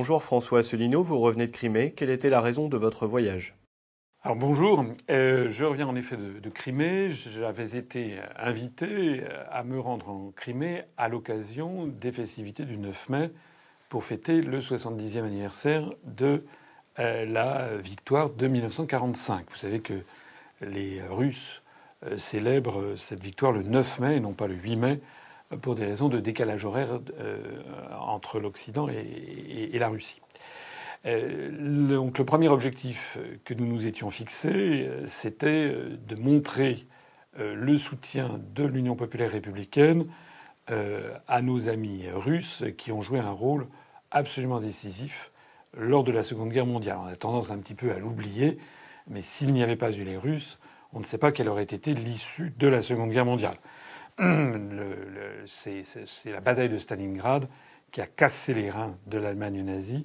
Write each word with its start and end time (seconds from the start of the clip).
Bonjour 0.00 0.22
François 0.22 0.60
Asselineau, 0.60 1.02
vous 1.02 1.18
revenez 1.18 1.46
de 1.46 1.52
Crimée. 1.52 1.92
Quelle 1.92 2.08
était 2.08 2.30
la 2.30 2.40
raison 2.40 2.68
de 2.68 2.78
votre 2.78 3.06
voyage? 3.06 3.54
Alors 4.22 4.34
bonjour, 4.34 4.86
euh, 5.10 5.50
je 5.50 5.66
reviens 5.66 5.86
en 5.86 5.94
effet 5.94 6.16
de, 6.16 6.48
Crimée. 6.48 7.10
J'avais 7.10 7.76
été 7.76 8.18
invité 8.38 9.24
à 9.50 9.62
me 9.62 9.78
rendre 9.78 10.08
en 10.08 10.30
Crimée 10.30 10.84
à 10.96 11.10
l'occasion 11.10 11.86
des 11.86 12.12
festivités 12.12 12.64
du 12.64 12.78
9 12.78 13.10
mai 13.10 13.30
pour 13.90 14.02
fêter 14.02 14.40
le 14.40 14.60
70e 14.60 15.22
anniversaire 15.24 15.90
de 16.04 16.46
euh, 16.98 17.26
la 17.26 17.76
victoire 17.76 18.30
de 18.30 18.48
1945. 18.48 19.50
Vous 19.50 19.56
savez 19.56 19.80
que 19.80 20.02
les 20.62 21.02
Russes 21.02 21.60
euh, 22.06 22.16
célèbrent 22.16 22.96
cette 22.96 23.22
victoire 23.22 23.52
le 23.52 23.64
9 23.64 24.00
mai 24.00 24.16
et 24.16 24.20
non 24.20 24.32
pas 24.32 24.46
le 24.46 24.54
8 24.54 24.76
mai 24.76 25.00
pour 25.62 25.74
des 25.74 25.84
raisons 25.84 26.08
de 26.08 26.20
décalage 26.20 26.64
horaire 26.64 27.00
entre 27.98 28.38
l'Occident 28.38 28.88
et, 28.88 29.76
la 29.78 29.88
Russie. 29.88 30.20
Euh, 31.06 31.88
donc 31.88 32.18
le 32.18 32.24
premier 32.24 32.48
objectif 32.48 33.18
que 33.44 33.54
nous 33.54 33.66
nous 33.66 33.86
étions 33.86 34.10
fixés, 34.10 34.86
euh, 34.86 35.06
c'était 35.06 35.70
euh, 35.72 35.96
de 36.06 36.16
montrer 36.16 36.86
le 37.38 37.78
soutien 37.78 38.40
de 38.54 38.64
l'Union 38.64 38.96
populaire 38.96 39.30
républicaine 39.30 40.08
à 40.66 41.42
nos 41.42 41.68
amis 41.68 42.04
russes 42.12 42.64
qui 42.76 42.90
ont 42.90 43.02
joué 43.02 43.20
un 43.20 43.30
rôle 43.30 43.68
absolument 44.10 44.58
décisif 44.58 45.30
lors 45.78 46.02
de 46.02 46.10
la 46.10 46.24
Seconde 46.24 46.50
Guerre 46.50 46.66
mondiale. 46.66 46.98
On 47.00 47.06
a 47.06 47.14
tendance 47.14 47.52
un 47.52 47.58
petit 47.58 47.74
peu 47.74 47.92
à 47.92 47.98
l'oublier, 47.98 48.58
mais 49.08 49.22
s'il 49.22 49.52
n'y 49.52 49.62
avait 49.62 49.76
pas 49.76 49.92
eu 49.92 50.02
les 50.02 50.16
Russes, 50.16 50.58
on 50.92 50.98
ne 50.98 51.04
sait 51.04 51.18
pas 51.18 51.30
quelle 51.30 51.48
aurait 51.48 51.62
été 51.62 51.94
l'issue 51.94 52.52
de 52.58 52.66
la 52.66 52.82
Seconde 52.82 53.10
Guerre 53.10 53.24
mondiale. 53.24 53.56
C'est 55.46 56.32
la 56.32 56.40
bataille 56.40 56.68
de 56.68 56.76
Stalingrad 56.76 57.48
qui 57.90 58.02
a 58.02 58.06
cassé 58.06 58.52
les 58.52 58.68
reins 58.68 58.96
de 59.06 59.16
l'Allemagne 59.16 59.62
nazie 59.62 60.02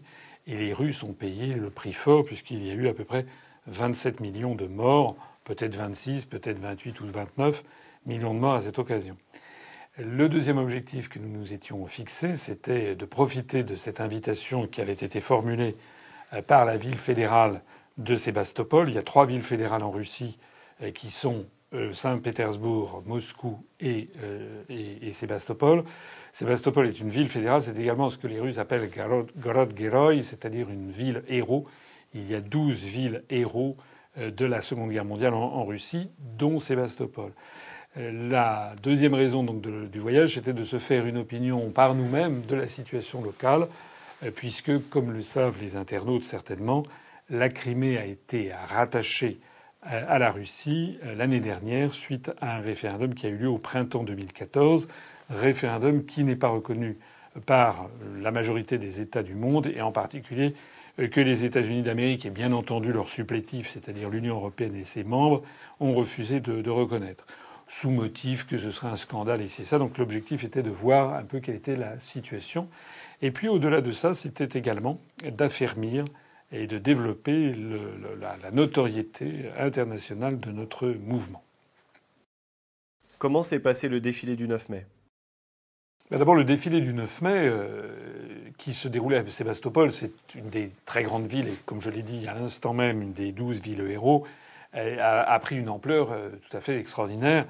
et 0.48 0.56
les 0.56 0.74
Russes 0.74 1.04
ont 1.04 1.14
payé 1.14 1.54
le 1.54 1.70
prix 1.70 1.92
fort 1.92 2.24
puisqu'il 2.24 2.66
y 2.66 2.72
a 2.72 2.74
eu 2.74 2.88
à 2.88 2.94
peu 2.94 3.04
près 3.04 3.26
27 3.68 4.22
millions 4.22 4.56
de 4.56 4.68
morts, 4.68 5.18
peut-être 5.44 5.76
26, 5.76 6.26
peut-être 6.26 6.60
28 6.60 7.02
ou 7.02 7.08
29 7.08 7.64
millions 8.06 8.34
de 8.34 8.40
morts 8.40 8.56
à 8.56 8.62
cette 8.62 8.80
occasion. 8.80 9.18
Le 9.98 10.30
deuxième 10.30 10.60
objectif 10.60 11.10
que 11.10 11.20
nous 11.20 11.30
nous 11.30 11.54
étions 11.54 11.86
fixé, 11.86 12.38
c'était 12.38 12.96
de 12.96 13.06
profiter 13.06 13.64
de 13.64 13.76
cette 13.76 14.00
invitation 14.00 14.66
qui 14.68 14.80
avait 14.80 14.94
été 14.94 15.20
formulée 15.20 15.76
euh, 16.34 16.42
par 16.42 16.64
la 16.64 16.78
ville 16.78 16.98
fédérale 16.98 17.62
de 17.98 18.16
Sébastopol. 18.16 18.90
Il 18.90 18.96
y 18.96 18.98
a 18.98 19.04
trois 19.04 19.26
villes 19.26 19.42
fédérales 19.42 19.84
en 19.84 19.92
Russie 19.92 20.38
euh, 20.82 20.92
qui 20.92 21.12
sont 21.12 21.46
Saint-Pétersbourg, 21.92 23.04
Moscou 23.06 23.58
et, 23.80 24.06
et, 24.70 25.08
et 25.08 25.12
Sébastopol. 25.12 25.84
Sébastopol 26.36 26.88
est 26.88 27.00
une 27.00 27.08
ville 27.08 27.30
fédérale. 27.30 27.62
C'est 27.62 27.78
également 27.80 28.10
ce 28.10 28.18
que 28.18 28.28
les 28.28 28.42
Russes 28.42 28.58
appellent 28.58 28.90
Gorod 28.90 29.74
Geroi, 29.78 30.22
c'est-à-dire 30.22 30.70
une 30.70 30.92
ville 30.92 31.24
héros. 31.30 31.64
Il 32.14 32.30
y 32.30 32.36
a 32.36 32.42
douze 32.42 32.84
villes 32.84 33.24
héros 33.30 33.78
euh, 34.18 34.32
de 34.32 34.46
la 34.46 34.62
Seconde 34.62 34.92
Guerre 34.92 35.06
mondiale 35.06 35.34
en, 35.34 35.64
Russie, 35.66 36.10
dont 36.20 36.60
Sébastopol. 36.60 37.34
Euh, 37.98 38.30
la 38.30 38.76
deuxième 38.82 39.14
raison 39.14 39.44
donc 39.44 39.62
du 39.62 40.00
voyage, 40.00 40.36
c'était 40.36 40.54
de 40.54 40.64
se 40.64 40.78
faire 40.78 41.06
une 41.06 41.18
opinion 41.18 41.70
par 41.72 41.96
nous-mêmes 41.96 42.42
de 42.42 42.56
la 42.56 42.68
situation 42.68 43.22
locale, 43.22 43.68
euh, 44.24 44.32
puisque, 44.32 44.90
comme 44.90 45.12
le 45.12 45.22
savent 45.22 45.58
les 45.62 45.76
internautes 45.76 46.24
certainement, 46.24 46.84
la 47.30 47.50
Crimée 47.50 47.98
a 47.98 48.06
été 48.06 48.52
rattachée 48.54 49.40
à 49.86 50.20
la 50.20 50.32
Russie 50.32 50.98
l'année 51.16 51.40
dernière 51.40 51.94
suite 51.94 52.32
à 52.42 52.58
un 52.58 52.60
référendum 52.60 53.14
qui 53.14 53.28
a 53.28 53.30
eu 53.30 53.38
lieu 53.38 53.50
au 53.50 53.60
printemps 53.60 54.04
2014 54.04 54.88
référendum 55.30 56.06
qui 56.06 56.24
n'est 56.24 56.36
pas 56.36 56.50
reconnu 56.50 56.98
par 57.46 57.90
la 58.22 58.32
majorité 58.32 58.78
des 58.78 59.02
États 59.02 59.24
du 59.24 59.36
monde 59.36 59.68
et 59.68 59.82
en 59.82 59.92
particulier 59.92 60.54
euh, 61.00 61.08
que 61.08 61.20
les 61.20 61.44
États-Unis 61.44 61.82
d'Amérique 61.82 62.26
et 62.26 62.30
bien 62.30 62.54
entendu 62.54 62.94
leur 62.94 63.10
supplétif, 63.10 63.70
c'est-à-dire 63.70 64.10
l'Union 64.10 64.36
européenne 64.36 64.76
et 64.76 64.86
ses 64.86 65.04
membres, 65.04 65.44
ont 65.80 65.94
refusé 65.94 66.40
de, 66.40 66.70
reconnaître, 66.70 67.26
sous 67.68 67.90
motif 67.90 68.46
que 68.46 68.58
ce 68.58 68.72
serait 68.72 68.88
un 68.88 68.96
scandale 68.96 69.42
et 69.42 69.48
c'est 69.48 69.64
ça. 69.64 69.80
Donc 69.80 69.98
l'objectif 69.98 70.44
était 70.44 70.64
de 70.64 70.70
voir 70.70 71.16
un 71.16 71.24
peu 71.24 71.40
quelle 71.40 71.56
était 71.56 71.76
la 71.76 72.00
situation. 72.00 72.70
Et 73.22 73.32
puis 73.32 73.48
au-delà 73.48 73.82
de 73.82 73.92
ça, 73.92 74.14
c'était 74.14 74.58
également 74.58 74.98
d'affermir 75.38 76.06
et 76.52 76.68
de 76.68 76.78
développer 76.78 77.54
la 78.22 78.52
notoriété 78.52 79.50
internationale 79.58 80.40
de 80.40 80.52
notre 80.52 80.88
mouvement. 80.88 81.44
Comment 83.18 83.44
s'est 83.44 83.60
passé 83.60 83.88
le 83.88 84.00
défilé 84.00 84.36
du 84.36 84.48
9 84.48 84.70
mai? 84.70 84.86
D'abord, 86.12 86.36
le 86.36 86.44
défilé 86.44 86.82
du 86.82 86.94
9 86.94 87.22
mai, 87.24 87.32
euh, 87.34 87.88
qui 88.60 88.74
se 88.74 88.88
déroulait 88.88 89.18
à 89.18 89.28
Sébastopol, 89.28 89.92
c'est 89.92 90.36
une 90.36 90.50
des 90.50 90.72
très 90.86 91.02
grandes 91.02 91.26
villes, 91.26 91.48
et 91.48 91.58
comme 91.66 91.82
je 91.82 91.90
l'ai 91.90 92.04
dit 92.04 92.28
à 92.28 92.36
l'instant 92.36 92.74
même, 92.74 93.02
une 93.02 93.14
des 93.14 93.32
douze 93.32 93.60
villes 93.62 93.82
héros, 93.90 94.28
a, 94.74 95.40
pris 95.40 95.58
une 95.58 95.70
ampleur 95.70 96.12
euh, 96.12 96.30
tout 96.48 96.56
à 96.56 96.62
fait 96.62 96.78
extraordinaire. 96.78 97.46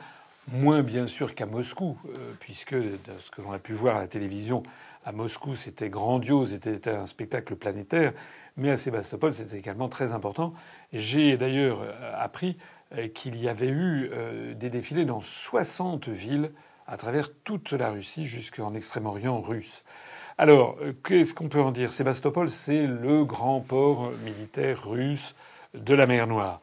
Moins 0.51 0.83
bien 0.83 1.07
sûr 1.07 1.33
qu'à 1.33 1.47
Moscou, 1.47 1.97
euh, 2.07 2.31
puisque 2.39 2.75
de 2.75 2.97
ce 3.19 3.31
que 3.31 3.41
l'on 3.41 3.51
a 3.51 3.59
pu 3.59 3.73
voir 3.73 3.97
à 3.97 4.01
la 4.01 4.07
télévision, 4.07 4.63
à 5.05 5.13
Moscou, 5.13 5.55
c'était 5.55 5.89
grandiose, 5.89 6.59
c'était 6.61 6.89
un 6.89 7.05
spectacle 7.05 7.55
planétaire, 7.55 8.11
mais 8.57 8.71
à 8.71 8.77
Sébastopol, 8.77 9.33
c'était 9.33 9.57
également 9.57 9.87
très 9.87 10.11
important. 10.11 10.53
J'ai 10.91 11.37
d'ailleurs 11.37 11.81
appris 12.17 12.57
qu'il 13.13 13.37
y 13.37 13.47
avait 13.47 13.69
eu 13.69 14.09
des 14.55 14.69
défilés 14.69 15.05
dans 15.05 15.19
60 15.19 16.09
villes 16.09 16.51
à 16.87 16.97
travers 16.97 17.33
toute 17.43 17.71
la 17.73 17.91
Russie 17.91 18.25
jusqu'en 18.25 18.73
Extrême-Orient 18.73 19.41
russe. 19.41 19.83
Alors, 20.37 20.77
euh, 20.81 20.93
qu'est-ce 21.03 21.33
qu'on 21.33 21.47
peut 21.47 21.61
en 21.61 21.71
dire? 21.71 21.93
Sébastopol, 21.93 22.49
c'est 22.49 22.85
le 22.85 23.23
grand 23.23 23.61
port 23.61 24.11
militaire 24.23 24.85
russe 24.85 25.33
de 25.73 25.93
la 25.93 26.07
mer 26.07 26.27
Noire. 26.27 26.59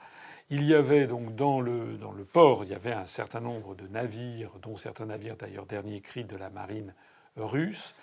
Il 0.50 0.64
y 0.64 0.74
avait 0.74 1.06
donc 1.06 1.34
dans 1.34 1.62
le, 1.62 1.97
dans 1.97 2.12
le 2.12 2.24
port, 2.24 2.64
il 2.64 2.70
y 2.70 2.74
avait 2.74 2.92
un 2.92 3.06
certain 3.06 3.41
nombre 3.41 3.74
de 3.74 3.88
navires, 3.88 4.53
dont 4.60 4.76
certains 4.76 5.06
navires 5.06 5.36
d'ailleurs 5.36 5.64
dernier 5.64 6.03
cri 6.03 6.24
de 6.24 6.36
la 6.36 6.50
marine 6.50 6.92
russe. 7.36 7.94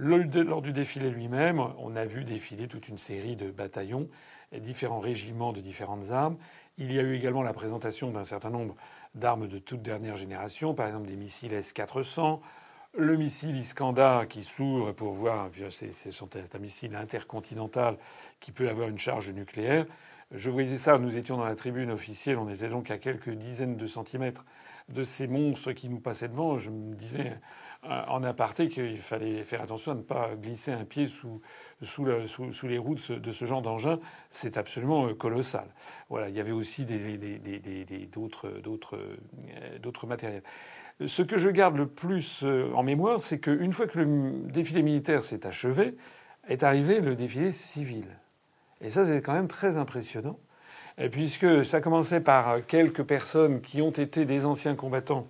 Lors 0.00 0.62
du 0.62 0.72
défilé 0.72 1.10
lui-même, 1.10 1.60
on 1.78 1.96
a 1.96 2.04
vu 2.04 2.22
défiler 2.22 2.68
toute 2.68 2.88
une 2.88 2.98
série 2.98 3.34
de 3.34 3.50
bataillons, 3.50 4.08
différents 4.52 5.00
régiments 5.00 5.52
de 5.52 5.60
différentes 5.60 6.12
armes. 6.12 6.36
Il 6.78 6.92
y 6.92 7.00
a 7.00 7.02
eu 7.02 7.16
également 7.16 7.42
la 7.42 7.52
présentation 7.52 8.12
d'un 8.12 8.22
certain 8.22 8.50
nombre 8.50 8.76
d'armes 9.16 9.48
de 9.48 9.58
toute 9.58 9.82
dernière 9.82 10.16
génération, 10.16 10.72
par 10.72 10.86
exemple 10.86 11.08
des 11.08 11.16
missiles 11.16 11.52
S-400, 11.52 12.38
le 12.96 13.16
missile 13.16 13.56
Iskandar 13.56 14.28
qui 14.28 14.44
s'ouvre 14.44 14.92
pour 14.92 15.14
voir, 15.14 15.50
c'est 15.70 15.90
un 16.54 16.58
missile 16.58 16.94
intercontinental 16.94 17.96
qui 18.38 18.52
peut 18.52 18.68
avoir 18.68 18.88
une 18.88 18.98
charge 18.98 19.30
nucléaire. 19.30 19.84
Je 20.30 20.48
voyais 20.48 20.78
ça, 20.78 20.98
nous 20.98 21.16
étions 21.16 21.38
dans 21.38 21.44
la 21.44 21.56
tribune 21.56 21.90
officielle, 21.90 22.38
on 22.38 22.48
était 22.48 22.68
donc 22.68 22.92
à 22.92 22.98
quelques 22.98 23.30
dizaines 23.30 23.76
de 23.76 23.86
centimètres 23.86 24.44
de 24.88 25.02
ces 25.02 25.26
monstres 25.26 25.72
qui 25.72 25.88
nous 25.88 26.00
passaient 26.00 26.28
devant. 26.28 26.56
Je 26.56 26.70
me 26.70 26.94
disais 26.94 27.30
euh, 27.30 27.34
en 27.84 28.22
aparté 28.24 28.68
qu'il 28.68 28.98
fallait 28.98 29.44
faire 29.44 29.62
attention 29.62 29.92
à 29.92 29.94
ne 29.94 30.02
pas 30.02 30.30
glisser 30.34 30.72
un 30.72 30.84
pied 30.84 31.06
sous, 31.06 31.40
les 32.64 32.78
roues 32.78 32.96
de 32.96 33.32
ce, 33.32 33.44
genre 33.44 33.62
d'engin. 33.62 34.00
C'est 34.30 34.56
absolument 34.56 35.06
euh, 35.06 35.14
colossal. 35.14 35.66
Voilà, 36.08 36.28
il 36.28 36.34
y 36.34 36.40
avait 36.40 36.52
aussi 36.52 36.86
euh, 36.90 38.06
d'autres 39.80 40.06
matériels. 40.06 40.42
Ce 41.06 41.22
que 41.22 41.38
je 41.38 41.48
garde 41.50 41.76
le 41.76 41.86
plus 41.86 42.44
en 42.74 42.82
mémoire, 42.82 43.22
c'est 43.22 43.38
qu'une 43.38 43.72
fois 43.72 43.86
que 43.86 44.00
le 44.00 44.50
défilé 44.50 44.82
militaire 44.82 45.22
s'est 45.22 45.46
achevé, 45.46 45.94
est 46.48 46.64
arrivé 46.64 47.00
le 47.00 47.14
défilé 47.14 47.52
civil. 47.52 48.06
Et 48.80 48.88
ça, 48.90 49.04
c'est 49.04 49.22
quand 49.22 49.32
même 49.32 49.46
très 49.46 49.76
impressionnant, 49.76 50.40
puisque 51.12 51.64
ça 51.64 51.80
commençait 51.80 52.20
par 52.20 52.66
quelques 52.66 53.04
personnes 53.04 53.60
qui 53.60 53.80
ont 53.80 53.92
été 53.92 54.24
des 54.24 54.44
anciens 54.44 54.74
combattants 54.74 55.28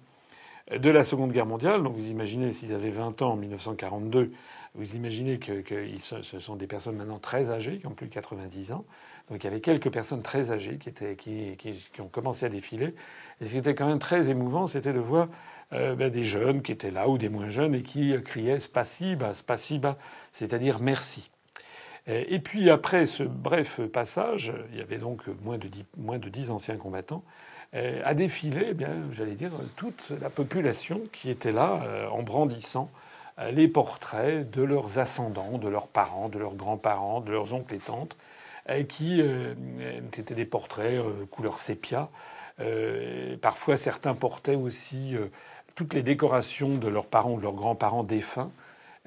de 0.76 0.90
la 0.90 1.04
Seconde 1.04 1.32
Guerre 1.32 1.46
mondiale. 1.46 1.82
Donc 1.82 1.94
vous 1.94 2.10
imaginez 2.10 2.52
s'ils 2.52 2.74
avaient 2.74 2.90
20 2.90 3.22
ans 3.22 3.32
en 3.32 3.36
1942, 3.36 4.28
vous 4.74 4.96
imaginez 4.96 5.38
que, 5.38 5.62
ce 5.98 6.38
sont 6.38 6.56
des 6.56 6.66
personnes 6.66 6.96
maintenant 6.96 7.18
très 7.18 7.50
âgées, 7.50 7.78
qui 7.78 7.86
ont 7.86 7.94
plus 7.94 8.06
de 8.06 8.12
90 8.12 8.72
ans. 8.72 8.84
Donc 9.30 9.42
il 9.42 9.44
y 9.44 9.46
avait 9.48 9.60
quelques 9.60 9.90
personnes 9.90 10.22
très 10.22 10.50
âgées 10.50 10.78
qui, 10.78 12.00
ont 12.00 12.08
commencé 12.08 12.46
à 12.46 12.48
défiler. 12.48 12.94
Et 13.40 13.46
ce 13.46 13.52
qui 13.52 13.58
était 13.58 13.74
quand 13.74 13.86
même 13.86 13.98
très 13.98 14.30
émouvant, 14.30 14.66
c'était 14.66 14.92
de 14.92 15.00
voir 15.00 15.28
euh, 15.72 15.94
ben, 15.94 16.10
des 16.10 16.24
jeunes 16.24 16.62
qui 16.62 16.72
étaient 16.72 16.90
là 16.90 17.08
ou 17.08 17.18
des 17.18 17.28
moins 17.28 17.48
jeunes 17.48 17.74
et 17.74 17.82
qui 17.82 18.14
criaient 18.22 18.60
spasiba, 18.60 19.32
spasiba, 19.34 19.96
c'est-à-dire 20.32 20.80
merci. 20.80 21.30
Et 22.06 22.38
puis 22.38 22.70
après 22.70 23.04
ce 23.04 23.22
bref 23.22 23.82
passage, 23.82 24.54
il 24.72 24.78
y 24.78 24.80
avait 24.80 24.96
donc 24.96 25.24
moins 25.42 25.58
de 25.58 25.68
10, 25.68 25.84
moins 25.98 26.18
de 26.18 26.30
10 26.30 26.50
anciens 26.50 26.78
combattants 26.78 27.22
euh, 27.22 27.47
a 27.72 28.14
défilé, 28.14 28.68
eh 28.70 28.74
bien, 28.74 28.94
j'allais 29.12 29.34
dire, 29.34 29.52
toute 29.76 30.10
la 30.20 30.30
population 30.30 31.02
qui 31.12 31.30
était 31.30 31.52
là 31.52 31.82
euh, 31.84 32.08
en 32.08 32.22
brandissant 32.22 32.90
euh, 33.38 33.50
les 33.50 33.68
portraits 33.68 34.50
de 34.50 34.62
leurs 34.62 34.98
ascendants, 34.98 35.58
de 35.58 35.68
leurs 35.68 35.88
parents, 35.88 36.28
de 36.28 36.38
leurs 36.38 36.54
grands-parents, 36.54 37.20
de 37.20 37.30
leurs 37.30 37.52
oncles 37.54 37.74
et 37.74 37.78
tantes, 37.78 38.16
qui 38.90 39.22
étaient 40.18 40.34
des 40.34 40.44
portraits 40.44 41.00
couleur 41.30 41.58
sépia. 41.58 42.10
parfois, 43.40 43.78
certains 43.78 44.12
portaient 44.12 44.56
aussi 44.56 45.14
toutes 45.74 45.94
les 45.94 46.02
décorations 46.02 46.76
de 46.76 46.86
leurs 46.86 47.06
parents 47.06 47.32
ou 47.32 47.38
de 47.38 47.44
leurs 47.44 47.54
grands-parents 47.54 48.04
défunts. 48.04 48.50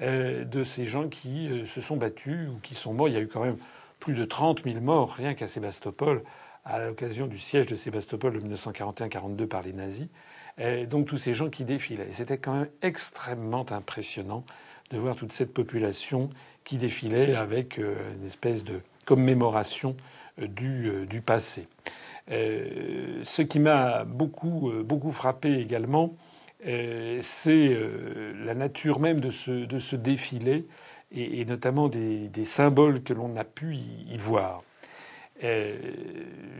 de 0.00 0.64
ces 0.64 0.84
gens 0.84 1.06
qui 1.06 1.48
se 1.64 1.80
sont 1.80 1.96
battus 1.96 2.48
ou 2.48 2.58
qui 2.64 2.74
sont 2.74 2.92
morts. 2.92 3.06
Il 3.06 3.14
y 3.14 3.16
a 3.16 3.20
eu 3.20 3.28
quand 3.28 3.44
même 3.44 3.56
plus 4.00 4.14
de 4.14 4.24
30 4.24 4.64
000 4.64 4.80
morts 4.80 5.12
rien 5.12 5.34
qu'à 5.34 5.46
Sébastopol 5.46 6.24
à 6.64 6.78
l'occasion 6.78 7.26
du 7.26 7.38
siège 7.38 7.66
de 7.66 7.74
Sébastopol 7.74 8.32
de 8.34 8.40
1941-42 8.54 9.46
par 9.46 9.62
les 9.62 9.72
nazis. 9.72 10.08
Donc 10.88 11.06
tous 11.06 11.16
ces 11.16 11.34
gens 11.34 11.48
qui 11.50 11.64
défilaient. 11.64 12.12
C'était 12.12 12.38
quand 12.38 12.52
même 12.52 12.68
extrêmement 12.82 13.66
impressionnant 13.72 14.44
de 14.90 14.98
voir 14.98 15.16
toute 15.16 15.32
cette 15.32 15.52
population 15.52 16.30
qui 16.62 16.76
défilait 16.76 17.34
avec 17.34 17.78
une 17.78 18.24
espèce 18.24 18.62
de 18.62 18.80
commémoration 19.06 19.96
du, 20.38 21.06
du 21.06 21.20
passé. 21.20 21.66
Euh, 22.30 23.20
ce 23.24 23.42
qui 23.42 23.58
m'a 23.58 24.04
beaucoup, 24.04 24.70
euh, 24.70 24.82
beaucoup 24.82 25.10
frappé 25.10 25.58
également, 25.58 26.14
euh, 26.66 27.18
c'est 27.20 27.76
la 28.44 28.54
nature 28.54 29.00
même 29.00 29.18
de 29.18 29.30
ce, 29.30 29.96
défilé 29.96 30.64
et, 31.10 31.44
notamment 31.44 31.88
des, 31.88 32.44
symboles 32.44 33.02
que 33.02 33.12
l'on 33.12 33.36
a 33.36 33.44
pu 33.44 33.74
y, 33.74 34.16
voir. 34.16 34.62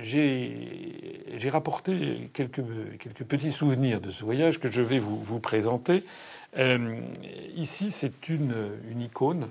J'ai 0.03 1.51
rapporté 1.51 2.31
quelques, 2.33 2.63
quelques, 2.99 3.25
petits 3.25 3.53
souvenirs 3.53 4.01
de 4.01 4.11
ce 4.11 4.25
voyage 4.25 4.59
que 4.59 4.69
je 4.69 4.83
vais 4.83 4.99
vous, 4.99 5.21
vous 5.21 5.41
présenter. 5.41 6.05
ici, 7.57 7.91
c'est 7.91 8.29
une, 8.29 8.73
une, 8.91 9.03
icône, 9.03 9.49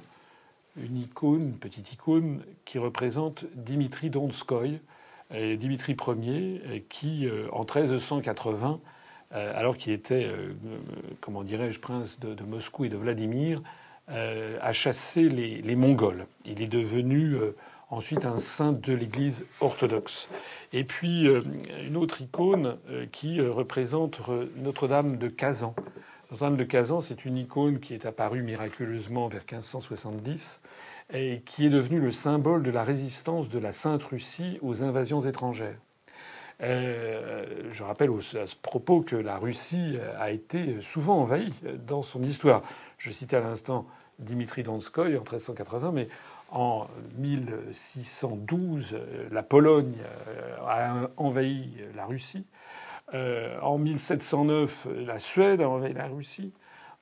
une 0.78 0.98
icône, 0.98 1.54
petite 1.54 1.94
icône 1.94 2.42
qui 2.66 2.78
représente 2.78 3.45
Dimitri 3.56 4.10
Donskoy, 4.10 4.80
Dimitri 5.33 5.95
Ier, 6.22 6.62
euh, 6.66 6.80
qui, 6.89 7.25
euh, 7.25 7.48
en 7.51 7.62
1380, 7.62 8.80
euh, 9.33 9.54
alors 9.57 9.78
qu'il 9.78 9.94
était, 9.94 10.30
comment 11.22 11.44
dirais-je, 11.44 11.80
prince 11.80 12.19
de, 12.19 12.44
Moscou 12.44 12.86
et 12.86 12.89
de 12.89 12.98
Vladimir, 12.98 13.62
a 14.07 14.74
chassé 14.74 15.30
les, 15.30 15.75
Mongols. 15.78 16.25
Il 16.44 16.62
est 16.62 16.68
devenu 16.68 17.38
ensuite 17.92 18.26
un 18.26 18.38
saint 18.38 18.72
de 18.72 18.94
l'Église 18.94 19.46
orthodoxe. 19.60 20.30
Et 20.74 20.84
puis 20.84 21.28
une 21.86 21.98
autre 21.98 22.22
icône 22.22 22.78
qui 23.12 23.42
représente 23.42 24.22
Notre-Dame 24.56 25.18
de 25.18 25.28
Kazan. 25.28 25.76
Notre-Dame 26.32 26.58
de 26.58 26.64
Kazan, 26.64 27.02
c'est 27.02 27.26
une 27.26 27.38
icône 27.38 27.80
qui 27.80 27.94
est 27.94 28.06
apparue 28.06 28.42
miraculeusement 28.42 29.28
vers 29.28 29.42
1570 29.42 30.62
et 31.14 31.42
qui 31.46 31.66
est 31.66 31.70
devenu 31.70 32.00
le 32.00 32.14
symbole 32.14 32.64
de 32.64 32.72
la 32.72 32.86
résistance 32.86 33.50
de 33.50 33.60
la 33.60 33.74
Sainte 33.74 34.04
Russie 34.06 34.58
aux 34.62 34.82
invasions 34.82 35.22
étrangères. 35.22 35.78
Euh, 36.62 37.46
je 37.72 37.84
rappelle 37.84 38.12
à 38.12 38.46
ce 38.46 38.56
propos 38.56 39.02
que 39.02 39.16
la 39.16 39.38
Russie 39.38 39.98
a 40.18 40.32
été 40.32 40.80
souvent 40.80 41.18
envahie 41.18 41.54
dans 41.86 42.04
son 42.04 42.22
histoire. 42.24 42.62
Je 42.98 43.12
citais 43.12 43.36
à 43.36 43.42
l'instant 43.42 43.88
Dimitri 44.20 44.64
Donskoy 44.64 45.18
en 45.18 45.22
1380, 45.22 45.92
mais 45.92 46.08
en 46.51 46.88
1612, 47.18 49.00
la 49.31 49.44
Pologne 49.44 49.98
a 50.68 51.09
envahi 51.18 51.77
la 51.95 52.06
Russie. 52.06 52.45
Euh, 53.13 53.59
en 53.62 53.77
1709, 53.77 54.88
la 55.06 55.19
Suède 55.19 55.62
a 55.62 55.69
envahi 55.69 55.94
la 55.94 56.07
Russie. 56.07 56.53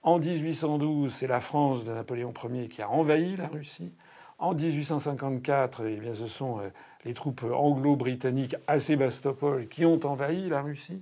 En 0.01 0.17
1812, 0.19 1.13
c'est 1.13 1.27
la 1.27 1.39
France 1.39 1.83
de 1.83 1.91
Napoléon 1.91 2.33
Ier 2.51 2.67
qui 2.69 2.81
a 2.81 2.89
envahi 2.89 3.35
la 3.35 3.47
Russie. 3.47 3.91
En 4.37 4.53
1854, 4.53 5.85
eh 5.85 5.97
bien, 5.97 6.13
ce 6.13 6.25
sont 6.25 6.59
euh, 6.59 6.69
les 7.03 7.13
troupes 7.13 7.43
anglo-britanniques 7.43 8.55
à 8.67 8.79
Sébastopol 8.79 9.67
qui 9.67 9.83
ont 9.85 9.99
envahi 10.05 10.47
la 10.47 10.61
Russie. 10.61 11.01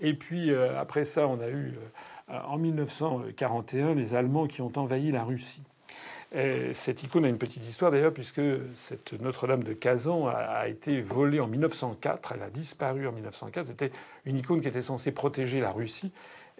Et 0.00 0.14
puis 0.14 0.50
euh, 0.50 0.80
après 0.80 1.04
ça, 1.04 1.26
on 1.26 1.40
a 1.40 1.48
eu 1.48 1.74
euh, 2.30 2.40
en 2.46 2.56
1941 2.56 3.94
les 3.94 4.14
Allemands 4.14 4.46
qui 4.46 4.62
ont 4.62 4.72
envahi 4.76 5.12
la 5.12 5.24
Russie. 5.24 5.62
Cette 6.32 7.02
icône 7.02 7.24
a 7.24 7.28
une 7.28 7.38
petite 7.38 7.66
histoire 7.66 7.90
d'ailleurs, 7.90 8.12
puisque 8.12 8.42
cette 8.74 9.14
Notre-Dame 9.20 9.62
de 9.62 9.72
Kazan 9.72 10.26
a, 10.26 10.68
été 10.68 11.00
volée 11.00 11.40
en 11.40 11.46
1904. 11.46 12.32
Elle 12.36 12.42
a 12.42 12.50
disparu 12.50 13.06
en 13.06 13.12
1904. 13.12 13.66
C'était 13.66 13.92
une 14.26 14.36
icône 14.36 14.60
qui 14.60 14.68
était 14.68 14.82
censée 14.82 15.12
protéger 15.12 15.60
la 15.60 15.70
Russie. 15.70 16.12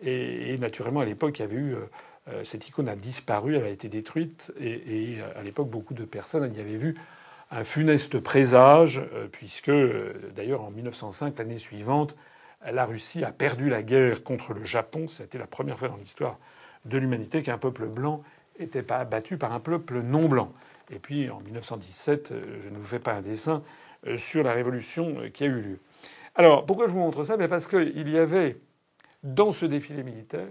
Et, 0.02 0.56
naturellement, 0.58 1.00
à 1.00 1.04
l'époque, 1.04 1.38
il 1.38 1.42
y 1.42 1.44
avait 1.44 1.56
eu. 1.56 1.74
Euh, 1.74 2.44
cette 2.44 2.68
icône 2.68 2.88
a 2.88 2.96
disparu, 2.96 3.56
elle 3.56 3.64
a 3.64 3.70
été 3.70 3.88
détruite. 3.88 4.52
Et, 4.60 5.18
à 5.36 5.42
l'époque, 5.42 5.68
beaucoup 5.68 5.94
de 5.94 6.04
personnes 6.04 6.54
y 6.54 6.60
avaient 6.60 6.76
vu 6.76 6.96
un 7.50 7.64
funeste 7.64 8.20
présage, 8.20 9.02
euh, 9.14 9.26
puisque 9.30 9.70
euh, 9.70 10.12
d'ailleurs 10.36 10.62
en 10.62 10.70
1905, 10.70 11.38
l'année 11.38 11.56
suivante, 11.56 12.16
la 12.70 12.84
Russie 12.84 13.24
a 13.24 13.32
perdu 13.32 13.70
la 13.70 13.82
guerre 13.82 14.22
contre 14.22 14.52
le 14.52 14.64
Japon. 14.64 15.08
C'était 15.08 15.38
la 15.38 15.46
première 15.46 15.78
fois 15.78 15.88
dans 15.88 15.96
l'histoire 15.96 16.38
de 16.84 16.98
l'humanité 16.98 17.42
qu'un 17.42 17.58
peuple 17.58 17.86
blanc 17.86 18.22
était 18.58 18.82
battu 18.82 19.38
par 19.38 19.52
un 19.52 19.60
peuple 19.60 20.02
non 20.02 20.28
blanc. 20.28 20.52
Et 20.90 20.98
puis 20.98 21.30
en 21.30 21.40
1917, 21.40 22.34
je 22.62 22.68
ne 22.68 22.76
vous 22.76 22.84
fais 22.84 22.98
pas 22.98 23.14
un 23.14 23.22
dessin 23.22 23.62
sur 24.16 24.42
la 24.42 24.52
révolution 24.52 25.16
qui 25.32 25.44
a 25.44 25.46
eu 25.46 25.60
lieu. 25.60 25.78
Alors 26.34 26.64
pourquoi 26.66 26.86
je 26.86 26.92
vous 26.92 27.00
montre 27.00 27.24
ça? 27.24 27.36
Parce 27.36 27.66
qu'il 27.66 28.08
y 28.08 28.18
avait 28.18 28.56
dans 29.22 29.50
ce 29.50 29.66
défilé 29.66 30.02
militaire, 30.02 30.48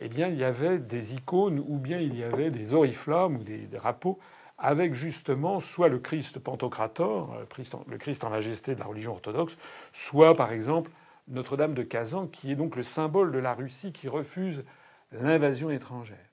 eh 0.00 0.08
bien, 0.08 0.28
il 0.28 0.38
y 0.38 0.44
avait 0.44 0.78
des 0.78 1.14
icônes 1.14 1.62
ou 1.66 1.78
bien 1.78 1.98
il 1.98 2.16
y 2.16 2.22
avait 2.22 2.50
des 2.50 2.72
oriflammes 2.72 3.36
ou 3.36 3.42
des 3.42 3.66
drapeaux 3.66 4.18
avec 4.58 4.94
justement 4.94 5.60
soit 5.60 5.88
le 5.88 5.98
Christ 5.98 6.40
Pantocrator, 6.40 7.34
euh, 7.34 7.84
le 7.86 7.98
Christ 7.98 8.24
en 8.24 8.30
majesté 8.30 8.74
de 8.74 8.80
la 8.80 8.86
religion 8.86 9.12
orthodoxe, 9.12 9.56
soit 9.92 10.34
par 10.34 10.52
exemple 10.52 10.90
Notre-Dame 11.28 11.74
de 11.74 11.82
Kazan, 11.82 12.26
qui 12.26 12.50
est 12.50 12.56
donc 12.56 12.74
le 12.74 12.82
symbole 12.82 13.30
de 13.30 13.38
la 13.38 13.54
Russie 13.54 13.92
qui 13.92 14.08
refuse 14.08 14.64
l'invasion 15.12 15.70
étrangère. 15.70 16.27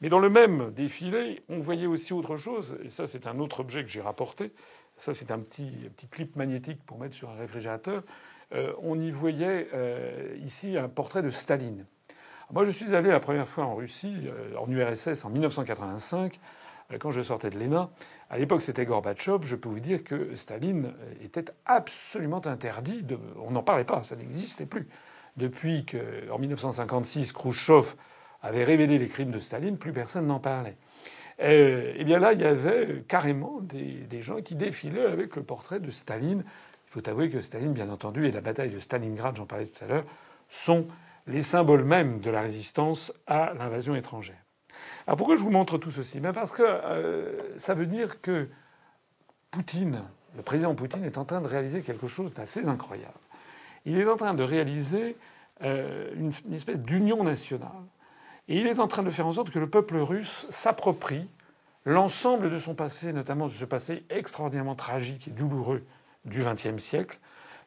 Mais 0.00 0.08
dans 0.08 0.20
le 0.20 0.30
même 0.30 0.70
défilé, 0.72 1.42
on 1.48 1.58
voyait 1.58 1.86
aussi 1.86 2.12
autre 2.12 2.36
chose, 2.36 2.76
et 2.84 2.90
ça 2.90 3.06
c'est 3.06 3.26
un 3.26 3.38
autre 3.40 3.60
objet 3.60 3.82
que 3.82 3.90
j'ai 3.90 4.00
rapporté, 4.00 4.52
ça 4.96 5.12
c'est 5.12 5.30
un 5.30 5.40
petit, 5.40 5.72
clip 6.10 6.36
magnétique 6.36 6.84
pour 6.86 6.98
mettre 6.98 7.14
sur 7.14 7.30
un 7.30 7.34
réfrigérateur, 7.34 8.04
euh, 8.54 8.72
on 8.80 8.98
y 8.98 9.10
voyait 9.10 9.68
euh, 9.74 10.36
ici 10.40 10.76
un 10.78 10.88
portrait 10.88 11.22
de 11.22 11.30
Staline. 11.30 11.84
Moi, 12.50 12.64
je 12.64 12.70
suis 12.70 12.94
allé 12.94 13.10
la 13.10 13.20
première 13.20 13.46
fois 13.46 13.64
en 13.64 13.74
Russie, 13.74 14.16
euh, 14.26 14.56
en 14.56 14.70
URSS, 14.70 15.26
en 15.26 15.30
1985, 15.30 16.40
quand 16.98 17.10
je 17.10 17.20
sortais 17.20 17.50
de 17.50 17.58
l'ENA. 17.58 17.90
À 18.30 18.38
l'époque, 18.38 18.62
c'était 18.62 18.86
Gorbatchev. 18.86 19.40
Je 19.42 19.56
peux 19.56 19.68
vous 19.68 19.80
dire 19.80 20.02
que 20.02 20.34
Staline 20.34 20.94
était 21.20 21.44
absolument 21.66 22.40
interdit. 22.46 23.04
On 23.36 23.50
n'en 23.50 23.62
parlait 23.62 23.84
pas, 23.84 24.02
ça 24.04 24.16
n'existait 24.16 24.64
plus. 24.64 24.88
Depuis 25.36 25.84
qu'en 25.84 26.38
1956, 26.38 27.34
Khrouchtchev 27.34 27.94
avait 28.42 28.64
révélé 28.64 28.98
les 28.98 29.08
crimes 29.08 29.32
de 29.32 29.38
Staline, 29.38 29.78
plus 29.78 29.92
personne 29.92 30.26
n'en 30.26 30.40
parlait. 30.40 30.76
Et, 31.40 31.94
eh 31.96 32.04
bien 32.04 32.18
là, 32.18 32.32
il 32.32 32.40
y 32.40 32.44
avait 32.44 33.04
carrément 33.06 33.60
des, 33.60 33.92
des 34.08 34.22
gens 34.22 34.40
qui 34.40 34.54
défilaient 34.54 35.06
avec 35.06 35.36
le 35.36 35.42
portrait 35.42 35.80
de 35.80 35.90
Staline 35.90 36.42
il 36.88 36.90
faut 36.90 37.06
avouer 37.10 37.28
que 37.28 37.42
Staline, 37.42 37.74
bien 37.74 37.90
entendu, 37.90 38.26
et 38.26 38.32
la 38.32 38.40
bataille 38.40 38.70
de 38.70 38.78
Stalingrad, 38.78 39.36
j'en 39.36 39.44
parlais 39.44 39.66
tout 39.66 39.84
à 39.84 39.86
l'heure, 39.86 40.04
sont 40.48 40.88
les 41.26 41.42
symboles 41.42 41.84
mêmes 41.84 42.18
de 42.18 42.30
la 42.30 42.40
résistance 42.40 43.12
à 43.26 43.52
l'invasion 43.52 43.94
étrangère. 43.94 44.42
Alors 45.06 45.18
pourquoi 45.18 45.36
je 45.36 45.42
vous 45.42 45.50
montre 45.50 45.76
tout 45.76 45.90
ceci? 45.90 46.18
Ben 46.18 46.32
Parce 46.32 46.50
que 46.50 46.62
euh, 46.64 47.58
ça 47.58 47.74
veut 47.74 47.84
dire 47.84 48.22
que 48.22 48.48
Poutine, 49.50 50.02
le 50.34 50.42
président 50.42 50.74
Poutine, 50.74 51.04
est 51.04 51.18
en 51.18 51.26
train 51.26 51.42
de 51.42 51.46
réaliser 51.46 51.82
quelque 51.82 52.06
chose 52.06 52.32
d'assez 52.32 52.68
incroyable. 52.68 53.12
Il 53.84 53.98
est 53.98 54.08
en 54.08 54.16
train 54.16 54.32
de 54.32 54.42
réaliser 54.42 55.18
euh, 55.62 56.10
une, 56.16 56.54
espèce 56.54 56.78
d'union 56.78 57.22
nationale. 57.22 57.68
Et 58.48 58.60
il 58.60 58.66
est 58.66 58.78
en 58.78 58.88
train 58.88 59.02
de 59.02 59.10
faire 59.10 59.26
en 59.26 59.32
sorte 59.32 59.50
que 59.50 59.58
le 59.58 59.68
peuple 59.68 59.96
russe 59.98 60.46
s'approprie 60.48 61.28
l'ensemble 61.84 62.50
de 62.50 62.58
son 62.58 62.74
passé, 62.74 63.12
notamment 63.12 63.46
de 63.46 63.52
ce 63.52 63.64
passé 63.64 64.04
extraordinairement 64.10 64.74
tragique 64.74 65.28
et 65.28 65.30
douloureux 65.30 65.84
du 66.24 66.42
XXe 66.42 66.82
siècle, 66.82 67.18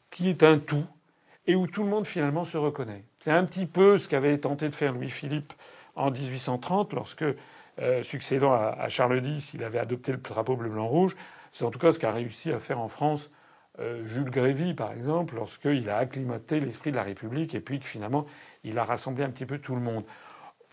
qui 0.09 0.29
est 0.29 0.43
un 0.43 0.57
tout 0.57 0.85
et 1.47 1.55
où 1.55 1.67
tout 1.67 1.83
le 1.83 1.89
monde 1.89 2.05
finalement 2.05 2.43
se 2.43 2.57
reconnaît. 2.57 3.03
C'est 3.17 3.31
un 3.31 3.43
petit 3.45 3.65
peu 3.65 3.97
ce 3.97 4.09
qu'avait 4.09 4.37
tenté 4.37 4.69
de 4.69 4.73
faire 4.73 4.93
Louis-Philippe 4.93 5.53
en 5.95 6.11
1830 6.11 6.93
lorsque, 6.93 7.25
euh, 7.79 8.03
succédant 8.03 8.53
à, 8.53 8.87
Charles 8.89 9.25
X, 9.25 9.53
il 9.53 9.63
avait 9.63 9.79
adopté 9.79 10.11
le 10.11 10.17
drapeau 10.17 10.55
bleu-blanc-rouge. 10.55 11.15
C'est 11.51 11.65
en 11.65 11.71
tout 11.71 11.79
cas 11.79 11.91
ce 11.91 11.99
qu'a 11.99 12.11
réussi 12.11 12.51
à 12.51 12.59
faire 12.59 12.79
en 12.79 12.87
France 12.87 13.31
euh, 13.79 14.05
Jules 14.05 14.29
Grévy, 14.29 14.73
par 14.73 14.91
exemple, 14.91 15.35
lorsqu'il 15.35 15.89
a 15.89 15.97
acclimaté 15.97 16.59
l'esprit 16.59 16.91
de 16.91 16.95
la 16.97 17.03
République 17.03 17.55
et 17.55 17.59
puis 17.59 17.79
que 17.79 17.85
finalement 17.85 18.25
il 18.63 18.77
a 18.77 18.83
rassemblé 18.83 19.23
un 19.23 19.29
petit 19.29 19.45
peu 19.45 19.57
tout 19.59 19.75
le 19.75 19.81
monde. 19.81 20.03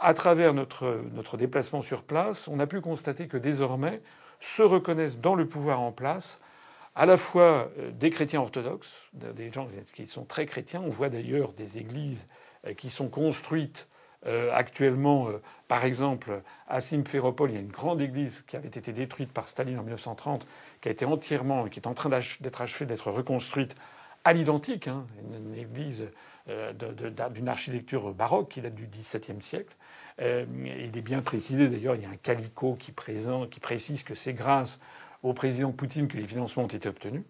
À 0.00 0.14
travers 0.14 0.54
notre, 0.54 1.02
notre 1.12 1.36
déplacement 1.36 1.82
sur 1.82 2.04
place, 2.04 2.46
on 2.48 2.60
a 2.60 2.66
pu 2.66 2.80
constater 2.80 3.26
que 3.26 3.36
désormais 3.36 4.00
se 4.40 4.62
reconnaissent 4.62 5.18
dans 5.18 5.34
le 5.34 5.46
pouvoir 5.46 5.80
en 5.80 5.90
place 5.90 6.40
à 6.98 7.06
la 7.06 7.16
fois 7.16 7.70
euh, 7.78 7.90
des 7.92 8.10
chrétiens 8.10 8.40
orthodoxes, 8.40 9.02
des 9.12 9.52
gens 9.52 9.68
qui 9.94 10.06
sont 10.06 10.24
très 10.24 10.46
chrétiens. 10.46 10.82
On 10.84 10.90
voit 10.90 11.08
d'ailleurs 11.08 11.52
des 11.52 11.78
églises 11.78 12.26
euh, 12.66 12.74
qui 12.74 12.90
sont 12.90 13.08
construites 13.08 13.88
euh, 14.26 14.50
actuellement. 14.52 15.28
Par 15.68 15.84
exemple, 15.84 16.42
à 16.66 16.80
Simferopol, 16.80 17.50
il 17.50 17.54
y 17.54 17.56
a 17.56 17.60
une 17.60 17.70
grande 17.70 18.00
église 18.00 18.42
qui 18.42 18.56
avait 18.56 18.68
été 18.68 18.92
détruite 18.92 19.32
par 19.32 19.46
Staline 19.46 19.78
en 19.78 19.82
1930, 19.82 20.46
qui 20.80 20.88
a 20.88 20.90
été 20.90 21.04
entièrement, 21.04 21.68
qui 21.68 21.78
est 21.78 21.86
en 21.86 21.94
train 21.94 22.08
d'être 22.08 22.60
achevée, 22.60 22.86
d'être 22.86 23.12
reconstruite 23.12 23.76
à 24.24 24.32
l'identique, 24.32 24.88
hein, 24.88 25.06
une, 25.32 25.54
église 25.54 26.08
d'une 26.48 27.48
architecture 27.48 28.12
baroque 28.14 28.50
qui 28.50 28.60
date 28.60 28.74
du 28.74 28.86
XVIIe 28.86 29.40
siècle. 29.42 29.76
Euh, 30.20 30.44
il 30.64 30.96
est 30.96 31.02
bien 31.02 31.22
précisé 31.22 31.68
d'ailleurs, 31.68 31.94
il 31.94 32.02
y 32.02 32.06
a 32.06 32.10
un 32.10 32.16
calico 32.16 32.74
qui, 32.74 32.92
qui 32.92 33.60
précise 33.60 34.02
que 34.02 34.14
c'est 34.14 34.32
grâce 34.32 34.80
au 35.22 35.32
président 35.32 35.72
Poutine 35.72 36.08
que 36.08 36.16
les 36.16 36.24
financements 36.24 36.64
ont 36.64 36.68
été 36.68 36.88
obtenus. 36.88 37.22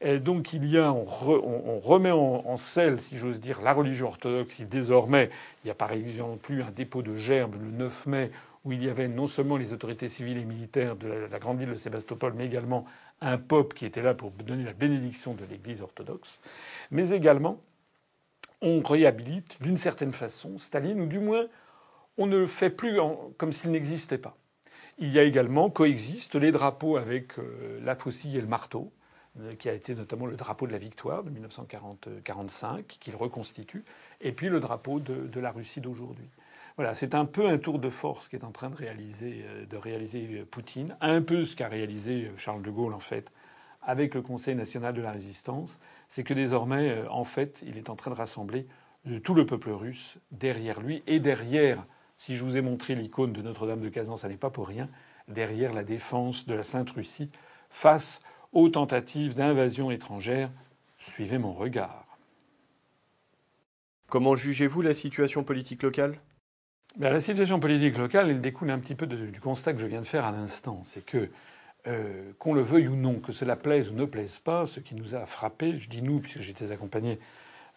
Et 0.00 0.18
donc 0.18 0.52
il 0.52 0.64
y 0.66 0.78
a, 0.78 0.92
on, 0.92 1.04
remet 1.04 2.10
en, 2.10 2.42
en, 2.46 2.56
selle, 2.56 3.00
si 3.00 3.18
j'ose 3.18 3.40
dire, 3.40 3.60
la 3.60 3.74
religion 3.74 4.06
orthodoxe. 4.06 4.62
Désormais, 4.62 5.30
il 5.62 5.66
n'y 5.66 5.70
a 5.70 5.74
par 5.74 5.92
exemple 5.92 6.38
plus 6.38 6.62
un 6.62 6.70
dépôt 6.70 7.02
de 7.02 7.14
gerbes 7.16 7.56
le 7.60 7.70
9 7.70 8.06
mai 8.06 8.30
où 8.64 8.72
il 8.72 8.84
y 8.84 8.90
avait 8.90 9.08
non 9.08 9.26
seulement 9.26 9.56
les 9.56 9.72
autorités 9.72 10.08
civiles 10.08 10.38
et 10.38 10.44
militaires 10.44 10.96
de 10.96 11.08
la, 11.08 11.38
grande 11.38 11.58
ville 11.58 11.70
de 11.70 11.74
Sébastopol, 11.74 12.34
mais 12.34 12.46
également 12.46 12.84
un 13.20 13.38
pope 13.38 13.74
qui 13.74 13.86
était 13.86 14.02
là 14.02 14.14
pour 14.14 14.30
donner 14.30 14.64
la 14.64 14.74
bénédiction 14.74 15.34
de 15.34 15.44
l'Église 15.50 15.80
orthodoxe. 15.82 16.40
Mais 16.90 17.10
également, 17.10 17.58
on 18.62 18.80
réhabilite 18.80 19.62
d'une 19.62 19.76
certaine 19.76 20.12
façon 20.12 20.58
Staline, 20.58 21.00
ou 21.00 21.06
du 21.06 21.18
moins 21.18 21.46
on 22.18 22.26
ne 22.26 22.46
fait 22.46 22.70
plus 22.70 22.98
comme 23.38 23.52
s'il 23.52 23.70
n'existait 23.70 24.18
pas. 24.18 24.36
Il 24.98 25.08
y 25.08 25.18
a 25.18 25.22
également, 25.22 25.70
coexistent 25.70 26.36
les 26.36 26.52
drapeaux 26.52 26.98
avec 26.98 27.38
euh, 27.38 27.80
la 27.82 27.94
faucille 27.94 28.36
et 28.36 28.40
le 28.40 28.46
marteau, 28.46 28.92
euh, 29.40 29.54
qui 29.54 29.70
a 29.70 29.72
été 29.72 29.94
notamment 29.94 30.26
le 30.26 30.36
drapeau 30.36 30.66
de 30.66 30.72
la 30.72 30.78
victoire 30.78 31.24
de 31.24 31.30
1945, 31.30 32.86
qu'il 32.86 33.16
reconstitue, 33.16 33.84
et 34.20 34.32
puis 34.32 34.50
le 34.50 34.60
drapeau 34.60 35.00
de 35.00 35.40
la 35.40 35.50
Russie 35.50 35.80
d'aujourd'hui. 35.80 36.28
Voilà, 36.76 36.94
c'est 36.94 37.14
un 37.14 37.24
peu 37.24 37.48
un 37.48 37.58
tour 37.58 37.78
de 37.78 37.90
force 37.90 38.28
qu'est 38.28 38.44
en 38.44 38.52
train 38.52 38.70
de 38.70 38.76
réaliser, 38.76 39.44
euh, 39.46 39.64
de 39.64 39.76
réaliser 39.78 40.44
Poutine, 40.50 40.96
un 41.00 41.22
peu 41.22 41.46
ce 41.46 41.56
qu'a 41.56 41.68
réalisé 41.68 42.30
Charles 42.36 42.62
de 42.62 42.70
Gaulle 42.70 42.94
en 42.94 43.00
fait 43.00 43.32
avec 43.82 44.14
le 44.14 44.22
Conseil 44.22 44.54
national 44.54 44.94
de 44.94 45.02
la 45.02 45.12
résistance, 45.12 45.80
c'est 46.08 46.24
que 46.24 46.34
désormais, 46.34 46.90
euh, 46.90 47.10
en 47.10 47.24
fait, 47.24 47.62
il 47.66 47.76
est 47.78 47.90
en 47.90 47.96
train 47.96 48.10
de 48.10 48.16
rassembler 48.16 48.66
tout 49.22 49.34
le 49.34 49.46
peuple 49.46 49.70
russe 49.70 50.18
derrière 50.30 50.80
lui 50.80 51.02
et 51.06 51.20
derrière, 51.20 51.86
si 52.18 52.36
je 52.36 52.44
vous 52.44 52.58
ai 52.58 52.60
montré 52.60 52.94
l'icône 52.94 53.32
de 53.32 53.40
Notre-Dame 53.40 53.80
de 53.80 53.88
Kazan, 53.88 54.18
ça 54.18 54.28
n'est 54.28 54.36
pas 54.36 54.50
pour 54.50 54.68
rien, 54.68 54.90
derrière 55.26 55.72
la 55.72 55.84
défense 55.84 56.46
de 56.46 56.54
la 56.54 56.62
Sainte 56.62 56.90
Russie 56.90 57.30
face 57.70 58.20
aux 58.52 58.68
tentatives 58.68 59.34
d'invasion 59.34 59.90
étrangère. 59.90 60.50
Suivez 60.98 61.38
mon 61.38 61.52
regard. 61.52 62.04
Comment 64.08 64.34
jugez-vous 64.34 64.82
la 64.82 64.92
situation 64.92 65.44
politique 65.44 65.82
locale? 65.82 66.18
Ben, 66.96 67.12
la 67.12 67.20
situation 67.20 67.60
politique 67.60 67.96
locale, 67.96 68.28
elle 68.28 68.40
découle 68.40 68.70
un 68.70 68.78
petit 68.80 68.96
peu 68.96 69.06
du 69.06 69.40
constat 69.40 69.72
que 69.72 69.78
je 69.78 69.86
viens 69.86 70.00
de 70.00 70.06
faire 70.06 70.24
à 70.24 70.32
l'instant. 70.32 70.82
C'est 70.84 71.06
que, 71.06 71.30
euh, 71.86 72.32
qu'on 72.38 72.52
le 72.52 72.60
veuille 72.60 72.88
ou 72.88 72.96
non, 72.96 73.20
que 73.20 73.32
cela 73.32 73.56
plaise 73.56 73.90
ou 73.90 73.94
ne 73.94 74.04
plaise 74.04 74.38
pas, 74.38 74.66
ce 74.66 74.80
qui 74.80 74.94
nous 74.94 75.14
a 75.14 75.24
frappé, 75.26 75.78
je 75.78 75.88
dis 75.88 76.02
nous, 76.02 76.20
puisque 76.20 76.40
j'étais 76.40 76.72
accompagné 76.72 77.18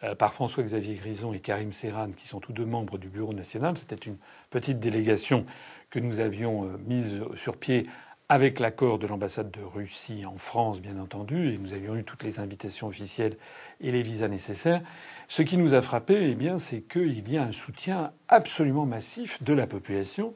euh, 0.03 0.15
par 0.15 0.33
François-Xavier 0.33 0.95
Grison 0.95 1.33
et 1.33 1.39
Karim 1.39 1.71
Serran, 1.71 2.11
qui 2.11 2.27
sont 2.27 2.39
tous 2.39 2.53
deux 2.53 2.65
membres 2.65 2.97
du 2.97 3.07
Bureau 3.07 3.33
national. 3.33 3.77
C'était 3.77 3.95
une 3.95 4.17
petite 4.49 4.79
délégation 4.79 5.45
que 5.89 5.99
nous 5.99 6.19
avions 6.19 6.65
euh, 6.65 6.77
mise 6.85 7.21
sur 7.35 7.57
pied 7.57 7.87
avec 8.27 8.59
l'accord 8.59 8.99
de 8.99 9.07
l'ambassade 9.07 9.51
de 9.51 9.61
Russie 9.61 10.25
en 10.25 10.37
France, 10.37 10.81
bien 10.81 10.99
entendu, 10.99 11.53
et 11.53 11.57
nous 11.57 11.73
avions 11.73 11.95
eu 11.95 12.03
toutes 12.03 12.23
les 12.23 12.39
invitations 12.39 12.87
officielles 12.87 13.37
et 13.79 13.91
les 13.91 14.01
visas 14.01 14.27
nécessaires. 14.27 14.81
Ce 15.27 15.43
qui 15.43 15.55
nous 15.55 15.73
a 15.73 15.81
frappé, 15.81 16.31
eh 16.31 16.35
bien, 16.35 16.57
c'est 16.57 16.81
qu'il 16.81 17.29
y 17.31 17.37
a 17.37 17.43
un 17.43 17.51
soutien 17.51 18.11
absolument 18.27 18.85
massif 18.85 19.43
de 19.43 19.53
la 19.53 19.67
population 19.67 20.33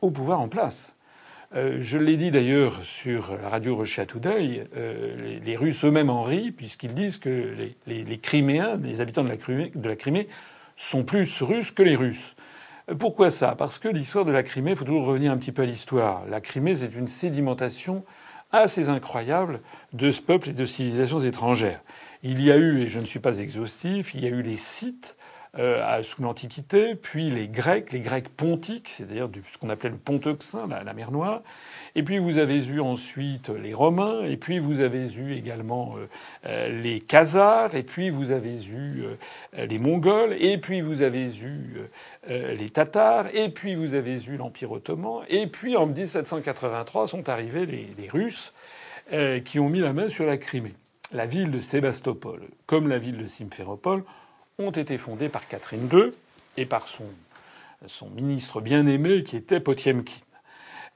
au 0.00 0.10
pouvoir 0.10 0.40
en 0.40 0.48
place. 0.48 0.95
Euh, 1.54 1.76
je 1.80 1.96
l'ai 1.96 2.16
dit 2.16 2.30
d'ailleurs 2.30 2.82
sur 2.82 3.36
la 3.40 3.48
radio 3.48 3.76
Russia 3.76 4.04
euh, 4.26 5.38
les, 5.44 5.56
Russes 5.56 5.84
eux-mêmes 5.84 6.10
en 6.10 6.22
rient 6.22 6.50
puisqu'ils 6.50 6.94
disent 6.94 7.18
que 7.18 7.54
les, 7.86 8.18
Criméens, 8.18 8.76
les 8.82 9.00
habitants 9.00 9.22
de 9.22 9.28
la, 9.28 9.36
Crimée, 9.36 9.70
de 9.74 9.88
la 9.88 9.96
Crimée, 9.96 10.28
sont 10.74 11.04
plus 11.04 11.42
russes 11.42 11.70
que 11.70 11.82
les 11.82 11.94
Russes. 11.94 12.34
Pourquoi 12.98 13.30
ça? 13.30 13.54
Parce 13.56 13.78
que 13.78 13.88
l'histoire 13.88 14.24
de 14.24 14.32
la 14.32 14.42
Crimée, 14.42 14.72
il 14.72 14.76
faut 14.76 14.84
toujours 14.84 15.06
revenir 15.06 15.32
un 15.32 15.36
petit 15.36 15.52
peu 15.52 15.62
à 15.62 15.66
l'histoire. 15.66 16.26
La 16.26 16.40
Crimée, 16.40 16.74
c'est 16.74 16.94
une 16.94 17.08
sédimentation 17.08 18.04
assez 18.52 18.88
incroyable 18.88 19.60
de 19.92 20.10
ce 20.10 20.22
peuple 20.22 20.50
et 20.50 20.52
de 20.52 20.64
civilisations 20.64 21.20
étrangères. 21.20 21.80
Il 22.22 22.42
y 22.42 22.50
a 22.50 22.56
eu, 22.56 22.80
et 22.82 22.88
je 22.88 23.00
ne 23.00 23.06
suis 23.06 23.18
pas 23.18 23.38
exhaustif, 23.38 24.14
il 24.14 24.24
y 24.24 24.26
a 24.26 24.30
eu 24.30 24.42
les 24.42 24.56
sites 24.56 25.16
euh, 25.58 26.02
sous 26.02 26.22
l'Antiquité, 26.22 26.94
puis 26.94 27.30
les 27.30 27.48
Grecs, 27.48 27.92
les 27.92 28.00
Grecs 28.00 28.28
pontiques, 28.28 28.88
c'est-à-dire 28.88 29.28
ce 29.52 29.58
qu'on 29.58 29.70
appelait 29.70 29.90
le 29.90 29.96
Ponteuxin, 29.96 30.66
la, 30.68 30.82
la, 30.82 30.92
mer 30.92 31.10
Noire. 31.10 31.42
Et 31.94 32.02
puis 32.02 32.18
vous 32.18 32.38
avez 32.38 32.66
eu 32.66 32.80
ensuite 32.80 33.48
les 33.48 33.72
Romains, 33.72 34.24
et 34.24 34.36
puis 34.36 34.58
vous 34.58 34.80
avez 34.80 35.10
eu 35.14 35.32
également 35.32 35.96
euh, 35.96 36.08
euh, 36.46 36.80
les 36.82 37.00
Khazars, 37.00 37.74
et 37.74 37.82
puis 37.82 38.10
vous 38.10 38.32
avez 38.32 38.62
eu 38.66 39.04
les 39.56 39.78
Mongols, 39.78 40.34
et 40.38 40.58
puis 40.58 40.80
vous 40.80 41.02
avez 41.02 41.26
eu 41.38 41.88
les 42.28 42.70
Tatars, 42.70 43.26
et 43.34 43.48
puis 43.48 43.74
vous 43.74 43.94
avez 43.94 44.22
eu 44.24 44.36
l'Empire 44.36 44.72
ottoman, 44.72 45.22
et 45.28 45.46
puis 45.46 45.76
en 45.76 45.86
1783 45.86 47.08
sont 47.08 47.28
arrivés 47.28 47.66
les, 47.66 47.88
les 47.98 48.08
Russes 48.08 48.52
qui 49.44 49.58
ont 49.58 49.68
mis 49.68 49.80
la 49.80 49.92
main 49.92 50.08
sur 50.08 50.26
la 50.26 50.36
Crimée 50.36 50.74
la 51.12 51.26
ville 51.26 51.50
de 51.50 51.60
Sébastopol, 51.60 52.40
comme 52.66 52.88
la 52.88 52.98
ville 52.98 53.18
de 53.18 53.26
Simferopol, 53.26 54.02
ont 54.58 54.70
été 54.70 54.96
fondées 54.96 55.28
par 55.28 55.46
Catherine 55.48 55.86
II 55.92 56.12
et 56.56 56.64
par 56.64 56.88
son, 56.88 57.04
ministre 58.14 58.62
bien-aimé 58.62 59.22
qui 59.22 59.36
était 59.36 59.60
Potiemkin. 59.60 60.14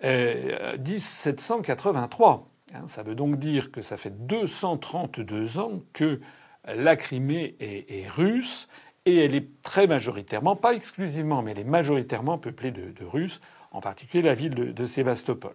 1783. 0.02 2.48
Euh, 2.72 2.74
hein, 2.74 2.88
ça 2.88 3.02
veut 3.02 3.14
donc 3.14 3.36
dire 3.36 3.70
que 3.70 3.82
ça 3.82 3.98
fait 3.98 4.26
232 4.26 5.58
ans 5.58 5.82
que 5.92 6.22
la 6.66 6.96
Crimée 6.96 7.54
est, 7.60 8.08
russe 8.08 8.66
et 9.04 9.18
elle 9.18 9.34
est 9.34 9.60
très 9.60 9.86
majoritairement, 9.86 10.56
pas 10.56 10.72
exclusivement, 10.72 11.42
mais 11.42 11.50
elle 11.50 11.58
est 11.58 11.64
majoritairement 11.64 12.38
peuplée 12.38 12.70
de, 12.70 13.04
Russes, 13.04 13.42
en 13.72 13.82
particulier 13.82 14.22
la 14.22 14.32
ville 14.32 14.54
de, 14.54 14.72
de, 14.72 14.86
Sébastopol. 14.86 15.54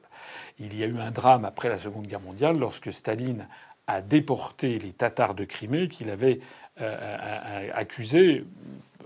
Il 0.60 0.78
y 0.78 0.84
a 0.84 0.86
eu 0.86 1.00
un 1.00 1.10
drame 1.10 1.44
après 1.44 1.70
la 1.70 1.80
Seconde 1.80 2.06
Guerre 2.06 2.22
mondiale 2.22 2.60
lorsque 2.60 2.92
Staline 2.92 3.48
a 3.88 4.02
déporté 4.02 4.78
les 4.78 4.94
Tatars 4.94 5.34
de 5.34 5.46
Crimée 5.46 5.88
qu'il 5.88 6.12
avait 6.12 6.40
accusés 6.78 8.46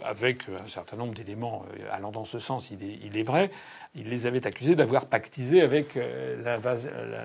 avec 0.04 0.44
un 0.50 0.68
certain 0.68 0.96
nombre 0.96 1.14
d'éléments 1.14 1.66
euh, 1.78 1.88
allant 1.92 2.12
dans 2.12 2.26
ce 2.26 2.40
sens, 2.40 2.72
il 2.72 3.18
est, 3.18 3.24
vrai, 3.24 3.52
il 3.96 4.10
les 4.10 4.28
avait 4.28 4.48
accusés 4.48 4.76
d'avoir 4.76 5.08
pactisé 5.08 5.62
avec 5.62 6.00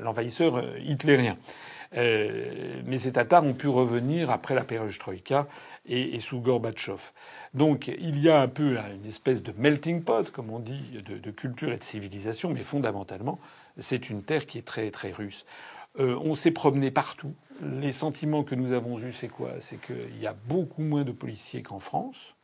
l'envahisseur 0.02 0.62
hitlérien. 0.80 1.36
mais 1.92 2.98
ces 2.98 3.12
Tatars 3.12 3.44
ont 3.44 3.54
pu 3.54 3.68
revenir 3.68 4.30
après 4.30 4.54
la 4.54 4.64
perestroïka 4.64 5.46
et, 5.86 6.16
et 6.16 6.18
sous 6.18 6.40
Gorbatchev. 6.40 7.12
Donc 7.54 7.86
il 7.86 8.18
y 8.18 8.28
a 8.28 8.40
un 8.40 8.48
peu 8.48 8.76
une 8.76 9.06
espèce 9.06 9.42
de 9.42 9.54
melting 9.56 10.02
pot, 10.02 10.30
comme 10.30 10.50
on 10.50 10.58
dit, 10.58 11.02
de, 11.06 11.30
culture 11.30 11.72
et 11.72 11.76
de 11.76 11.84
civilisation, 11.84 12.50
mais 12.50 12.62
fondamentalement, 12.62 13.38
c'est 13.78 14.10
une 14.10 14.22
terre 14.22 14.46
qui 14.46 14.58
est 14.58 14.66
très 14.66 14.90
très 14.90 15.12
russe. 15.12 15.46
Euh, 16.00 16.18
on 16.24 16.34
s'est 16.34 16.50
promené 16.50 16.90
partout. 16.90 17.32
Les 17.62 17.92
sentiments 17.92 18.42
que 18.42 18.54
nous 18.54 18.72
avons 18.72 18.98
eus, 18.98 19.12
c'est 19.12 19.28
quoi? 19.28 19.52
C'est 19.60 19.80
qu'il 19.80 20.20
y 20.20 20.26
a 20.26 20.34
beaucoup 20.48 20.82
moins 20.82 21.04
de 21.04 21.12
policiers 21.12 21.62
qu'en 21.62 21.78
France. 21.78 22.34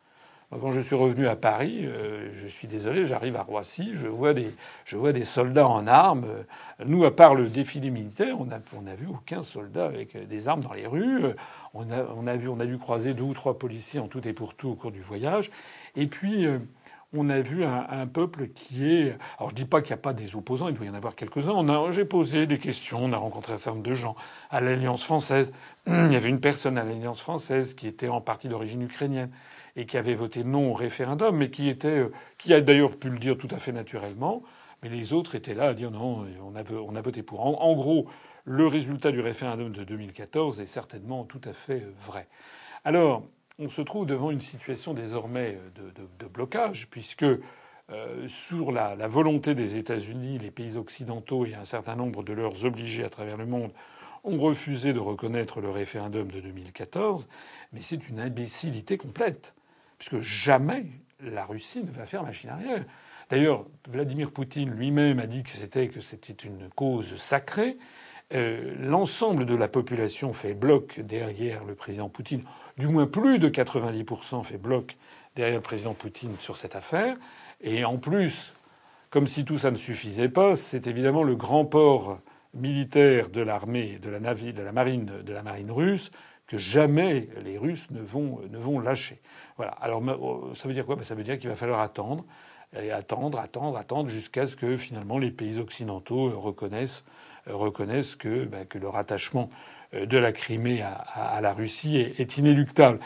Quand 0.50 0.72
je 0.72 0.80
suis 0.80 0.96
revenu 0.96 1.28
à 1.28 1.36
Paris, 1.36 1.82
euh, 1.84 2.30
je 2.34 2.48
suis 2.48 2.66
désolé, 2.66 3.06
j'arrive 3.06 3.36
à 3.36 3.42
Roissy, 3.42 3.92
je 3.94 4.08
vois 4.08 4.34
des, 4.34 4.50
je 4.84 4.96
vois 4.96 5.12
des 5.12 5.22
soldats 5.22 5.68
en 5.68 5.86
armes. 5.86 6.26
Nous, 6.84 7.04
à 7.04 7.14
part 7.14 7.36
le 7.36 7.48
défilé 7.48 7.90
militaire, 7.90 8.40
on 8.40 8.46
n'a 8.46 8.60
on 8.76 8.88
a 8.88 8.94
vu 8.94 9.06
aucun 9.06 9.44
soldat 9.44 9.86
avec 9.86 10.16
des 10.26 10.48
armes 10.48 10.60
dans 10.60 10.72
les 10.72 10.88
rues. 10.88 11.22
On 11.72 11.88
a, 11.92 12.02
on 12.16 12.26
a, 12.26 12.36
vu, 12.36 12.48
on 12.48 12.58
a 12.58 12.66
dû 12.66 12.78
croiser 12.78 13.14
deux 13.14 13.22
ou 13.22 13.34
trois 13.34 13.58
policiers 13.58 14.00
en 14.00 14.08
tout 14.08 14.26
et 14.26 14.32
pour 14.32 14.54
tout 14.54 14.70
au 14.70 14.74
cours 14.74 14.90
du 14.90 15.00
voyage. 15.00 15.52
Et 15.94 16.08
puis, 16.08 16.46
euh, 16.46 16.58
on 17.12 17.28
a 17.28 17.40
vu 17.40 17.64
un, 17.64 18.06
peuple 18.06 18.48
qui 18.48 18.86
est. 18.86 19.16
Alors 19.38 19.50
je 19.50 19.54
dis 19.54 19.64
pas 19.64 19.82
qu'il 19.82 19.90
n'y 19.90 20.00
a 20.00 20.02
pas 20.02 20.12
des 20.12 20.36
opposants, 20.36 20.68
il 20.68 20.74
doit 20.74 20.86
y 20.86 20.90
en 20.90 20.94
avoir 20.94 21.16
quelques-uns. 21.16 21.90
j'ai 21.90 22.04
posé 22.04 22.46
des 22.46 22.58
questions, 22.58 23.00
on 23.02 23.12
a 23.12 23.16
rencontré 23.16 23.52
un 23.52 23.56
certain 23.56 23.76
nombre 23.76 23.88
de 23.88 23.94
gens 23.94 24.14
à 24.50 24.60
l'Alliance 24.60 25.04
française. 25.04 25.52
Il 25.86 26.12
y 26.12 26.16
avait 26.16 26.28
une 26.28 26.40
personne 26.40 26.78
à 26.78 26.84
l'Alliance 26.84 27.20
française 27.20 27.74
qui 27.74 27.88
était 27.88 28.08
en 28.08 28.20
partie 28.20 28.48
d'origine 28.48 28.82
ukrainienne 28.82 29.30
et 29.76 29.86
qui 29.86 29.96
avait 29.96 30.14
voté 30.14 30.44
non 30.44 30.70
au 30.70 30.74
référendum, 30.74 31.36
mais 31.36 31.50
qui 31.50 31.68
était, 31.68 31.88
euh, 31.88 32.12
qui 32.38 32.52
a 32.54 32.60
d'ailleurs 32.60 32.96
pu 32.96 33.08
le 33.08 33.18
dire 33.18 33.38
tout 33.38 33.48
à 33.50 33.58
fait 33.58 33.72
naturellement. 33.72 34.42
Mais 34.82 34.88
les 34.88 35.12
autres 35.12 35.34
étaient 35.34 35.54
là 35.54 35.68
à 35.68 35.74
dire 35.74 35.90
non, 35.90 36.26
on 36.42 36.56
a, 36.56 36.62
on 36.72 36.96
a 36.96 37.00
voté 37.00 37.22
pour. 37.22 37.40
En, 37.40 37.74
gros, 37.74 38.08
le 38.44 38.66
résultat 38.66 39.12
du 39.12 39.20
référendum 39.20 39.72
de 39.72 39.84
2014 39.84 40.60
est 40.60 40.66
certainement 40.66 41.24
tout 41.24 41.40
à 41.44 41.52
fait 41.52 41.86
vrai. 42.00 42.28
Alors, 42.84 43.24
on 43.60 43.68
se 43.68 43.82
trouve 43.82 44.06
devant 44.06 44.30
une 44.30 44.40
situation 44.40 44.94
désormais 44.94 45.58
de, 45.76 46.26
blocage, 46.26 46.88
puisque 46.90 47.24
euh, 47.24 48.26
sur 48.26 48.72
la, 48.72 48.94
volonté 49.06 49.54
des 49.54 49.76
États-Unis, 49.76 50.38
les 50.38 50.50
pays 50.50 50.76
occidentaux 50.76 51.44
et 51.44 51.54
un 51.54 51.66
certain 51.66 51.94
nombre 51.94 52.22
de 52.22 52.32
leurs 52.32 52.64
obligés 52.64 53.04
à 53.04 53.10
travers 53.10 53.36
le 53.36 53.46
monde 53.46 53.72
ont 54.24 54.38
refusé 54.38 54.92
de 54.92 54.98
reconnaître 54.98 55.60
le 55.60 55.70
référendum 55.70 56.30
de 56.30 56.40
2014, 56.40 57.28
mais 57.72 57.80
c'est 57.80 58.08
une 58.08 58.18
imbécilité 58.18 58.96
complète, 58.96 59.54
puisque 59.98 60.20
jamais 60.20 60.86
la 61.20 61.44
Russie 61.44 61.84
ne 61.84 61.90
va 61.90 62.06
faire 62.06 62.22
machine 62.22 62.50
arrière. 62.50 62.84
D'ailleurs, 63.28 63.66
Vladimir 63.90 64.30
Poutine 64.30 64.70
lui-même 64.70 65.20
a 65.20 65.26
dit 65.26 65.42
que 65.42 65.50
c'était 65.50 65.88
que 65.88 66.00
c'était 66.00 66.32
une 66.32 66.68
cause 66.74 67.16
sacrée 67.16 67.76
l'ensemble 68.32 69.44
de 69.44 69.54
la 69.54 69.68
population 69.68 70.32
fait 70.32 70.54
bloc 70.54 71.00
derrière 71.00 71.64
le 71.64 71.74
président 71.74 72.08
Poutine, 72.08 72.44
du 72.80 72.88
moins 72.88 73.06
plus 73.06 73.38
de 73.38 73.48
90% 73.48 74.42
fait 74.42 74.58
bloc 74.58 74.96
derrière 75.36 75.56
le 75.56 75.62
président 75.62 75.94
Poutine 75.94 76.34
sur 76.38 76.56
cette 76.56 76.74
affaire. 76.74 77.16
Et 77.60 77.84
en 77.84 77.98
plus, 77.98 78.54
comme 79.10 79.26
si 79.26 79.44
tout 79.44 79.58
ça 79.58 79.70
ne 79.70 79.76
suffisait 79.76 80.30
pas, 80.30 80.56
c'est 80.56 80.86
évidemment 80.86 81.22
le 81.22 81.36
grand 81.36 81.66
port 81.66 82.18
militaire 82.54 83.28
de 83.28 83.42
l'armée, 83.42 83.98
de 84.00 84.10
la 84.10 84.18
de 84.18 84.62
la 84.62 84.72
marine, 84.72 85.04
de 85.04 85.32
la 85.32 85.42
marine 85.42 85.70
russe 85.70 86.10
que 86.46 86.58
jamais 86.58 87.28
les 87.44 87.58
Russes 87.58 87.90
ne 87.92 88.00
vont, 88.00 88.40
ne 88.50 88.58
vont 88.58 88.80
lâcher. 88.80 89.20
Voilà. 89.56 89.70
Alors 89.72 90.02
oh, 90.20 90.50
ça 90.54 90.66
veut 90.66 90.74
dire 90.74 90.84
quoi? 90.84 90.96
Ben, 90.96 91.04
Ça 91.04 91.14
veut 91.14 91.22
dire 91.22 91.38
qu'il 91.38 91.48
va 91.48 91.54
falloir 91.54 91.78
attendre, 91.78 92.24
attendre, 92.92 93.38
attendre, 93.38 93.76
attendre, 93.76 94.08
jusqu'à 94.08 94.46
ce 94.46 94.56
que 94.56 94.76
finalement 94.76 95.18
les 95.18 95.30
pays 95.30 95.60
occidentaux 95.60 96.28
reconnaissent, 96.40 97.04
reconnaissent 97.46 98.16
que, 98.16 98.46
ben, 98.46 98.66
que 98.66 98.78
le 98.78 98.88
rattachement 98.88 99.48
euh, 99.48 99.79
de 99.92 100.18
la 100.18 100.32
Crimée 100.32 100.82
à, 100.82 101.40
la 101.40 101.52
Russie 101.52 101.98
est, 101.98 102.20
est 102.20 102.36
inéluctable. 102.36 103.00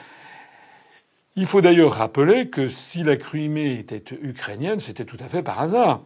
Il 1.36 1.46
faut 1.46 1.60
d'ailleurs 1.60 1.94
rappeler 1.94 2.48
que 2.48 2.68
si 2.68 3.02
la 3.02 3.16
Crimée 3.16 3.78
était 3.78 4.02
ukrainienne, 4.22 4.78
c'était 4.78 5.04
tout 5.04 5.16
à 5.20 5.28
fait 5.28 5.42
par 5.42 5.60
hasard. 5.60 6.02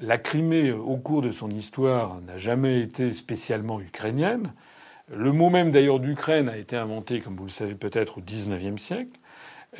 La 0.00 0.18
Crimée, 0.18 0.72
au 0.72 0.96
cours 0.96 1.22
de 1.22 1.30
son 1.30 1.50
histoire, 1.50 2.20
n'a 2.22 2.36
jamais 2.36 2.80
été 2.80 3.12
spécialement 3.12 3.80
ukrainienne. 3.80 4.52
Le 5.14 5.32
mot 5.32 5.50
même 5.50 5.70
d'ailleurs 5.70 6.00
d'Ukraine 6.00 6.48
a 6.48 6.56
été 6.56 6.76
inventé, 6.76 7.20
comme 7.20 7.36
vous 7.36 7.44
le 7.44 7.50
savez 7.50 7.74
peut-être, 7.74 8.18
au 8.18 8.20
XIXe 8.20 8.80
siècle. 8.80 9.18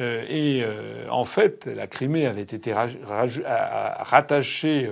Euh, 0.00 0.24
et 0.28 0.62
euh, 0.64 1.06
en 1.10 1.24
fait, 1.24 1.66
la 1.66 1.86
Crimée 1.86 2.26
avait 2.26 2.42
été 2.42 2.74
rattachée 2.74 4.90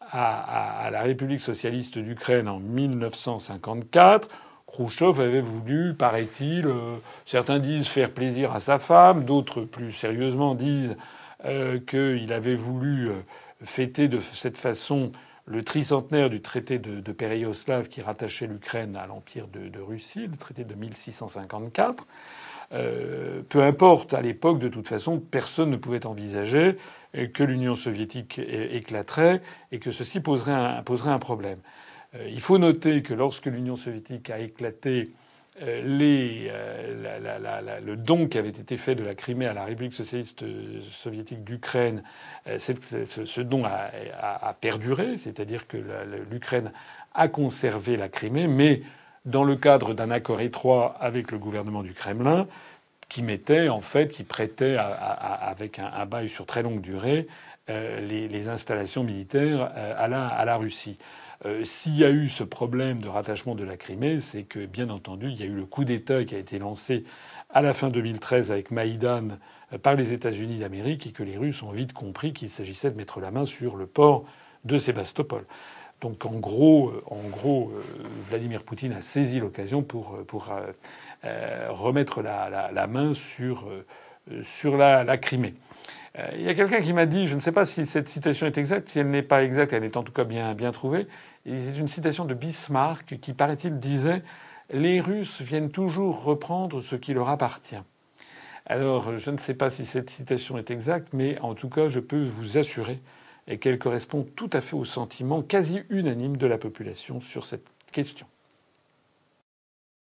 à, 0.00 0.88
la 0.90 1.02
République 1.02 1.40
socialiste 1.40 1.98
d'Ukraine 1.98 2.48
en 2.48 2.58
1954. 2.58 4.28
Khrouchtchev 4.66 5.20
avait 5.20 5.40
voulu, 5.40 5.94
paraît-il, 5.94 6.66
euh, 6.66 6.96
certains 7.24 7.58
disent 7.58 7.88
faire 7.88 8.10
plaisir 8.10 8.52
à 8.52 8.60
sa 8.60 8.78
femme, 8.78 9.24
d'autres 9.24 9.62
plus 9.62 9.92
sérieusement 9.92 10.54
disent 10.54 10.96
qu'il 11.86 12.32
avait 12.32 12.56
voulu 12.56 13.10
fêter 13.62 14.08
de 14.08 14.18
cette 14.18 14.56
façon 14.56 15.12
le 15.46 15.62
tricentenaire 15.62 16.28
du 16.28 16.42
traité 16.42 16.78
de, 16.78 17.00
de 17.00 17.82
qui 17.88 18.02
rattachait 18.02 18.46
l'Ukraine 18.46 18.96
à 18.96 19.06
l'Empire 19.06 19.46
de, 19.46 19.80
Russie, 19.80 20.26
le 20.26 20.36
traité 20.36 20.64
de 20.64 20.74
1654. 20.74 22.06
Euh, 22.72 23.42
peu 23.48 23.62
importe, 23.62 24.12
à 24.12 24.20
l'époque, 24.20 24.58
de 24.58 24.68
toute 24.68 24.88
façon, 24.88 25.20
personne 25.20 25.70
ne 25.70 25.76
pouvait 25.76 26.04
envisager 26.04 26.76
que 27.32 27.44
l'Union 27.44 27.76
soviétique 27.76 28.40
éclaterait 28.40 29.40
et 29.72 29.78
que 29.78 29.90
ceci 29.90 30.20
poserait 30.20 30.52
un 30.52 31.18
problème. 31.18 31.58
Euh, 32.16 32.28
il 32.28 32.40
faut 32.40 32.58
noter 32.58 33.02
que 33.02 33.14
lorsque 33.14 33.46
l'Union 33.46 33.76
soviétique 33.76 34.30
a 34.30 34.38
éclaté, 34.38 35.10
euh, 35.62 35.82
euh, 36.00 37.80
le 37.84 37.96
don 37.96 38.26
qui 38.28 38.38
avait 38.38 38.48
été 38.50 38.76
fait 38.76 38.94
de 38.94 39.02
la 39.02 39.14
Crimée 39.14 39.46
à 39.46 39.54
la 39.54 39.64
République 39.64 39.94
socialiste 39.94 40.44
soviétique 40.82 41.44
d'Ukraine, 41.44 42.02
ce, 42.58 43.40
don 43.40 43.64
a, 43.64 44.54
perduré, 44.60 45.16
c'est-à-dire 45.16 45.66
que 45.66 45.78
l'Ukraine 46.30 46.72
a 47.14 47.28
conservé 47.28 47.96
la 47.96 48.10
Crimée, 48.10 48.48
mais 48.48 48.82
dans 49.24 49.44
le 49.44 49.56
cadre 49.56 49.94
d'un 49.94 50.10
accord 50.10 50.42
étroit 50.42 50.94
avec 51.00 51.32
le 51.32 51.38
gouvernement 51.38 51.82
du 51.82 51.94
Kremlin, 51.94 52.46
qui 53.08 53.22
mettait 53.22 53.70
en 53.70 53.80
fait, 53.80 54.08
qui 54.08 54.24
prêtait 54.24 54.76
avec 54.76 55.78
un, 55.78 56.04
bail 56.04 56.28
sur 56.28 56.44
très 56.44 56.62
longue 56.62 56.82
durée 56.82 57.28
les, 57.68 58.48
installations 58.48 59.04
militaires 59.04 59.72
à 59.74 60.06
la 60.44 60.56
Russie. 60.56 60.98
Euh, 61.44 61.64
s'il 61.64 61.96
y 61.96 62.04
a 62.04 62.10
eu 62.10 62.28
ce 62.28 62.44
problème 62.44 63.00
de 63.00 63.08
rattachement 63.08 63.54
de 63.54 63.64
la 63.64 63.76
Crimée, 63.76 64.20
c'est 64.20 64.44
que, 64.44 64.64
bien 64.64 64.88
entendu, 64.88 65.28
il 65.28 65.38
y 65.38 65.42
a 65.42 65.46
eu 65.46 65.54
le 65.54 65.66
coup 65.66 65.84
d'État 65.84 66.24
qui 66.24 66.34
a 66.34 66.38
été 66.38 66.58
lancé 66.58 67.04
à 67.50 67.62
la 67.62 67.72
fin 67.72 67.90
2013 67.90 68.50
avec 68.50 68.70
Maïdan 68.70 69.38
euh, 69.72 69.78
par 69.78 69.94
les 69.94 70.12
États-Unis 70.12 70.58
d'Amérique 70.58 71.06
et 71.06 71.12
que 71.12 71.22
les 71.22 71.36
Russes 71.36 71.62
ont 71.62 71.70
vite 71.70 71.92
compris 71.92 72.32
qu'il 72.32 72.48
s'agissait 72.48 72.90
de 72.90 72.96
mettre 72.96 73.20
la 73.20 73.30
main 73.30 73.44
sur 73.44 73.76
le 73.76 73.86
port 73.86 74.24
de 74.64 74.78
Sébastopol. 74.78 75.44
Donc 76.00 76.24
en 76.26 76.38
gros, 76.38 76.90
euh, 76.90 77.82
Vladimir 78.28 78.62
Poutine 78.62 78.92
a 78.92 79.02
saisi 79.02 79.40
l'occasion 79.40 79.82
pour, 79.82 80.18
remettre 81.22 82.22
la, 82.22 82.86
main 82.86 83.12
sur, 83.14 83.68
la 84.76 85.16
Crimée. 85.18 85.54
Il 86.34 86.40
y 86.40 86.48
a 86.48 86.54
quelqu'un 86.54 86.80
qui 86.80 86.94
m'a 86.94 87.04
dit, 87.04 87.26
je 87.26 87.34
ne 87.34 87.40
sais 87.40 87.52
pas 87.52 87.66
si 87.66 87.84
cette 87.84 88.08
citation 88.08 88.46
est 88.46 88.56
exacte, 88.56 88.88
si 88.88 88.98
elle 88.98 89.10
n'est 89.10 89.22
pas 89.22 89.44
exacte, 89.44 89.74
elle 89.74 89.84
est 89.84 89.98
en 89.98 90.02
tout 90.02 90.12
cas 90.12 90.24
bien, 90.24 90.54
bien 90.54 90.72
trouvée. 90.72 91.06
C'est 91.44 91.78
une 91.78 91.88
citation 91.88 92.24
de 92.24 92.32
Bismarck 92.32 93.18
qui, 93.20 93.34
paraît-il, 93.34 93.78
disait 93.78 94.22
Les 94.70 95.00
Russes 95.00 95.42
viennent 95.42 95.70
toujours 95.70 96.24
reprendre 96.24 96.80
ce 96.80 96.96
qui 96.96 97.12
leur 97.12 97.28
appartient. 97.28 97.82
Alors, 98.64 99.18
je 99.18 99.30
ne 99.30 99.36
sais 99.36 99.54
pas 99.54 99.68
si 99.68 99.84
cette 99.84 100.08
citation 100.08 100.56
est 100.56 100.70
exacte, 100.70 101.12
mais 101.12 101.38
en 101.40 101.54
tout 101.54 101.68
cas, 101.68 101.88
je 101.88 102.00
peux 102.00 102.24
vous 102.24 102.56
assurer 102.56 102.98
qu'elle 103.60 103.78
correspond 103.78 104.26
tout 104.34 104.50
à 104.54 104.60
fait 104.60 104.74
au 104.74 104.84
sentiment 104.84 105.42
quasi 105.42 105.82
unanime 105.90 106.36
de 106.36 106.46
la 106.46 106.58
population 106.58 107.20
sur 107.20 107.44
cette 107.44 107.66
question. 107.92 108.26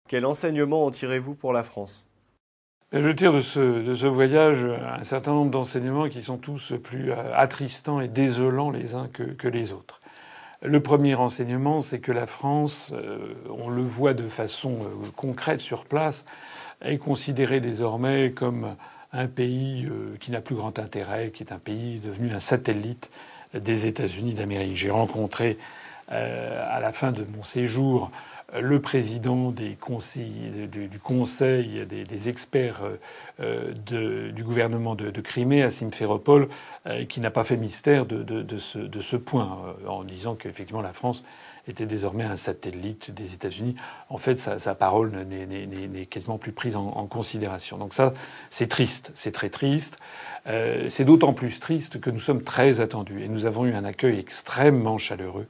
Quel 0.09 0.25
enseignement 0.25 0.87
en 0.87 0.90
tirez-vous 0.90 1.35
pour 1.35 1.53
la 1.53 1.62
France? 1.62 2.09
Je 2.94 3.11
tire 3.11 3.35
de 3.35 3.42
ce, 3.42 4.07
voyage 4.07 4.64
un 4.64 5.05
certain 5.05 5.33
nombre 5.33 5.51
d'enseignements 5.51 6.09
qui 6.09 6.22
sont 6.22 6.38
tous 6.38 6.72
plus 6.83 7.12
euh, 7.12 7.16
attristants 7.35 8.01
et 8.01 8.09
désolants 8.09 8.70
les 8.70 8.94
uns 8.94 9.09
que, 9.12 9.24
que 9.24 9.46
les 9.46 9.72
autres. 9.74 10.01
Le 10.62 10.81
premier 10.81 11.12
renseignement, 11.12 11.83
c'est 11.83 11.98
que 11.98 12.12
la 12.12 12.24
France, 12.24 12.94
euh, 12.94 13.35
on 13.51 13.68
le 13.68 13.83
voit 13.83 14.14
de 14.14 14.27
façon 14.27 14.79
euh, 14.81 15.11
concrète 15.16 15.61
sur 15.61 15.85
place, 15.85 16.24
est 16.81 16.96
considérée 16.96 17.61
désormais 17.61 18.33
comme 18.33 18.74
un 19.12 19.27
pays 19.27 19.88
qui 20.20 20.31
n'a 20.31 20.40
plus 20.40 20.55
grand 20.55 20.79
intérêt, 20.79 21.31
qui 21.31 21.42
est 21.42 21.53
un 21.53 21.59
pays 21.59 21.98
devenu 21.98 22.33
un 22.33 22.40
satellite 22.40 23.11
des 23.53 23.87
États-Unis 23.87 24.33
d'Amérique. 24.33 24.77
J'ai 24.77 24.90
rencontré 24.90 25.59
à 26.09 26.79
la 26.79 26.92
fin 26.92 27.11
de 27.11 27.24
mon 27.24 27.42
séjour 27.42 28.12
le 28.58 28.80
président 28.80 29.50
du 29.50 29.76
conseil 29.76 31.87
des, 31.87 32.28
experts 32.28 32.82
du 33.38 34.44
gouvernement 34.44 34.94
de, 34.94 35.20
Crimée 35.20 35.62
à 35.62 35.70
Simferopol 35.70 36.48
euh, 36.87 37.04
qui 37.04 37.20
n'a 37.20 37.30
pas 37.30 37.44
fait 37.44 37.56
mystère 37.56 38.06
de, 38.06 38.58
ce, 38.58 39.16
point, 39.16 39.58
euh, 39.84 39.88
en 39.88 40.04
disant 40.04 40.37
qu'effectivement 40.37 40.80
la 40.80 40.92
France 40.92 41.24
était 41.66 41.87
désormais 41.87 42.24
un 42.24 42.37
satellite 42.37 43.11
des 43.11 43.34
États-Unis. 43.34 43.74
En 44.08 44.16
fait, 44.16 44.38
sa, 44.38 44.74
parole 44.74 45.11
n'est 45.11 46.06
quasiment 46.06 46.38
plus 46.38 46.52
prise 46.52 46.76
en, 46.76 46.87
en, 46.87 47.06
considération. 47.06 47.76
Donc 47.76 47.92
ça, 47.92 48.14
c'est 48.48 48.68
triste, 48.68 49.12
c'est 49.14 49.32
très 49.32 49.50
triste. 49.50 49.98
Euh, 50.46 50.88
c'est 50.88 51.04
d'autant 51.04 51.34
plus 51.34 51.61
triste 51.61 52.00
que 52.00 52.08
nous 52.08 52.20
sommes 52.20 52.42
très 52.42 52.80
attendus 52.80 53.22
et 53.22 53.28
nous 53.28 53.44
avons 53.44 53.66
eu 53.66 53.74
un 53.74 53.84
accueil 53.84 54.18
extrêmement 54.18 54.96
chaleureux 54.96 55.46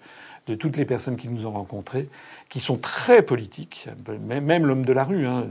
de 0.48 0.54
toutes 0.54 0.76
les 0.76 0.84
personnes 0.84 1.16
qui 1.16 1.28
nous 1.28 1.46
ont 1.46 1.52
rencontrés, 1.52 2.08
qui 2.48 2.60
sont 2.60 2.78
très 2.78 3.22
politiques, 3.22 3.88
même 4.30 4.66
l'homme 4.66 4.84
de 4.84 4.92
la 4.92 5.04
rue. 5.04 5.26
Hein, 5.26 5.46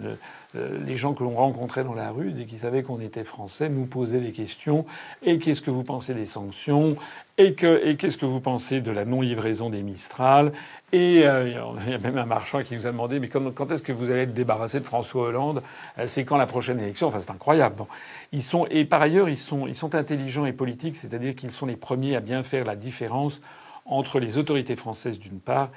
euh, 0.55 0.79
les 0.85 0.95
gens 0.95 1.13
que 1.13 1.23
l'on 1.23 1.35
rencontrait 1.35 1.83
dans 1.83 1.93
la 1.93 2.09
rue, 2.09 2.31
dès 2.31 2.45
qu'ils 2.45 2.59
savaient 2.59 2.81
qu'on 2.81 2.99
était 2.99 3.23
français, 3.23 3.69
nous 3.69 3.85
posaient 3.85 4.21
des 4.21 4.31
questions. 4.31 4.85
Et 5.21 5.37
qu'est-ce 5.39 5.61
que 5.61 5.71
vous 5.71 5.83
pensez 5.83 6.13
des 6.13 6.25
sanctions? 6.25 6.95
Et 7.37 7.53
qu'est-ce 7.53 8.17
que 8.17 8.25
vous 8.25 8.39
pensez 8.39 8.81
de 8.81 8.91
la 8.91 9.05
non-livraison 9.05 9.69
des 9.69 9.83
Mistral? 9.83 10.51
Et 10.91 11.27
euh, 11.27 11.61
il 11.85 11.91
y 11.91 11.93
a 11.93 11.97
même 11.99 12.17
un 12.17 12.25
marchand 12.25 12.63
qui 12.63 12.73
nous 12.73 12.87
a 12.87 12.91
demandé 12.91 13.19
mais 13.19 13.27
quand, 13.27 13.71
est-ce 13.71 13.83
que 13.83 13.91
vous 13.91 14.09
allez 14.09 14.21
être 14.21 14.33
débarrassé 14.33 14.79
de 14.79 14.85
François 14.85 15.27
Hollande? 15.27 15.61
Euh, 15.99 16.05
C'est 16.07 16.23
quand 16.23 16.37
la 16.37 16.47
prochaine 16.47 16.79
élection? 16.79 17.09
Enfin, 17.09 17.19
c'est 17.19 17.29
incroyable. 17.29 17.83
Ils 18.31 18.41
sont 18.41 18.65
et 18.71 18.85
par 18.85 19.01
ailleurs, 19.01 19.29
ils 19.29 19.37
sont 19.37 19.93
intelligents 19.93 20.45
et 20.45 20.53
politiques, 20.53 20.95
c'est-à-dire 20.95 21.35
qu'ils 21.35 21.51
sont 21.51 21.67
les 21.67 21.75
premiers 21.75 22.15
à 22.15 22.21
bien 22.21 22.41
faire 22.41 22.65
la 22.65 22.75
différence 22.75 23.41
entre 23.87 24.19
les 24.19 24.37
autorités 24.37 24.75
françaises 24.75 25.19
d'une 25.19 25.39
part 25.39 25.69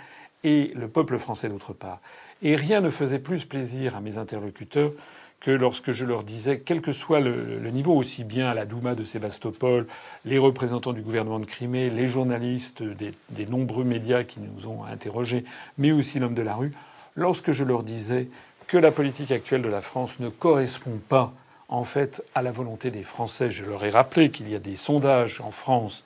et 0.45 0.73
le 0.75 0.89
peuple 0.89 1.19
français 1.19 1.49
d'autre 1.49 1.73
part. 1.73 2.01
Et 2.43 2.57
rien 2.57 2.81
ne 2.81 2.91
faisait 2.91 3.19
plus 3.19 3.45
plaisir 3.45 3.97
à 3.97 4.01
mes 4.01 4.19
interlocuteurs 4.19 4.93
que 5.41 5.51
lorsque 5.51 5.93
je 5.93 6.05
leur 6.05 6.23
disais, 6.23 6.61
quel 6.61 6.83
que 6.83 6.93
soit 6.93 7.21
le, 7.21 7.59
niveau, 7.71 7.95
aussi 7.95 8.25
bien 8.25 8.53
la 8.53 8.67
Douma 8.67 8.95
de 8.95 9.05
Sébastopol, 9.05 9.87
les 10.27 10.39
représentants 10.39 10.93
du 10.93 11.01
gouvernement 11.01 11.41
de 11.41 11.47
Crimée, 11.47 11.89
les 11.89 12.07
journalistes 12.07 12.83
des, 12.83 13.13
des 13.31 13.47
nombreux 13.47 13.85
médias 13.85 14.23
qui 14.23 14.39
nous 14.41 14.67
ont 14.67 14.85
interrogés, 14.85 15.45
mais 15.79 15.93
aussi 15.93 16.19
l'homme 16.19 16.35
de 16.35 16.43
la 16.43 16.55
rue, 16.55 16.73
lorsque 17.17 17.53
je 17.53 17.65
leur 17.65 17.83
disais 17.83 18.29
que 18.67 18.77
la 18.77 18.91
politique 18.91 19.31
actuelle 19.31 19.63
de 19.63 19.69
la 19.69 19.81
France 19.81 20.21
ne 20.21 20.29
correspond 20.29 21.01
pas 21.09 21.33
en 21.69 21.85
fait 21.85 22.23
à 22.35 22.43
la 22.43 22.51
volonté 22.51 22.91
des 22.91 23.03
Français, 23.03 23.49
je 23.49 23.65
leur 23.65 23.85
ai 23.85 23.91
rappelé 23.91 24.31
qu'il 24.31 24.51
y 24.51 24.55
a 24.55 24.59
des 24.59 24.77
sondages 24.77 25.41
en 25.41 25.53
France 25.53 26.05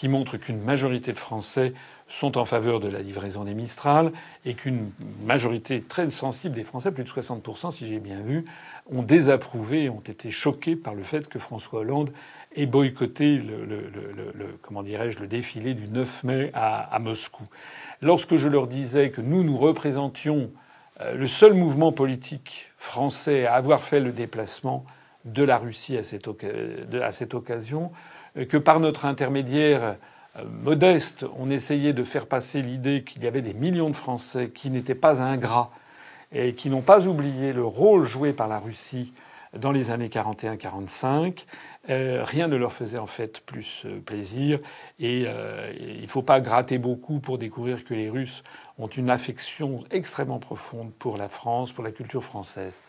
qui 0.00 0.08
montrent 0.08 0.38
qu'une 0.38 0.62
majorité 0.62 1.12
de 1.12 1.18
Français 1.18 1.74
sont 2.08 2.38
en 2.38 2.46
faveur 2.46 2.80
de 2.80 2.88
la 2.88 3.00
livraison 3.02 3.44
des 3.44 3.52
Mistral 3.52 4.12
et 4.46 4.54
qu'une 4.54 4.92
majorité 5.26 5.82
très 5.82 6.08
sensible 6.08 6.54
des 6.54 6.64
Français, 6.64 6.90
plus 6.90 7.04
de 7.04 7.10
60% 7.10 7.70
si 7.70 7.86
j'ai 7.86 7.98
bien 7.98 8.22
vu, 8.22 8.46
ont 8.90 9.02
désapprouvé, 9.02 9.90
ont 9.90 10.00
été 10.00 10.30
choqués 10.30 10.74
par 10.74 10.94
le 10.94 11.02
fait 11.02 11.28
que 11.28 11.38
François 11.38 11.80
Hollande 11.80 12.14
ait 12.56 12.64
boycotté 12.64 13.36
le, 13.36 14.56
comment 14.62 14.82
dirais-je, 14.82 15.18
le 15.18 15.26
défilé 15.26 15.74
du 15.74 15.86
9 15.86 16.24
mai 16.24 16.50
à, 16.54 16.98
Moscou. 16.98 17.44
Lorsque 18.00 18.36
je 18.36 18.48
leur 18.48 18.68
disais 18.68 19.10
que 19.10 19.20
nous, 19.20 19.44
nous 19.44 19.58
représentions 19.58 20.50
euh, 21.02 21.12
le 21.12 21.26
seul 21.26 21.52
mouvement 21.52 21.92
politique 21.92 22.72
français 22.78 23.44
à 23.44 23.52
avoir 23.52 23.82
fait 23.82 24.00
le 24.00 24.12
déplacement 24.12 24.86
de 25.26 25.42
la 25.42 25.58
Russie 25.58 25.98
à 25.98 26.02
cette, 26.02 26.26
occasion, 27.34 27.92
que 28.48 28.56
par 28.56 28.80
notre 28.80 29.04
intermédiaire, 29.04 29.96
euh, 30.36 30.44
modeste, 30.62 31.26
on 31.38 31.50
essayait 31.50 31.92
de 31.92 32.04
faire 32.04 32.26
passer 32.26 32.62
l'idée 32.62 33.04
qu'il 33.04 33.22
y 33.24 33.26
avait 33.26 33.42
des 33.42 33.54
millions 33.54 33.90
de 33.90 33.96
Français 33.96 34.50
qui 34.50 34.70
n'étaient 34.70 34.94
pas 34.94 35.22
ingrats 35.22 35.70
et 36.32 36.54
qui 36.54 36.70
n'ont 36.70 36.82
pas 36.82 37.06
oublié 37.06 37.52
le 37.52 37.64
rôle 37.64 38.04
joué 38.04 38.32
par 38.32 38.48
la 38.48 38.58
Russie 38.58 39.12
dans 39.56 39.72
les 39.72 39.90
années 39.90 40.08
41-45. 40.08 41.44
Euh, 41.88 42.22
rien 42.24 42.46
ne 42.46 42.56
leur 42.56 42.72
faisait 42.72 42.98
en 42.98 43.06
fait 43.06 43.40
plus 43.40 43.84
euh, 43.86 44.00
plaisir 44.00 44.60
et 44.98 45.24
euh, 45.26 45.72
il 45.78 46.02
ne 46.02 46.06
faut 46.06 46.22
pas 46.22 46.40
gratter 46.40 46.78
beaucoup 46.78 47.20
pour 47.20 47.38
découvrir 47.38 47.84
que 47.84 47.94
les 47.94 48.10
Russes 48.10 48.44
ont 48.78 48.86
une 48.86 49.10
affection 49.10 49.82
extrêmement 49.90 50.38
profonde 50.38 50.92
pour 50.98 51.16
la 51.16 51.28
France, 51.28 51.72
pour 51.72 51.82
la 51.82 51.90
culture 51.90 52.22
française. 52.22 52.82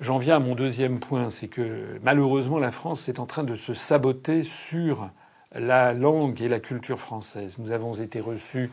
J'en 0.00 0.16
viens 0.16 0.36
à 0.36 0.38
mon 0.38 0.54
deuxième 0.54 0.98
point, 0.98 1.28
c'est 1.28 1.48
que 1.48 1.98
malheureusement 2.02 2.58
la 2.58 2.70
France 2.70 3.10
est 3.10 3.20
en 3.20 3.26
train 3.26 3.44
de 3.44 3.54
se 3.54 3.74
saboter 3.74 4.42
sur 4.42 5.10
la 5.54 5.92
langue 5.92 6.40
et 6.40 6.48
la 6.48 6.58
culture 6.58 6.98
française. 6.98 7.58
Nous 7.58 7.70
avons 7.70 7.92
été 7.92 8.18
reçus 8.18 8.70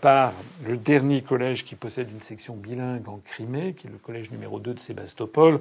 par 0.00 0.32
le 0.66 0.78
dernier 0.78 1.20
collège 1.20 1.66
qui 1.66 1.74
possède 1.74 2.10
une 2.10 2.22
section 2.22 2.56
bilingue 2.56 3.06
en 3.10 3.18
Crimée, 3.18 3.74
qui 3.74 3.88
est 3.88 3.90
le 3.90 3.98
collège 3.98 4.30
numéro 4.30 4.58
2 4.58 4.72
de 4.72 4.78
Sébastopol, 4.78 5.60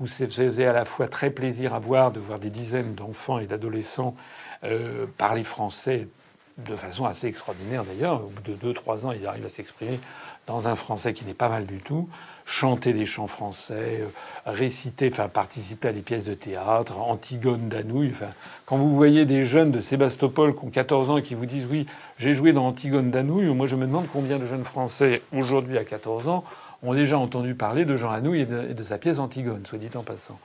où 0.00 0.06
ça 0.06 0.26
faisait 0.26 0.64
à 0.64 0.72
la 0.72 0.86
fois 0.86 1.08
très 1.08 1.28
plaisir 1.28 1.74
à 1.74 1.78
voir 1.78 2.10
de 2.10 2.20
voir 2.20 2.38
des 2.38 2.48
dizaines 2.48 2.94
d'enfants 2.94 3.38
et 3.40 3.46
d'adolescents 3.46 4.16
euh, 4.64 5.04
parler 5.18 5.44
français 5.44 6.08
de 6.56 6.74
façon 6.74 7.04
assez 7.04 7.26
extraordinaire 7.26 7.84
d'ailleurs. 7.84 8.24
Au 8.24 8.28
bout 8.28 8.42
de 8.42 8.54
deux, 8.54 8.72
trois 8.72 9.04
ans, 9.04 9.12
ils 9.12 9.26
arrivent 9.26 9.44
à 9.44 9.50
s'exprimer 9.50 10.00
dans 10.46 10.68
un 10.68 10.74
français 10.74 11.12
qui 11.12 11.26
n'est 11.26 11.34
pas 11.34 11.50
mal 11.50 11.66
du 11.66 11.78
tout, 11.80 12.08
chanter 12.48 12.94
des 12.94 13.04
chants 13.04 13.26
français, 13.26 14.00
euh, 14.00 14.06
réciter, 14.46 15.10
enfin 15.12 15.28
participer 15.28 15.88
à 15.88 15.92
des 15.92 16.00
pièces 16.00 16.24
de 16.24 16.32
théâtre, 16.32 16.98
Antigone 16.98 17.68
d'Anouilh. 17.68 18.10
Enfin, 18.10 18.32
quand 18.64 18.78
vous 18.78 18.94
voyez 18.94 19.26
des 19.26 19.42
jeunes 19.42 19.70
de 19.70 19.80
Sébastopol 19.80 20.54
qui 20.54 20.64
ont 20.64 20.70
14 20.70 21.10
ans 21.10 21.18
et 21.18 21.22
qui 21.22 21.34
vous 21.34 21.44
disent 21.44 21.66
oui, 21.70 21.86
j'ai 22.16 22.32
joué 22.32 22.54
dans 22.54 22.66
Antigone 22.66 23.10
d'Anouilh, 23.10 23.54
moi 23.54 23.66
je 23.66 23.76
me 23.76 23.86
demande 23.86 24.06
combien 24.10 24.38
de 24.38 24.46
jeunes 24.46 24.64
Français 24.64 25.20
aujourd'hui 25.36 25.76
à 25.76 25.84
14 25.84 26.28
ans 26.28 26.42
ont 26.82 26.94
déjà 26.94 27.18
entendu 27.18 27.54
parler 27.54 27.84
de 27.84 27.96
Jean 27.96 28.10
Anouilh 28.10 28.40
et 28.40 28.46
de, 28.46 28.82
sa 28.82 28.96
pièce 28.96 29.18
Antigone, 29.18 29.66
soit 29.66 29.78
dit 29.78 29.90
en 29.94 30.02
passant. 30.02 30.38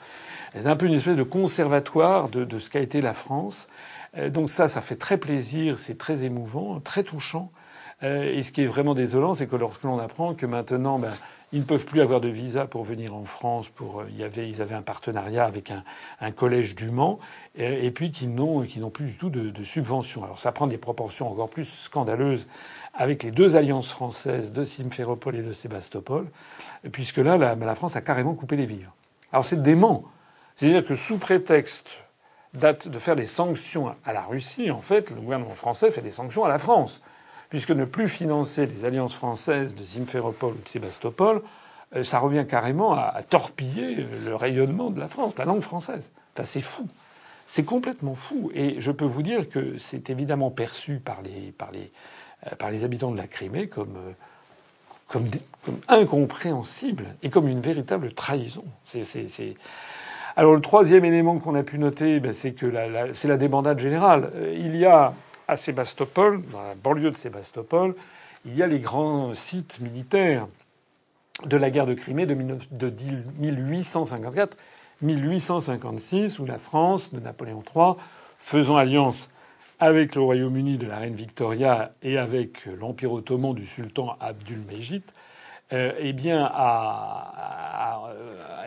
C'est 0.57 0.67
un 0.67 0.75
peu 0.75 0.87
une 0.87 0.93
espèce 0.95 1.15
de 1.15 1.23
conservatoire 1.23 2.27
de, 2.27 2.43
de 2.43 2.59
ce 2.59 2.69
qu'a 2.69 2.81
été 2.81 2.99
la 2.99 3.13
France. 3.13 3.69
Euh, 4.17 4.29
donc 4.29 4.49
ça, 4.49 4.67
ça 4.67 4.81
fait 4.81 4.97
très 4.97 5.17
plaisir, 5.17 5.79
c'est 5.79 5.97
très 5.97 6.25
émouvant, 6.25 6.81
très 6.81 7.03
touchant. 7.03 7.49
Euh, 8.03 8.23
et 8.25 8.43
ce 8.43 8.51
qui 8.51 8.61
est 8.61 8.67
vraiment 8.67 8.93
désolant, 8.93 9.33
c'est 9.33 9.47
que 9.47 9.55
lorsque 9.55 9.83
l'on 9.83 9.99
apprend 9.99 10.33
que 10.33 10.45
maintenant, 10.45 10.99
ben, 10.99 11.13
ils 11.53 11.59
ne 11.59 11.65
peuvent 11.65 11.85
plus 11.85 12.01
avoir 12.01 12.19
de 12.19 12.27
visa 12.27 12.65
pour 12.65 12.83
venir 12.83 13.15
en 13.15 13.25
France. 13.25 13.69
Pour, 13.69 14.01
euh, 14.01 14.09
y 14.09 14.23
avait, 14.23 14.49
ils 14.49 14.61
avaient 14.61 14.75
un 14.75 14.81
partenariat 14.81 15.45
avec 15.45 15.71
un, 16.19 16.31
collège 16.31 16.75
du 16.75 16.89
Mans, 16.89 17.19
et, 17.55 17.91
puis 17.91 18.11
qu'ils 18.11 18.33
n'ont, 18.33 18.65
n'ont 18.77 18.89
plus 18.89 19.05
du 19.05 19.13
tout 19.17 19.29
de, 19.29 19.51
de 19.51 19.63
subventions. 19.63 20.23
Alors 20.23 20.39
ça 20.39 20.51
prend 20.51 20.65
des 20.65 20.79
proportions 20.79 21.31
encore 21.31 21.49
plus 21.49 21.65
scandaleuses 21.65 22.47
avec 22.95 23.23
les 23.23 23.31
deux 23.31 23.55
alliances 23.55 23.91
françaises 23.91 24.51
de 24.51 24.63
Simferopol 24.63 25.35
et 25.35 25.43
de 25.43 25.53
Sébastopol, 25.53 26.27
puisque 26.91 27.17
là, 27.17 27.37
la, 27.37 27.55
la 27.55 27.75
France 27.75 27.95
a 27.95 28.01
carrément 28.01 28.33
coupé 28.33 28.55
les 28.55 28.65
vivres. 28.65 28.93
Alors 29.31 29.45
c'est 29.45 29.61
dément. 29.61 30.05
C'est-à-dire 30.55 30.85
que 30.85 30.95
sous 30.95 31.17
prétexte 31.17 32.03
de 32.53 32.99
faire 32.99 33.15
des 33.15 33.25
sanctions 33.25 33.95
à 34.05 34.13
la 34.13 34.21
Russie, 34.23 34.69
en 34.69 34.81
fait, 34.81 35.11
le 35.11 35.21
gouvernement 35.21 35.55
français 35.55 35.91
fait 35.91 36.01
des 36.01 36.11
sanctions 36.11 36.45
à 36.45 36.49
la 36.49 36.59
France 36.59 37.01
puisque 37.53 37.69
ne 37.69 37.85
plus 37.85 38.09
financer 38.09 38.65
les 38.65 38.83
alliances 38.83 39.13
françaises 39.13 39.75
de 39.75 39.83
Simferopol 39.83 40.53
ou 40.53 40.63
de 40.63 40.67
Sébastopol, 40.67 41.43
euh, 41.95 42.01
ça 42.03 42.17
revient 42.17 42.45
carrément 42.49 42.95
à, 42.95 43.21
torpiller 43.21 44.07
le 44.25 44.35
rayonnement 44.35 44.89
de 44.89 44.99
la 44.99 45.07
France, 45.07 45.37
la 45.37 45.45
langue 45.45 45.61
française. 45.61 46.11
Enfin, 46.33 46.45
c'est 46.45 46.61
fou. 46.61 46.87
C'est 47.45 47.63
complètement 47.63 48.15
fou. 48.15 48.49
Et 48.55 48.81
je 48.81 48.91
peux 48.91 49.05
vous 49.05 49.21
dire 49.21 49.49
que 49.49 49.77
c'est 49.77 50.09
évidemment 50.09 50.49
perçu 50.49 50.97
par 50.97 51.21
les, 51.21 51.51
par 51.51 51.69
les, 51.69 51.91
euh, 52.47 52.55
par 52.55 52.71
les 52.71 52.85
habitants 52.85 53.11
de 53.11 53.17
la 53.17 53.27
Crimée 53.27 53.67
comme, 53.67 53.97
euh, 53.97 54.13
comme, 55.05 55.25
incompréhensible 55.89 57.05
et 57.21 57.29
comme 57.29 57.47
une 57.47 57.61
véritable 57.61 58.13
trahison. 58.13 58.65
C'est, 58.83 59.03
c'est, 59.03 59.53
Alors 60.35 60.55
le 60.55 60.61
troisième 60.61 61.05
élément 61.05 61.37
qu'on 61.37 61.53
a 61.53 61.61
pu 61.61 61.77
noter, 61.77 62.19
ben, 62.19 62.33
c'est 62.33 62.53
que 62.53 62.65
la, 62.65 63.13
c'est 63.13 63.27
la 63.27 63.37
débandade 63.37 63.77
générale. 63.77 64.31
Il 64.55 64.75
y 64.75 64.87
a 64.87 65.13
à 65.47 65.55
Sébastopol, 65.55 66.41
dans 66.47 66.61
la 66.61 66.75
banlieue 66.75 67.11
de 67.11 67.17
Sébastopol, 67.17 67.95
il 68.45 68.55
y 68.55 68.63
a 68.63 68.67
les 68.67 68.79
grands 68.79 69.33
sites 69.33 69.79
militaires 69.79 70.47
de 71.45 71.57
la 71.57 71.69
guerre 71.71 71.85
de 71.85 71.93
Crimée 71.93 72.25
de 72.25 72.35
1854-1856, 75.01 76.39
où 76.39 76.45
la 76.45 76.57
France 76.57 77.13
de 77.13 77.19
Napoléon 77.19 77.63
III, 77.75 77.93
faisant 78.39 78.77
alliance 78.77 79.29
avec 79.79 80.15
le 80.15 80.21
Royaume-Uni 80.21 80.77
de 80.77 80.87
la 80.87 80.97
reine 80.97 81.15
Victoria 81.15 81.91
et 82.03 82.17
avec 82.17 82.65
l'Empire 82.65 83.11
ottoman 83.11 83.53
du 83.53 83.65
sultan 83.65 84.15
Abdul-Mejid, 84.19 85.03
euh, 85.73 85.91
eh 85.97 86.13
bien, 86.13 86.49
a, 86.53 88.13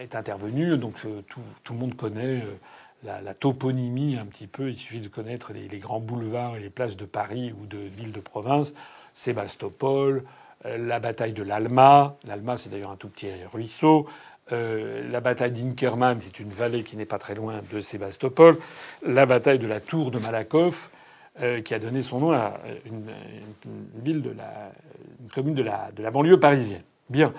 est 0.00 0.14
intervenu. 0.14 0.76
Donc 0.76 1.00
tout, 1.28 1.40
tout, 1.62 1.72
le 1.72 1.78
monde 1.78 1.96
connaît 1.96 2.42
euh, 2.42 2.58
la, 3.04 3.34
toponymie 3.34 4.18
un 4.20 4.26
petit 4.26 4.46
peu. 4.46 4.68
Il 4.68 4.76
suffit 4.76 5.00
de 5.00 5.08
connaître 5.08 5.52
les, 5.52 5.78
grands 5.78 6.00
boulevards 6.00 6.56
et 6.56 6.60
les 6.60 6.70
places 6.70 6.96
de 6.96 7.04
Paris 7.04 7.54
ou 7.60 7.66
de 7.66 7.78
villes 7.78 8.12
de 8.12 8.20
province. 8.20 8.74
Sébastopol, 9.14 10.24
euh, 10.66 10.78
la 10.78 10.98
bataille 10.98 11.32
de 11.32 11.42
l'Alma. 11.42 12.16
L'Alma, 12.26 12.56
c'est 12.56 12.70
d'ailleurs 12.70 12.90
un 12.90 12.96
tout 12.96 13.08
petit 13.08 13.30
ruisseau. 13.52 14.06
Euh, 14.52 15.10
la 15.10 15.20
bataille 15.20 15.50
d'Inkerman, 15.50 16.20
c'est 16.20 16.38
une 16.38 16.50
vallée 16.50 16.84
qui 16.84 16.96
n'est 16.96 17.06
pas 17.06 17.18
très 17.18 17.34
loin 17.34 17.60
de 17.72 17.80
Sébastopol. 17.80 18.58
La 19.04 19.26
bataille 19.26 19.58
de 19.58 19.66
la 19.66 19.80
tour 19.80 20.10
de 20.10 20.18
Malakoff, 20.18 20.90
euh, 21.40 21.60
qui 21.62 21.74
a 21.74 21.78
donné 21.78 22.02
son 22.02 22.20
nom 22.20 22.32
à 22.32 22.60
une, 22.84 23.10
ville 24.02 24.22
de 24.22 24.30
la, 24.30 24.72
une 25.20 25.30
commune 25.30 25.54
de 25.54 25.62
la, 25.62 25.90
de 25.94 26.02
la 26.02 26.10
banlieue 26.10 26.38
parisienne. 26.38 26.82
Bien. 27.10 27.32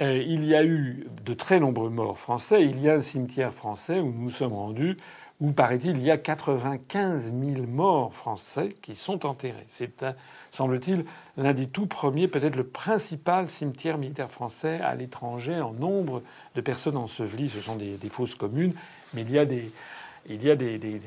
Euh, 0.00 0.20
il 0.26 0.44
y 0.44 0.56
a 0.56 0.64
eu 0.64 1.06
de 1.24 1.34
très 1.34 1.60
nombreux 1.60 1.90
morts 1.90 2.18
français. 2.18 2.64
Il 2.64 2.80
y 2.80 2.90
a 2.90 2.94
un 2.94 3.00
cimetière 3.00 3.52
français 3.52 4.00
où 4.00 4.12
nous 4.12 4.28
sommes 4.28 4.52
rendus, 4.52 4.96
où, 5.40 5.52
paraît-il, 5.52 5.96
il 5.96 6.02
y 6.02 6.10
a 6.10 6.18
95 6.18 7.32
000 7.32 7.66
morts 7.68 8.12
français 8.12 8.70
qui 8.82 8.96
sont 8.96 9.24
enterrés. 9.24 9.64
C'est, 9.68 10.04
semble-t-il, 10.50 11.04
l'un 11.36 11.52
des 11.52 11.66
tout 11.66 11.86
premiers, 11.86 12.26
peut-être 12.26 12.56
le 12.56 12.66
principal 12.66 13.48
cimetière 13.50 13.96
militaire 13.96 14.30
français 14.30 14.80
à 14.80 14.96
l'étranger 14.96 15.60
en 15.60 15.72
nombre 15.72 16.22
de 16.56 16.60
personnes 16.60 16.96
ensevelies. 16.96 17.48
Ce 17.48 17.60
sont 17.60 17.76
des, 17.76 17.98
fausses 18.10 18.34
communes, 18.34 18.74
mais 19.12 19.22
il 19.22 19.30
y 19.30 19.38
a 19.38 19.46
des, 19.46 19.70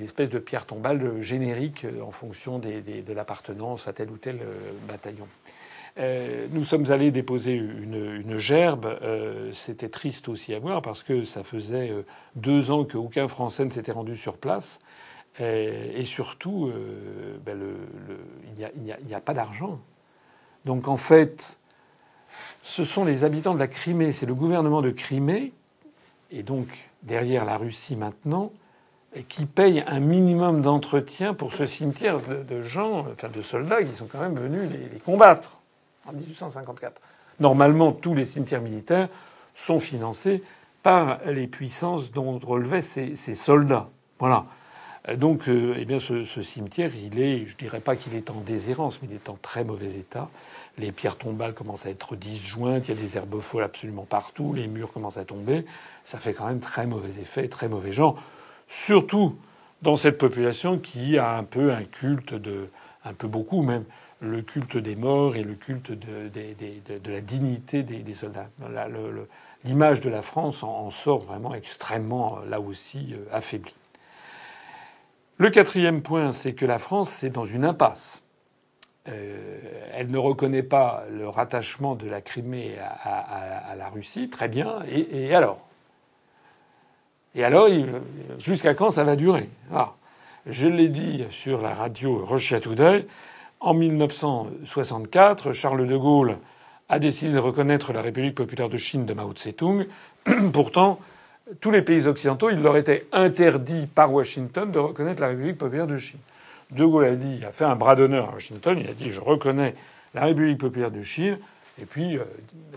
espèces 0.01 0.29
de 0.29 0.39
pierres 0.39 0.65
tombales 0.65 1.21
génériques 1.21 1.85
en 2.05 2.11
fonction 2.11 2.57
de 2.57 3.13
l'appartenance 3.13 3.89
à 3.89 3.93
tel 3.93 4.11
ou 4.11 4.17
tel 4.17 4.39
euh, 4.41 4.71
bataillon. 4.87 5.27
Euh, 5.99 6.47
nous 6.51 6.63
sommes 6.63 6.91
allés 6.91 7.11
déposer 7.11 7.53
une, 7.53 8.37
gerbe. 8.37 8.85
Euh, 9.01 9.51
C'était 9.51 9.89
triste 9.89 10.29
aussi 10.29 10.53
à 10.53 10.59
voir 10.59 10.81
parce 10.81 11.03
que 11.03 11.23
ça 11.23 11.43
faisait 11.43 11.89
euh, 11.89 12.03
deux 12.35 12.69
ans 12.71 12.85
qu'aucun 12.85 13.27
Français 13.27 13.65
ne 13.65 13.71
s'était 13.71 13.91
rendu 13.91 14.15
sur 14.15 14.37
place. 14.37 14.79
Et, 15.39 16.03
surtout, 16.03 16.71
il 18.57 18.95
n'y 19.05 19.13
a, 19.13 19.21
pas 19.21 19.35
d'argent. 19.35 19.79
Donc 20.65 20.87
en 20.87 20.97
fait, 20.97 21.59
ce 22.63 22.83
sont 22.83 23.05
les 23.05 23.23
habitants 23.23 23.53
de 23.53 23.59
la 23.59 23.67
Crimée, 23.67 24.11
c'est 24.13 24.25
le 24.25 24.33
gouvernement 24.33 24.81
de 24.81 24.89
Crimée, 24.89 25.53
et 26.31 26.41
donc 26.41 26.89
derrière 27.03 27.45
la 27.45 27.55
Russie 27.55 27.95
maintenant, 27.95 28.51
qui 29.27 29.45
paye 29.45 29.83
un 29.85 29.99
minimum 29.99 30.61
d'entretien 30.61 31.35
pour 31.35 31.53
ce 31.53 31.67
cimetière 31.67 32.17
de 32.17 32.61
gens, 32.63 33.05
enfin 33.11 33.29
de 33.29 33.41
soldats 33.43 33.83
qui 33.83 33.93
sont 33.93 34.07
quand 34.07 34.21
même 34.21 34.39
venus 34.39 34.71
les 34.71 34.97
combattre 35.01 35.56
en 36.07 36.13
1854. 36.13 37.01
Normalement, 37.39 37.91
tous 37.91 38.15
les 38.15 38.25
cimetières 38.25 38.61
militaires 38.61 39.09
sont 39.53 39.79
financés 39.79 40.43
par 40.83 41.19
les 41.25 41.47
puissances 41.47 42.11
dont 42.11 42.39
relevaient 42.39 42.81
ces, 42.81 43.15
soldats. 43.15 43.89
Voilà. 44.19 44.45
Donc, 45.15 45.47
euh, 45.47 45.75
eh 45.77 45.85
bien, 45.85 45.99
ce, 45.99 46.25
ce, 46.25 46.41
cimetière, 46.41 46.91
il 46.95 47.19
est, 47.19 47.45
je 47.45 47.55
dirais 47.55 47.79
pas 47.79 47.95
qu'il 47.95 48.15
est 48.15 48.29
en 48.29 48.41
déshérence, 48.41 49.01
mais 49.01 49.07
il 49.09 49.15
est 49.15 49.29
en 49.29 49.37
très 49.41 49.63
mauvais 49.63 49.95
état. 49.95 50.29
Les 50.77 50.91
pierres 50.91 51.17
tombales 51.17 51.53
commencent 51.53 51.85
à 51.85 51.89
être 51.89 52.15
disjointes, 52.15 52.87
il 52.87 52.95
y 52.95 52.97
a 52.97 53.01
des 53.01 53.17
herbes 53.17 53.39
folles 53.39 53.63
absolument 53.63 54.05
partout, 54.05 54.53
les 54.53 54.67
murs 54.67 54.91
commencent 54.91 55.17
à 55.17 55.25
tomber. 55.25 55.65
Ça 56.03 56.19
fait 56.19 56.33
quand 56.33 56.45
même 56.45 56.59
très 56.59 56.85
mauvais 56.87 57.21
effet, 57.21 57.47
très 57.47 57.67
mauvais 57.67 57.91
genre. 57.91 58.21
Surtout 58.67 59.35
dans 59.81 59.95
cette 59.95 60.17
population 60.17 60.77
qui 60.77 61.17
a 61.17 61.35
un 61.35 61.43
peu 61.43 61.71
un 61.71 61.83
culte 61.83 62.33
de, 62.33 62.69
un 63.05 63.13
peu 63.13 63.27
beaucoup 63.27 63.61
même, 63.61 63.85
le 64.19 64.41
culte 64.41 64.77
des 64.77 64.95
morts 64.95 65.35
et 65.35 65.43
le 65.43 65.53
culte 65.53 65.91
de, 65.91 67.11
la 67.11 67.21
dignité 67.21 67.83
des, 67.83 68.11
soldats. 68.13 68.49
L'image 69.63 70.01
de 70.01 70.09
la 70.09 70.21
France 70.21 70.63
en, 70.63 70.89
sort 70.89 71.21
vraiment 71.21 71.53
extrêmement, 71.53 72.39
là 72.47 72.59
aussi, 72.59 73.13
euh, 73.13 73.25
affaiblie. 73.31 73.75
Le 75.37 75.49
quatrième 75.49 76.01
point, 76.01 76.31
c'est 76.31 76.53
que 76.53 76.65
la 76.65 76.79
France 76.79 77.23
est 77.23 77.29
dans 77.29 77.45
une 77.45 77.65
impasse. 77.65 78.23
Euh, 79.07 79.59
elle 79.93 80.09
ne 80.09 80.17
reconnaît 80.17 80.63
pas 80.63 81.05
le 81.11 81.29
rattachement 81.29 81.95
de 81.95 82.09
la 82.09 82.21
Crimée 82.21 82.75
à, 82.79 83.75
la 83.77 83.89
Russie, 83.89 84.29
très 84.29 84.47
bien. 84.47 84.79
Et, 84.91 85.33
alors? 85.33 85.59
Et 87.35 87.43
alors, 87.43 87.67
jusqu'à 88.39 88.73
quand 88.73 88.91
ça 88.91 89.03
va 89.03 89.15
durer? 89.15 89.49
Ah, 89.71 89.93
Je 90.47 90.67
l'ai 90.67 90.89
dit 90.89 91.23
sur 91.29 91.61
la 91.61 91.73
radio 91.73 92.25
Russia 92.25 92.59
Today. 92.59 93.05
En 93.59 93.73
1964, 93.73 95.51
Charles 95.51 95.87
de 95.87 95.97
Gaulle 95.97 96.37
a 96.89 96.99
décidé 96.99 97.33
de 97.33 97.39
reconnaître 97.39 97.91
la 97.91 98.01
République 98.01 98.35
populaire 98.35 98.69
de 98.69 98.77
Chine 98.77 99.05
de 99.05 99.13
Mao 99.13 99.33
Tse-tung. 99.33 99.87
Pourtant, 100.53 100.99
tous 101.59 101.71
les 101.71 101.81
pays 101.81 102.07
occidentaux, 102.07 102.51
il 102.51 102.61
leur 102.61 102.77
était 102.77 103.07
interdit 103.11 103.87
par 103.87 104.13
Washington 104.13 104.71
de 104.71 104.79
reconnaître 104.79 105.21
la 105.21 105.29
République 105.29 105.57
populaire 105.57 105.87
de 105.87 105.97
Chine. 105.97 106.19
De 106.69 106.85
Gaulle 106.85 107.05
a 107.05 107.15
dit, 107.15 107.43
a 107.45 107.51
fait 107.51 107.65
un 107.65 107.75
bras 107.75 107.95
d'honneur 107.95 108.29
à 108.29 108.33
Washington, 108.33 108.77
il 108.79 108.89
a 108.89 108.93
dit 108.93 109.09
je 109.09 109.21
reconnais 109.21 109.73
la 110.13 110.25
République 110.25 110.59
populaire 110.59 110.91
de 110.91 111.01
Chine. 111.01 111.39
Et 111.81 111.85
puis, 111.85 112.17
euh, 112.17 112.23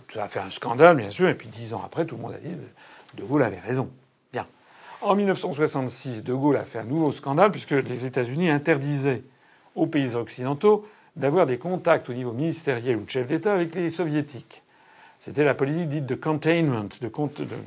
ça 0.09 0.25
a 0.25 0.29
fait 0.29 0.41
un 0.41 0.51
scandale, 0.51 0.97
bien 0.97 1.11
sûr. 1.11 1.29
Et 1.29 1.35
puis, 1.35 1.49
dix 1.49 1.75
ans 1.75 1.83
après, 1.85 2.05
tout 2.05 2.17
le 2.17 2.23
monde 2.23 2.33
a 2.33 2.39
dit 2.39 2.55
De 3.17 3.23
Gaulle 3.23 3.43
avait 3.43 3.59
raison. 3.59 3.91
Bien. 4.33 4.47
En 5.01 5.15
1966, 5.15 6.25
De 6.25 6.33
Gaulle 6.33 6.57
a 6.57 6.65
fait 6.65 6.79
un 6.79 6.85
nouveau 6.85 7.13
scandale 7.13 7.51
puisque 7.51 7.71
les 7.71 8.07
États-Unis 8.07 8.51
interdisaient 8.51 9.23
aux 9.81 9.87
pays 9.87 10.15
occidentaux 10.15 10.87
d'avoir 11.17 11.47
des 11.47 11.57
contacts 11.57 12.11
au 12.11 12.13
niveau 12.13 12.33
ministériel 12.33 12.97
ou 12.97 13.05
de 13.05 13.11
chef 13.11 13.27
d'État 13.27 13.55
avec 13.55 13.75
les 13.75 13.91
soviétiques. 13.91 14.63
C'était 15.19 15.43
la 15.43 15.55
politique 15.55 15.89
dite 15.89 16.07
de 16.07 16.15
containment, 16.15 16.85
de, 17.01 17.11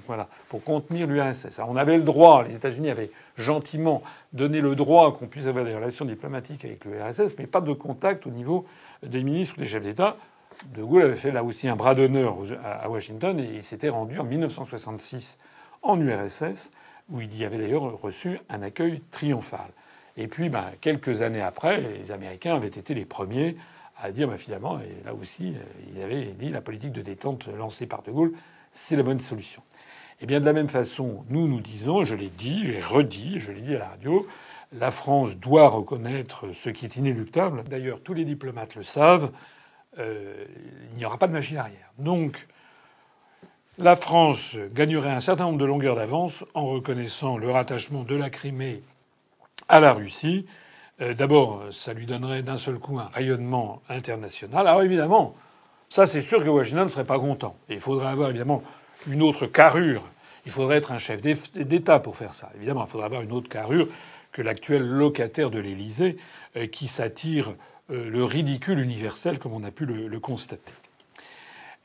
voilà, 0.06 0.28
pour 0.48 0.64
contenir 0.64 1.08
l'URSS. 1.08 1.60
On 1.68 1.76
avait 1.76 1.98
le 1.98 2.04
droit, 2.04 2.44
les 2.48 2.56
États-Unis 2.56 2.90
avaient 2.90 3.10
gentiment 3.36 4.04
donné 4.32 4.62
le 4.62 4.76
droit 4.76 5.12
qu'on 5.14 5.26
puisse 5.26 5.48
avoir 5.48 5.66
des 5.66 5.76
relations 5.76 6.06
diplomatiques 6.06 6.66
avec 6.66 6.86
l'URSS, 6.86 7.36
mais 7.40 7.48
pas 7.48 7.62
de 7.62 7.74
contact 7.74 8.28
au 8.28 8.32
niveau 8.32 8.66
des 9.02 9.24
ministres 9.24 9.56
ou 9.58 9.62
des 9.62 9.68
chefs 9.68 9.84
d'État. 9.84 10.16
De 10.76 10.84
Gaulle 10.84 11.04
avait 11.04 11.16
fait 11.16 11.32
là 11.32 11.44
aussi 11.44 11.68
un 11.68 11.76
bras 11.76 11.96
d'honneur 11.96 12.38
à 12.64 12.90
Washington 12.90 13.40
et 13.40 13.56
il 13.56 13.64
s'était 13.64 13.90
rendu 13.90 14.20
en 14.20 14.24
1966 14.24 15.40
en 15.82 16.00
URSS, 16.00 16.70
où 17.10 17.22
il 17.22 17.36
y 17.36 17.44
avait 17.44 17.58
d'ailleurs 17.58 18.00
reçu 18.02 18.40
un 18.50 18.62
accueil 18.62 19.02
triomphal. 19.12 19.70
Et 20.18 20.28
puis, 20.28 20.50
ben, 20.50 20.66
quelques 20.82 21.22
années 21.22 21.42
après, 21.42 21.82
les 21.82 22.12
Américains 22.12 22.56
avaient 22.56 22.68
été 22.68 22.94
les 22.94 23.06
premiers 23.06 23.56
à 24.02 24.12
dire, 24.12 24.28
ben, 24.28 24.38
finalement, 24.38 24.80
et 24.80 25.04
là 25.06 25.14
aussi, 25.14 25.56
ils 25.94 26.02
avaient 26.02 26.26
dit 26.26 26.50
la 26.50 26.62
politique 26.62 26.92
de 26.92 27.02
détente 27.02 27.48
lancée 27.48 27.88
par 27.88 28.04
De 28.04 28.12
Gaulle, 28.12 28.34
c'est 28.74 28.96
la 28.96 29.04
bonne 29.04 29.20
solution. 29.20 29.62
Et 30.22 30.26
bien, 30.26 30.40
de 30.40 30.46
la 30.46 30.54
même 30.54 30.70
façon, 30.70 31.26
nous 31.30 31.48
nous 31.48 31.60
disons, 31.60 32.04
je 32.04 32.16
l'ai 32.16 32.30
dit, 32.30 32.66
je 32.66 32.72
l'ai 32.72 32.82
redit, 32.82 33.40
je 33.40 33.52
l'ai 33.52 33.62
dit 33.62 33.76
à 33.76 33.80
la 33.80 33.88
radio, 33.90 34.28
la 34.72 34.92
France 34.92 35.38
doit 35.38 35.68
reconnaître 35.68 36.52
ce 36.54 36.70
qui 36.70 36.86
est 36.86 36.96
inéluctable. 36.96 37.64
D'ailleurs, 37.64 38.02
tous 38.02 38.14
les 38.14 38.26
diplomates 38.26 38.76
le 38.76 38.84
savent, 38.84 39.32
euh, 40.00 40.46
il 40.92 40.98
n'y 40.98 41.06
aura 41.06 41.18
pas 41.18 41.28
de 41.28 41.34
machine 41.34 41.58
arrière. 41.58 41.92
Donc, 42.00 42.48
la 43.78 43.96
France 43.96 44.56
gagnerait 44.72 45.12
un 45.12 45.20
certain 45.20 45.46
nombre 45.46 45.58
de 45.58 45.66
longueurs 45.66 45.96
d'avance 45.96 46.46
en 46.54 46.66
reconnaissant 46.66 47.38
le 47.38 47.50
rattachement 47.50 48.04
de 48.04 48.16
la 48.16 48.30
Crimée 48.30 48.82
à 49.70 49.80
la 49.80 49.94
Russie. 49.94 50.46
Euh, 51.02 51.14
d'abord, 51.14 51.64
ça 51.72 51.94
lui 51.94 52.06
donnerait 52.06 52.44
d'un 52.44 52.58
seul 52.58 52.80
coup 52.80 53.00
un 53.00 53.10
rayonnement 53.14 53.82
international. 53.90 54.68
Alors 54.68 54.84
évidemment, 54.84 55.36
ça 55.90 56.06
c'est 56.06 56.22
sûr 56.22 56.44
que 56.44 56.50
Washington 56.50 56.86
ne 56.86 56.90
serait 56.90 57.06
pas 57.06 57.20
content. 57.20 57.56
il 57.70 57.80
faudrait 57.80 58.08
avoir 58.08 58.30
évidemment 58.30 58.64
une 59.08 59.22
autre 59.22 59.48
carrure. 59.48 60.04
Il 60.46 60.52
faudrait 60.52 60.78
être 60.78 60.92
un 60.92 60.98
chef 60.98 61.22
d'État 61.22 62.00
pour 62.00 62.18
faire 62.18 62.34
ça. 62.34 62.52
Évidemment, 62.56 62.86
il 62.86 62.90
faudrait 62.90 63.06
avoir 63.06 63.22
une 63.22 63.32
autre 63.32 63.50
carrure 63.50 63.88
que 64.32 64.42
l'actuel 64.42 64.84
locataire 64.84 65.50
de 65.50 65.60
l'Élysée 65.60 66.18
euh, 66.58 66.68
qui 66.68 66.88
s'attire 66.88 67.54
euh, 67.92 68.10
le 68.10 68.24
ridicule 68.24 68.80
universel 68.80 69.40
comme 69.40 69.54
on 69.54 69.64
a 69.64 69.72
pu 69.72 69.86
le, 69.86 70.20
constater. 70.20 70.74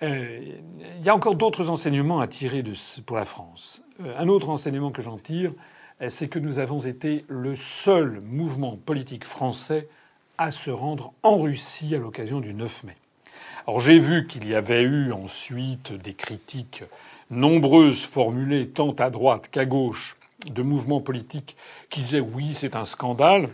il 0.03 1.03
y 1.03 1.09
a 1.09 1.15
encore 1.15 1.35
d'autres 1.35 1.71
enseignements 1.71 2.21
à 2.21 2.27
tirer 2.27 2.63
pour 3.07 3.17
la 3.17 3.25
France. 3.25 3.83
un 4.17 4.29
autre 4.29 4.49
enseignement 4.49 4.91
que 4.91 5.03
j'en 5.03 5.19
tire, 5.19 5.53
c'est 6.09 6.29
que 6.29 6.39
nous 6.39 6.59
avons 6.59 6.81
été 6.81 7.25
le 7.29 7.57
seul 7.57 8.21
mouvement 8.21 8.77
politique 8.77 9.25
français 9.25 9.89
à 10.39 10.53
se 10.53 10.71
rendre 10.71 11.13
en 11.25 11.39
Russie 11.39 11.95
à 11.95 11.99
l'occasion 11.99 12.41
du 12.41 12.55
9 12.55 12.85
mai. 12.85 12.97
Alors 13.67 13.81
j'ai 13.81 13.99
vu 13.99 14.27
qu'il 14.27 14.49
y 14.49 14.55
avait 14.55 14.83
eu 14.83 15.13
ensuite 15.13 15.93
des 15.93 16.15
critiques 16.15 16.85
nombreuses 17.31 18.03
formulées 18.03 18.69
tant 18.69 18.93
à 18.93 19.11
droite 19.11 19.49
qu'à 19.51 19.67
gauche 19.67 20.17
de 20.47 20.63
mouvements 20.63 21.01
politiques 21.01 21.57
qui 21.91 22.03
disaient 22.03 22.21
oui 22.21 22.55
c'est 22.55 22.77
un 22.77 22.85
scandale. 22.85 23.49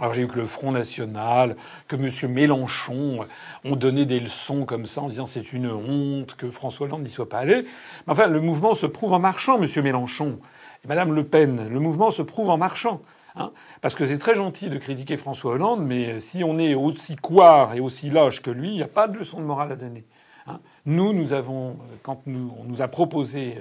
Alors 0.00 0.14
j'ai 0.14 0.22
vu 0.22 0.28
que 0.28 0.38
le 0.38 0.46
Front 0.46 0.72
National, 0.72 1.56
que 1.86 1.96
M. 1.96 2.32
Mélenchon 2.32 3.26
ont 3.64 3.76
donné 3.76 4.06
des 4.06 4.20
leçons 4.20 4.64
comme 4.64 4.86
ça 4.86 5.02
en 5.02 5.08
disant 5.08 5.26
c'est 5.26 5.52
une 5.52 5.66
honte 5.66 6.34
que 6.34 6.50
François 6.50 6.86
Hollande 6.86 7.02
n'y 7.02 7.10
soit 7.10 7.28
pas 7.28 7.40
allé. 7.40 7.62
Mais 8.06 8.12
enfin, 8.12 8.28
le 8.28 8.40
mouvement 8.40 8.74
se 8.74 8.86
prouve 8.86 9.12
en 9.12 9.18
marchant, 9.18 9.60
M. 9.60 9.68
Mélenchon. 9.82 10.38
Madame 10.86 11.14
Le 11.14 11.24
Pen, 11.24 11.68
le 11.68 11.80
mouvement 11.80 12.10
se 12.10 12.22
prouve 12.22 12.50
en 12.50 12.58
marchant. 12.58 13.00
Hein, 13.36 13.52
parce 13.82 13.94
que 13.94 14.06
c'est 14.06 14.18
très 14.18 14.34
gentil 14.34 14.68
de 14.68 14.78
critiquer 14.78 15.16
François 15.16 15.52
Hollande, 15.52 15.84
mais 15.84 16.18
si 16.18 16.42
on 16.42 16.58
est 16.58 16.74
aussi 16.74 17.14
couard 17.14 17.74
et 17.74 17.80
aussi 17.80 18.10
lâche 18.10 18.42
que 18.42 18.50
lui, 18.50 18.70
il 18.70 18.74
n'y 18.74 18.82
a 18.82 18.88
pas 18.88 19.06
de 19.06 19.16
leçon 19.16 19.38
de 19.38 19.44
morale 19.44 19.70
à 19.72 19.76
donner. 19.76 20.04
Hein. 20.46 20.60
Nous, 20.86 21.12
nous 21.12 21.32
avons, 21.32 21.76
quand 22.02 22.22
nous, 22.26 22.52
on 22.58 22.64
nous 22.64 22.82
a 22.82 22.88
proposé 22.88 23.58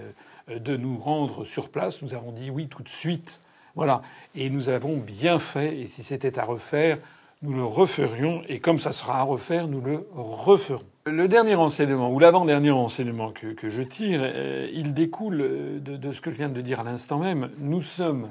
euh, 0.49 0.59
de 0.59 0.77
nous 0.77 0.97
rendre 0.97 1.43
sur 1.43 1.69
place, 1.69 2.01
nous 2.01 2.13
avons 2.15 2.31
dit 2.31 2.49
oui 2.49 2.67
tout 2.67 2.81
de 2.81 2.89
suite. 2.89 3.41
Voilà. 3.75 4.01
Et 4.33 4.49
nous 4.49 4.69
avons 4.69 4.97
bien 4.97 5.37
fait. 5.37 5.77
Et 5.77 5.85
si 5.85 6.01
c'était 6.01 6.39
à 6.39 6.43
refaire, 6.43 6.97
nous 7.43 7.53
le 7.53 7.63
referions. 7.63 8.41
Et 8.49 8.59
comme 8.59 8.79
ça 8.79 8.91
sera 8.91 9.19
à 9.19 9.23
refaire, 9.23 9.67
nous 9.67 9.81
le 9.81 10.07
referons. 10.15 10.81
Le 11.09 11.29
dernier 11.29 11.55
enseignement, 11.55 12.11
ou 12.11 12.19
l'avant-dernier 12.19 12.71
enseignement 12.71 13.31
que, 13.31 13.69
je 13.69 13.81
tire, 13.81 14.19
euh, 14.23 14.67
il 14.73 14.93
découle 14.93 15.37
de, 15.81 16.11
ce 16.11 16.19
que 16.19 16.31
je 16.31 16.35
viens 16.35 16.49
de 16.49 16.59
dire 16.59 16.81
à 16.81 16.83
l'instant 16.83 17.17
même. 17.17 17.49
Nous 17.59 17.81
sommes, 17.81 18.27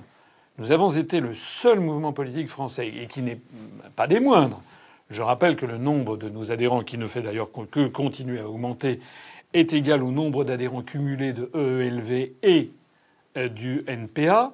nous 0.59 0.73
avons 0.73 0.91
été 0.91 1.21
le 1.21 1.33
seul 1.33 1.81
mouvement 1.81 2.13
politique 2.13 2.49
français, 2.49 2.89
et 2.89 3.07
qui 3.07 3.23
n'est 3.23 3.41
pas 3.95 4.07
des 4.07 4.21
moindres. 4.21 4.61
Je 5.09 5.23
rappelle 5.23 5.57
que 5.57 5.65
le 5.65 5.79
nombre 5.79 6.19
de 6.19 6.29
nos 6.29 6.53
adhérents, 6.53 6.83
qui 6.83 6.99
ne 6.99 7.07
fait 7.07 7.23
d'ailleurs 7.23 7.49
que 7.71 7.87
continuer 7.87 8.41
à 8.41 8.49
augmenter, 8.49 9.01
est 9.55 9.73
égal 9.73 10.03
au 10.03 10.11
nombre 10.11 10.45
d'adhérents 10.45 10.83
cumulés 10.83 11.33
de 11.33 11.51
EELV 11.55 12.33
et 12.43 12.71
euh, 13.39 13.49
du 13.49 13.85
NPA. 13.87 14.53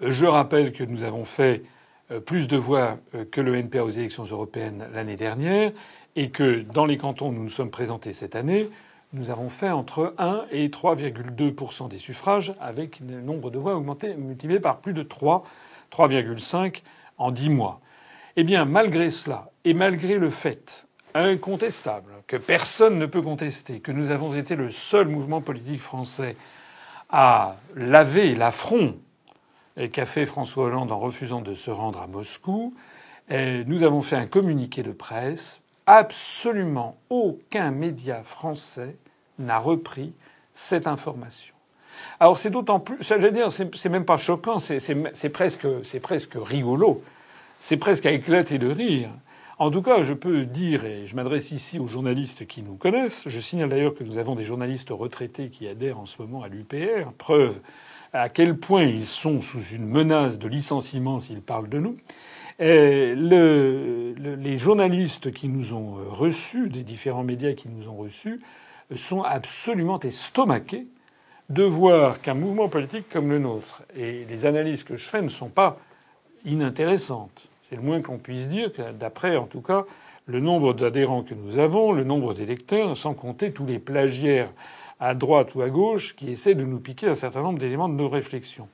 Je 0.00 0.26
rappelle 0.26 0.70
que 0.72 0.84
nous 0.84 1.02
avons 1.02 1.24
fait 1.24 1.64
euh, 2.12 2.20
plus 2.20 2.46
de 2.46 2.56
voix 2.56 2.98
que 3.32 3.40
le 3.40 3.56
NPA 3.56 3.82
aux 3.82 3.90
élections 3.90 4.24
européennes 4.24 4.86
l'année 4.92 5.16
dernière 5.16 5.72
et 6.16 6.30
que 6.30 6.60
dans 6.60 6.86
les 6.86 6.96
cantons 6.96 7.28
où 7.28 7.32
nous 7.32 7.44
nous 7.44 7.48
sommes 7.48 7.70
présentés 7.70 8.12
cette 8.12 8.36
année, 8.36 8.68
nous 9.12 9.30
avons 9.30 9.48
fait 9.48 9.70
entre 9.70 10.14
1 10.18 10.46
et 10.50 10.68
3,2% 10.68 11.88
des 11.88 11.98
suffrages, 11.98 12.54
avec 12.60 13.00
le 13.00 13.20
nombre 13.20 13.50
de 13.50 13.58
voix 13.58 13.76
augmenté, 13.76 14.14
multiplié 14.14 14.60
par 14.60 14.78
plus 14.78 14.92
de 14.92 15.02
3, 15.02 15.44
3,5 15.92 16.82
en 17.18 17.30
10 17.30 17.50
mois. 17.50 17.80
Eh 18.36 18.42
bien, 18.42 18.64
malgré 18.64 19.10
cela, 19.10 19.50
et 19.64 19.74
malgré 19.74 20.18
le 20.18 20.30
fait 20.30 20.86
incontestable 21.14 22.10
que 22.26 22.36
personne 22.36 22.98
ne 22.98 23.06
peut 23.06 23.22
contester 23.22 23.78
que 23.80 23.92
nous 23.92 24.10
avons 24.10 24.34
été 24.34 24.56
le 24.56 24.70
seul 24.70 25.06
mouvement 25.06 25.40
politique 25.40 25.80
français 25.80 26.36
à 27.08 27.56
laver 27.76 28.34
l'affront 28.34 28.96
qu'a 29.92 30.06
fait 30.06 30.26
François 30.26 30.64
Hollande 30.64 30.90
en 30.90 30.98
refusant 30.98 31.40
de 31.40 31.54
se 31.54 31.70
rendre 31.70 32.02
à 32.02 32.06
Moscou, 32.08 32.74
eh, 33.28 33.64
nous 33.66 33.82
avons 33.84 34.02
fait 34.02 34.16
un 34.16 34.26
communiqué 34.26 34.82
de 34.82 34.92
presse 34.92 35.62
absolument 35.86 36.96
aucun 37.10 37.70
média 37.70 38.22
français 38.22 38.96
n'a 39.38 39.58
repris 39.58 40.12
cette 40.52 40.86
information. 40.86 41.54
Alors 42.20 42.38
c'est 42.38 42.50
d'autant 42.50 42.80
plus, 42.80 42.96
j'allais 43.00 43.32
dire, 43.32 43.50
c'est 43.50 43.88
même 43.88 44.04
pas 44.04 44.16
choquant, 44.16 44.58
c'est 44.58 45.28
presque, 45.30 45.66
c'est 45.82 46.00
presque 46.00 46.34
rigolo, 46.36 47.02
c'est 47.58 47.76
presque 47.76 48.06
à 48.06 48.12
éclater 48.12 48.58
de 48.58 48.68
rire. 48.68 49.10
En 49.58 49.70
tout 49.70 49.82
cas, 49.82 50.02
je 50.02 50.14
peux 50.14 50.44
dire, 50.44 50.84
et 50.84 51.06
je 51.06 51.14
m'adresse 51.14 51.52
ici 51.52 51.78
aux 51.78 51.86
journalistes 51.86 52.46
qui 52.46 52.62
nous 52.62 52.74
connaissent, 52.74 53.24
je 53.28 53.38
signale 53.38 53.68
d'ailleurs 53.68 53.94
que 53.94 54.02
nous 54.02 54.18
avons 54.18 54.34
des 54.34 54.44
journalistes 54.44 54.90
retraités 54.90 55.48
qui 55.48 55.68
adhèrent 55.68 56.00
en 56.00 56.06
ce 56.06 56.20
moment 56.20 56.42
à 56.42 56.48
l'UPR, 56.48 57.12
preuve 57.16 57.60
à 58.12 58.28
quel 58.28 58.56
point 58.56 58.84
ils 58.84 59.06
sont 59.06 59.40
sous 59.40 59.62
une 59.62 59.86
menace 59.86 60.38
de 60.38 60.48
licenciement 60.48 61.20
s'ils 61.20 61.40
parlent 61.40 61.68
de 61.68 61.78
nous. 61.78 61.96
Le, 62.58 64.14
les 64.36 64.58
journalistes 64.58 65.32
qui 65.32 65.48
nous 65.48 65.72
ont 65.72 65.98
euh, 65.98 66.08
reçus, 66.08 66.68
des 66.68 66.82
différents 66.82 67.24
médias 67.24 67.52
qui 67.52 67.68
nous 67.68 67.88
ont 67.88 67.96
reçus, 67.96 68.40
sont 68.94 69.22
absolument 69.22 69.98
estomaqués 70.00 70.86
de 71.50 71.62
voir 71.62 72.20
qu'un 72.20 72.34
mouvement 72.34 72.68
politique 72.68 73.08
comme 73.08 73.30
le 73.30 73.38
nôtre, 73.38 73.82
et 73.96 74.24
les 74.24 74.46
analyses 74.46 74.84
que 74.84 74.96
je 74.96 75.08
fais 75.08 75.20
ne 75.20 75.28
sont 75.28 75.48
pas 75.48 75.78
inintéressante. 76.44 77.48
C'est 77.68 77.76
le 77.76 77.82
moins 77.82 78.00
qu'on 78.02 78.18
puisse 78.18 78.48
dire, 78.48 78.70
d'après 78.98 79.36
en 79.36 79.46
tout 79.46 79.60
cas 79.60 79.84
le 80.26 80.40
nombre 80.40 80.72
d'adhérents 80.72 81.22
que 81.22 81.34
nous 81.34 81.58
avons, 81.58 81.92
le 81.92 82.04
nombre 82.04 82.34
d'électeurs, 82.34 82.96
sans 82.96 83.14
compter 83.14 83.52
tous 83.52 83.66
les 83.66 83.78
plagiaires 83.78 84.50
à 85.00 85.14
droite 85.14 85.54
ou 85.54 85.62
à 85.62 85.68
gauche 85.68 86.16
qui 86.16 86.30
essaient 86.30 86.54
de 86.54 86.64
nous 86.64 86.78
piquer 86.78 87.08
un 87.08 87.14
certain 87.14 87.42
nombre 87.42 87.58
d'éléments 87.58 87.88
de 87.88 87.94
nos 87.94 88.08
réflexions. 88.08 88.68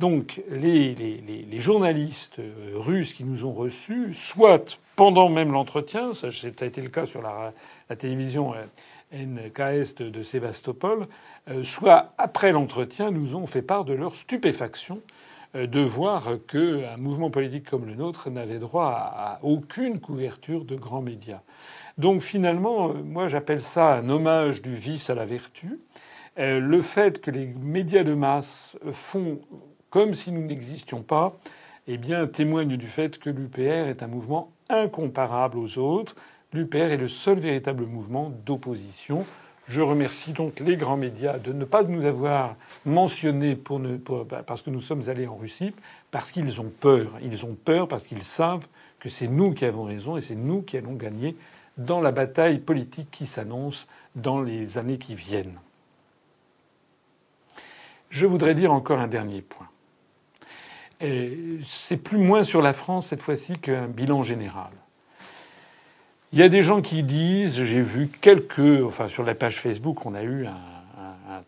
Donc 0.00 0.40
les, 0.50 1.60
journalistes 1.60 2.38
euh, 2.38 2.72
russes 2.76 3.12
qui 3.12 3.22
nous 3.22 3.44
ont 3.44 3.52
reçus, 3.52 4.14
soit 4.14 4.80
pendant 4.96 5.28
même 5.28 5.52
l'entretien, 5.52 6.14
ça, 6.14 6.30
ça, 6.30 6.46
a 6.46 6.64
été 6.64 6.80
le 6.80 6.88
cas 6.88 7.04
sur 7.04 7.20
la, 7.20 7.52
la 7.90 7.96
télévision 7.96 8.54
euh, 8.54 8.64
NKS 9.12 9.96
de, 9.96 10.08
de 10.08 10.22
Sébastopol, 10.22 11.06
euh, 11.50 11.64
soit 11.64 12.14
après 12.16 12.50
l'entretien, 12.50 13.10
nous 13.10 13.36
ont 13.36 13.46
fait 13.46 13.60
part 13.60 13.84
de 13.84 13.92
leur 13.92 14.16
stupéfaction 14.16 15.02
de 15.52 15.80
voir 15.80 16.30
qu'un 16.46 16.96
mouvement 16.96 17.28
politique 17.28 17.68
comme 17.68 17.84
le 17.84 17.96
nôtre 17.96 18.30
n'avait 18.30 18.60
droit 18.60 18.94
à 18.94 19.40
aucune 19.42 19.98
couverture 19.98 20.64
de 20.64 20.76
grands 20.76 21.02
médias. 21.02 21.40
Donc 21.98 22.22
finalement, 22.22 22.94
moi 22.94 23.26
j'appelle 23.26 23.60
ça 23.60 23.94
un 23.94 24.08
hommage 24.08 24.62
du 24.62 24.72
vice 24.72 25.10
à 25.10 25.16
la 25.16 25.24
vertu. 25.24 25.80
Le 26.36 26.82
fait 26.82 27.20
que 27.20 27.32
les 27.32 27.46
médias 27.46 28.04
de 28.04 28.14
masse 28.14 28.78
font 28.92 29.40
comme 29.90 30.14
si 30.14 30.32
nous 30.32 30.42
n'existions 30.42 31.02
pas, 31.02 31.36
eh 31.86 31.98
bien, 31.98 32.26
témoigne 32.26 32.76
du 32.76 32.86
fait 32.86 33.18
que 33.18 33.28
l'UPR 33.28 33.88
est 33.88 34.02
un 34.02 34.06
mouvement 34.06 34.52
incomparable 34.68 35.58
aux 35.58 35.78
autres. 35.78 36.14
L'UPR 36.52 36.76
est 36.92 36.96
le 36.96 37.08
seul 37.08 37.38
véritable 37.40 37.86
mouvement 37.86 38.32
d'opposition. 38.46 39.26
Je 39.66 39.82
remercie 39.82 40.32
donc 40.32 40.60
les 40.60 40.76
grands 40.76 40.96
médias 40.96 41.38
de 41.38 41.52
ne 41.52 41.64
pas 41.64 41.82
nous 41.82 42.04
avoir 42.04 42.56
mentionnés 42.84 43.56
bah, 44.28 44.42
parce 44.46 44.62
que 44.62 44.70
nous 44.70 44.80
sommes 44.80 45.08
allés 45.08 45.26
en 45.26 45.36
Russie, 45.36 45.74
parce 46.10 46.30
qu'ils 46.30 46.60
ont 46.60 46.70
peur. 46.80 47.10
Ils 47.22 47.44
ont 47.44 47.56
peur 47.56 47.88
parce 47.88 48.04
qu'ils 48.04 48.22
savent 48.22 48.66
que 49.00 49.08
c'est 49.08 49.28
nous 49.28 49.52
qui 49.52 49.64
avons 49.64 49.84
raison 49.84 50.16
et 50.16 50.20
c'est 50.20 50.34
nous 50.34 50.62
qui 50.62 50.76
allons 50.76 50.94
gagner 50.94 51.36
dans 51.76 52.00
la 52.00 52.12
bataille 52.12 52.58
politique 52.58 53.10
qui 53.10 53.26
s'annonce 53.26 53.86
dans 54.14 54.42
les 54.42 54.78
années 54.78 54.98
qui 54.98 55.14
viennent. 55.14 55.58
Je 58.10 58.26
voudrais 58.26 58.54
dire 58.54 58.72
encore 58.72 58.98
un 58.98 59.08
dernier 59.08 59.40
point 59.40 59.68
c'est 61.00 61.96
plus 61.96 62.18
moins 62.18 62.44
sur 62.44 62.62
la 62.62 62.72
France 62.72 63.08
cette 63.08 63.22
fois-ci 63.22 63.58
qu'un 63.58 63.86
bilan 63.86 64.22
général. 64.22 64.70
Il 66.32 66.38
y 66.38 66.42
a 66.42 66.48
des 66.48 66.62
gens 66.62 66.80
qui 66.80 67.02
disent, 67.02 67.64
j'ai 67.64 67.80
vu 67.80 68.08
quelques, 68.20 68.84
enfin 68.84 69.08
sur 69.08 69.24
la 69.24 69.34
page 69.34 69.58
Facebook, 69.58 70.06
on 70.06 70.14
a 70.14 70.22
eu 70.22 70.46
un, 70.46 70.54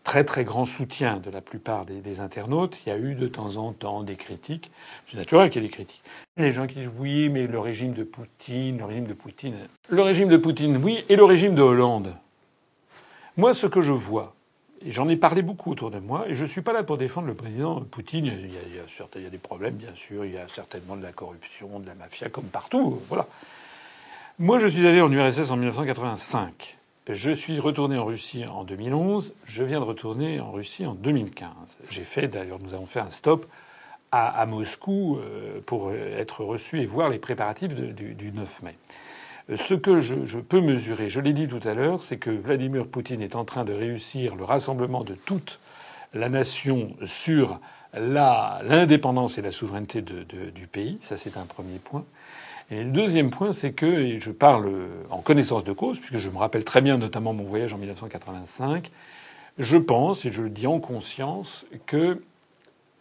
très 0.03 0.23
très 0.23 0.43
grand 0.43 0.65
soutien 0.65 1.17
de 1.17 1.29
la 1.29 1.39
plupart 1.39 1.85
des, 1.85 2.19
internautes. 2.19 2.81
Il 2.85 2.89
y 2.89 2.91
a 2.91 2.97
eu 2.97 3.15
de 3.15 3.27
temps 3.27 3.57
en 3.57 3.71
temps 3.71 4.03
des 4.03 4.15
critiques. 4.15 4.71
C'est 5.05 5.17
naturel 5.17 5.49
qu'il 5.49 5.61
y 5.61 5.65
ait 5.65 5.69
des 5.69 5.73
critiques. 5.73 6.01
Les 6.35 6.51
gens 6.51 6.67
qui 6.67 6.75
disent 6.75 6.91
oui, 6.97 7.29
mais 7.29 7.47
le 7.47 7.59
régime 7.59 7.93
de 7.93 8.03
Poutine, 8.03 8.79
le 8.79 8.85
régime 8.85 9.05
de 9.05 9.13
Poutine, 9.13 9.55
le 9.89 10.01
régime 10.01 10.29
de 10.29 10.37
Poutine, 10.37 10.77
oui, 10.83 11.05
et 11.07 11.15
le 11.15 11.23
régime 11.23 11.55
de 11.55 11.61
Hollande. 11.61 12.15
Moi, 13.37 13.53
ce 13.53 13.67
que 13.67 13.81
je 13.81 13.93
vois, 13.93 14.32
j'en 14.91 15.07
ai 15.07 15.15
parlé 15.15 15.41
beaucoup 15.41 15.71
autour 15.71 15.91
de 15.91 15.99
moi. 15.99 16.25
Et 16.27 16.33
je 16.33 16.43
ne 16.43 16.47
suis 16.47 16.61
pas 16.61 16.73
là 16.73 16.83
pour 16.83 16.97
défendre 16.97 17.27
le 17.27 17.33
président 17.33 17.81
Poutine. 17.81 18.25
Il 18.25 18.53
y, 18.53 18.57
a, 18.57 19.19
il, 19.19 19.29
des 19.29 19.37
problèmes, 19.37 19.75
bien 19.75 19.93
sûr. 19.95 20.25
Il 20.25 20.31
y 20.31 20.37
a 20.37 20.47
certainement 20.47 20.95
de 20.95 21.03
la 21.03 21.11
corruption, 21.11 21.79
de 21.79 21.87
la 21.87 21.95
mafia, 21.95 22.29
comme 22.29 22.45
partout. 22.45 23.01
Voilà. 23.09 23.27
Moi, 24.39 24.59
je 24.59 24.67
suis 24.67 24.85
allé 24.87 25.01
en 25.01 25.11
URSS 25.11 25.51
en 25.51 25.57
1985. 25.57 26.77
Je 27.09 27.31
suis 27.31 27.59
retourné 27.59 27.97
en 27.97 28.05
Russie 28.05 28.45
en 28.45 28.63
2011. 28.63 29.33
Je 29.45 29.63
viens 29.63 29.79
de 29.79 29.85
retourner 29.85 30.39
en 30.39 30.51
Russie 30.51 30.85
en 30.85 30.93
2015. 30.93 31.49
J'ai 31.89 32.03
fait, 32.03 32.27
d'ailleurs, 32.27 32.59
nous 32.59 32.73
avons 32.73 32.85
fait 32.85 33.01
un 33.01 33.09
stop 33.09 33.45
à, 34.11 34.45
Moscou 34.45 35.17
euh, 35.17 35.59
pour 35.65 35.91
être 35.91 36.43
reçu 36.43 36.81
et 36.81 36.85
voir 36.85 37.09
les 37.09 37.17
préparatifs 37.17 37.73
du 37.73 38.31
9 38.31 38.61
mai. 38.61 38.75
Ce 39.53 39.73
que 39.73 39.99
je, 39.99 40.39
peux 40.39 40.61
mesurer, 40.61 41.09
je 41.09 41.19
l'ai 41.19 41.33
dit 41.33 41.49
tout 41.49 41.59
à 41.65 41.73
l'heure, 41.73 42.01
c'est 42.01 42.17
que 42.17 42.29
Vladimir 42.29 42.87
Poutine 42.87 43.21
est 43.21 43.35
en 43.35 43.43
train 43.43 43.65
de 43.65 43.73
réussir 43.73 44.35
le 44.37 44.45
rassemblement 44.45 45.03
de 45.03 45.15
toute 45.15 45.59
la 46.13 46.29
nation 46.29 46.95
sur 47.03 47.59
l'indépendance 47.93 49.37
et 49.37 49.41
la 49.41 49.51
souveraineté 49.51 50.01
du 50.01 50.67
pays. 50.67 50.97
Ça, 51.01 51.17
c'est 51.17 51.35
un 51.35 51.45
premier 51.45 51.77
point. 51.79 52.05
Et 52.71 52.85
le 52.85 52.91
deuxième 52.91 53.31
point, 53.31 53.51
c'est 53.51 53.73
que, 53.73 53.85
et 53.85 54.21
je 54.21 54.31
parle 54.31 54.71
en 55.09 55.19
connaissance 55.19 55.65
de 55.65 55.73
cause, 55.73 55.99
puisque 55.99 56.19
je 56.19 56.29
me 56.29 56.37
rappelle 56.37 56.63
très 56.63 56.79
bien 56.79 56.97
notamment 56.97 57.33
mon 57.33 57.43
voyage 57.43 57.73
en 57.73 57.77
1985, 57.77 58.91
je 59.57 59.77
pense, 59.77 60.23
et 60.25 60.31
je 60.31 60.41
le 60.41 60.49
dis 60.49 60.67
en 60.67 60.79
conscience, 60.79 61.65
que 61.85 62.21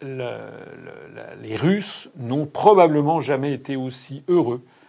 les 0.03 1.57
Russes 1.57 2.09
n'ont 2.17 2.47
probablement 2.47 3.21
jamais 3.21 3.53
été 3.53 3.77
aussi 3.77 4.25
heureux 4.27 4.61
euh, 4.65 4.82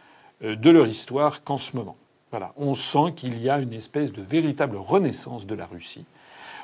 de 0.43 0.69
leur 0.69 0.87
histoire 0.87 1.43
qu'en 1.43 1.57
ce 1.57 1.75
moment. 1.75 1.95
Voilà. 2.31 2.51
On 2.57 2.73
sent 2.73 3.13
qu'il 3.15 3.39
y 3.39 3.49
a 3.49 3.59
une 3.59 3.73
espèce 3.73 4.11
de 4.11 4.21
véritable 4.21 4.77
renaissance 4.77 5.45
de 5.45 5.53
la 5.53 5.67
Russie. 5.67 6.05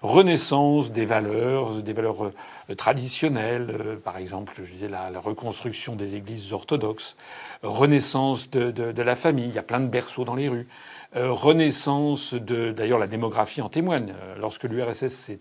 Renaissance 0.02 0.92
des 0.92 1.06
valeurs, 1.06 1.84
des 1.84 1.94
valeurs 1.94 2.26
euh, 2.26 2.76
traditionnelles, 2.76 3.70
euh, 3.70 3.96
par 3.98 4.18
exemple, 4.18 4.54
je 4.64 4.74
disais 4.74 4.88
la, 4.88 5.12
reconstruction 5.20 5.96
des 5.96 6.16
églises 6.16 6.54
orthodoxes, 6.54 7.18
renaissance 7.62 8.50
de, 8.50 8.72
de, 8.72 9.02
la 9.02 9.16
famille, 9.16 9.46
il 9.46 9.54
y 9.54 9.60
a 9.60 9.64
plein 9.64 9.80
de 9.80 9.88
berceaux 9.88 10.24
dans 10.24 10.36
les 10.36 10.48
rues, 10.48 10.68
renaissance 11.14 12.34
de, 12.34 12.72
d'ailleurs 12.72 13.00
la 13.00 13.08
démographie 13.08 13.62
en 13.62 13.70
témoigne. 13.70 14.14
Lorsque 14.40 14.64
l'URSS 14.64 15.32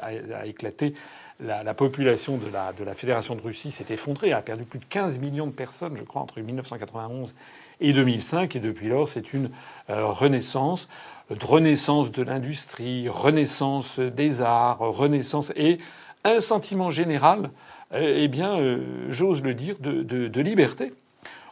a, 0.00 0.46
éclaté, 0.46 0.94
la, 1.40 1.62
la, 1.62 1.74
population 1.74 2.36
de 2.36 2.46
la, 2.52 2.72
de 2.72 2.84
Fédération 2.92 3.34
de 3.34 3.40
Russie 3.40 3.70
s'est 3.70 3.92
effondrée, 3.92 4.32
a 4.32 4.42
perdu 4.42 4.64
plus 4.64 4.78
de 4.78 4.84
15 4.84 5.18
millions 5.18 5.46
de 5.46 5.52
personnes, 5.52 5.96
je 5.96 6.04
crois, 6.04 6.22
entre 6.22 6.40
1991 6.40 7.34
et 7.80 7.92
2005. 7.92 8.56
Et 8.56 8.60
depuis 8.60 8.88
lors, 8.88 9.08
c'est 9.08 9.32
une 9.32 9.50
euh, 9.90 10.06
renaissance, 10.06 10.88
renaissance 11.30 12.10
de 12.10 12.22
l'industrie, 12.22 13.08
renaissance 13.08 14.00
des 14.00 14.40
arts, 14.40 14.78
renaissance 14.80 15.52
et 15.56 15.78
un 16.24 16.40
sentiment 16.40 16.90
général, 16.90 17.50
euh, 17.94 18.14
eh 18.16 18.28
bien, 18.28 18.58
euh, 18.58 19.06
j'ose 19.08 19.42
le 19.42 19.54
dire, 19.54 19.76
de, 19.80 20.02
de, 20.02 20.28
de, 20.28 20.40
liberté. 20.40 20.92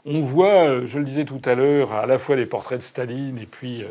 On 0.08 0.20
voit, 0.20 0.86
je 0.86 1.00
le 1.00 1.04
disais 1.04 1.24
tout 1.24 1.42
à 1.44 1.56
l'heure, 1.56 1.92
à 1.92 2.06
la 2.06 2.16
fois 2.16 2.36
les 2.36 2.46
portraits 2.46 2.78
de 2.78 2.84
Staline 2.84 3.38
et 3.38 3.46
puis 3.46 3.84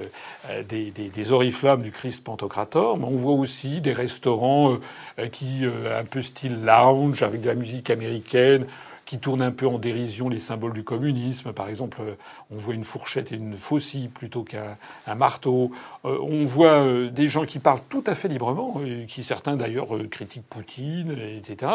des, 0.70 0.90
des, 0.90 1.10
des, 1.10 1.32
oriflammes 1.34 1.84
du 1.84 1.92
Christ 1.92 2.24
Pantocrator, 2.24 2.98
mais 2.98 3.04
on 3.04 3.18
voit 3.18 3.34
aussi 3.34 3.82
des 3.82 3.92
restaurants 3.92 4.78
qui, 5.34 5.66
un 5.66 6.06
peu 6.06 6.22
style 6.22 6.64
lounge, 6.64 7.22
avec 7.22 7.42
de 7.42 7.48
la 7.48 7.56
musique 7.56 7.90
américaine, 7.90 8.66
qui 9.06 9.20
tournent 9.20 9.42
un 9.42 9.52
peu 9.52 9.68
en 9.68 9.78
dérision 9.78 10.30
les 10.30 10.40
symboles 10.40 10.74
du 10.74 10.84
communisme. 10.84 11.54
Par 11.54 11.70
exemple, 11.70 12.00
euh, 12.02 12.16
on 12.52 12.58
voit 12.58 12.74
une 12.74 12.84
fourchette 12.84 13.32
et 13.32 13.36
une 13.36 13.56
faucille 13.56 14.10
plutôt 14.10 14.44
qu'un 14.44 15.16
marteau. 15.16 15.72
Euh, 16.06 16.18
on 16.22 16.44
voit 16.44 16.84
euh, 16.84 17.10
des 17.10 17.28
gens 17.28 17.46
qui 17.46 17.60
parlent 17.60 17.84
tout 17.88 18.04
à 18.08 18.16
fait 18.16 18.28
librement, 18.28 18.82
qui 19.08 19.24
certains 19.24 19.56
d'ailleurs 19.56 19.88
critiquent 20.10 20.48
Poutine, 20.50 21.12
etc. 21.12 21.74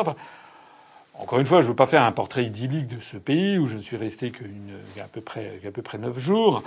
encore 1.20 1.38
une 1.38 1.44
fois, 1.44 1.60
je 1.60 1.66
ne 1.66 1.72
veux 1.72 1.76
pas 1.76 1.86
faire 1.86 2.02
un 2.02 2.12
portrait 2.12 2.44
idyllique 2.44 2.86
de 2.86 2.98
ce 2.98 3.18
pays 3.18 3.58
où 3.58 3.68
je 3.68 3.76
ne 3.76 3.82
suis 3.82 3.98
resté 3.98 4.32
qu'à 4.32 5.04
peu 5.04 5.20
près 5.82 5.98
neuf 5.98 6.18
jours, 6.18 6.62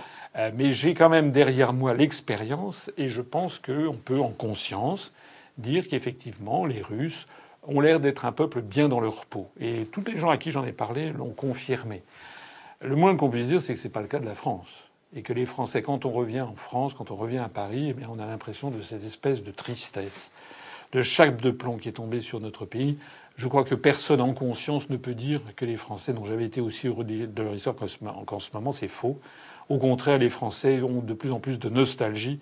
mais 0.54 0.72
j'ai 0.74 0.94
quand 0.94 1.10
même 1.10 1.32
derrière 1.32 1.74
moi 1.74 1.96
l'expérience 1.96 2.92
et 2.98 3.08
je 3.08 3.22
pense 3.22 3.58
qu'on 3.58 3.98
peut 3.98 4.20
en 4.20 4.30
conscience 4.30 5.12
dire 5.58 5.88
qu'effectivement 5.88 6.66
les 6.68 6.82
Russes 6.82 7.28
ont 7.64 7.80
l'air 7.80 8.00
d'être 8.00 8.26
un 8.26 8.32
peuple 8.32 8.62
bien 8.62 8.90
dans 8.90 9.00
leur 9.00 9.26
peau. 9.26 9.50
Et 9.60 9.88
tous 9.92 10.04
les 10.06 10.18
gens 10.18 10.30
à 10.30 10.38
qui 10.38 10.52
j'en 10.52 10.64
ai 10.64 10.72
parlé 10.72 11.12
l'ont 11.12 11.32
confirmé. 11.32 12.04
Le 12.82 12.96
moins 12.96 13.16
qu'on 13.16 13.30
puisse 13.30 13.48
dire, 13.48 13.62
c'est 13.62 13.74
que 13.74 13.80
ce 13.80 13.88
n'est 13.88 13.92
pas 13.92 14.02
le 14.02 14.08
cas 14.08 14.20
de 14.20 14.26
la 14.26 14.36
France. 14.36 14.86
Et 15.16 15.22
que 15.22 15.34
les 15.34 15.46
Français, 15.46 15.82
quand 15.82 16.06
on 16.06 16.12
revient 16.12 16.42
en 16.42 16.56
France, 16.56 16.94
quand 16.94 17.12
on 17.12 17.16
revient 17.16 17.38
à 17.38 17.50
Paris, 17.50 17.94
eh 17.98 18.06
on 18.08 18.20
a 18.20 18.26
l'impression 18.26 18.70
de 18.70 18.82
cette 18.82 19.04
espèce 19.04 19.44
de 19.44 19.52
tristesse, 19.52 20.32
de 20.92 21.02
chaque 21.02 21.42
de 21.42 21.52
plomb 21.52 21.78
qui 21.78 21.90
est 21.90 21.94
tombé 21.94 22.20
sur 22.20 22.40
notre 22.40 22.66
pays. 22.66 22.98
Je 23.36 23.48
crois 23.48 23.64
que 23.64 23.76
personne 23.76 24.22
en 24.22 24.34
conscience 24.34 24.90
ne 24.90 24.98
peut 24.98 25.16
dire 25.16 25.42
que 25.56 25.66
les 25.66 25.76
Français 25.76 26.14
n'ont 26.14 26.26
jamais 26.26 26.46
été 26.46 26.62
aussi 26.62 26.88
heureux 26.88 27.04
de 27.04 27.44
leur 27.44 27.54
histoire 27.54 27.76
qu'en 27.76 28.40
ce 28.40 28.50
moment. 28.54 28.72
C'est 28.72 28.88
faux. 28.88 29.20
Au 29.70 29.78
contraire, 29.78 30.18
les 30.18 30.30
Français 30.30 30.82
ont 30.82 31.02
de 31.02 31.14
plus 31.14 31.32
en 31.32 31.40
plus 31.40 31.58
de 31.58 31.70
nostalgie 31.70 32.40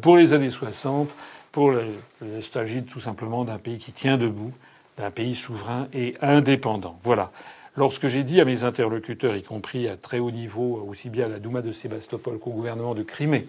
pour 0.00 0.16
les 0.16 0.32
années 0.32 0.50
60 0.50 1.14
pour 1.52 1.72
la 1.72 1.82
nostalgie 2.22 2.84
tout 2.84 3.00
simplement 3.00 3.44
d'un 3.44 3.58
pays 3.58 3.78
qui 3.78 3.92
tient 3.92 4.16
debout, 4.16 4.52
d'un 4.96 5.10
pays 5.10 5.34
souverain 5.34 5.88
et 5.92 6.14
indépendant. 6.22 6.98
Voilà. 7.02 7.32
Lorsque 7.76 8.08
j'ai 8.08 8.24
dit 8.24 8.40
à 8.40 8.44
mes 8.44 8.64
interlocuteurs, 8.64 9.36
y 9.36 9.42
compris 9.42 9.88
à 9.88 9.96
très 9.96 10.18
haut 10.18 10.30
niveau, 10.30 10.84
aussi 10.88 11.10
bien 11.10 11.26
à 11.26 11.28
la 11.28 11.38
Douma 11.38 11.62
de 11.62 11.72
Sébastopol 11.72 12.38
qu'au 12.38 12.50
gouvernement 12.50 12.94
de 12.94 13.02
Crimée, 13.02 13.46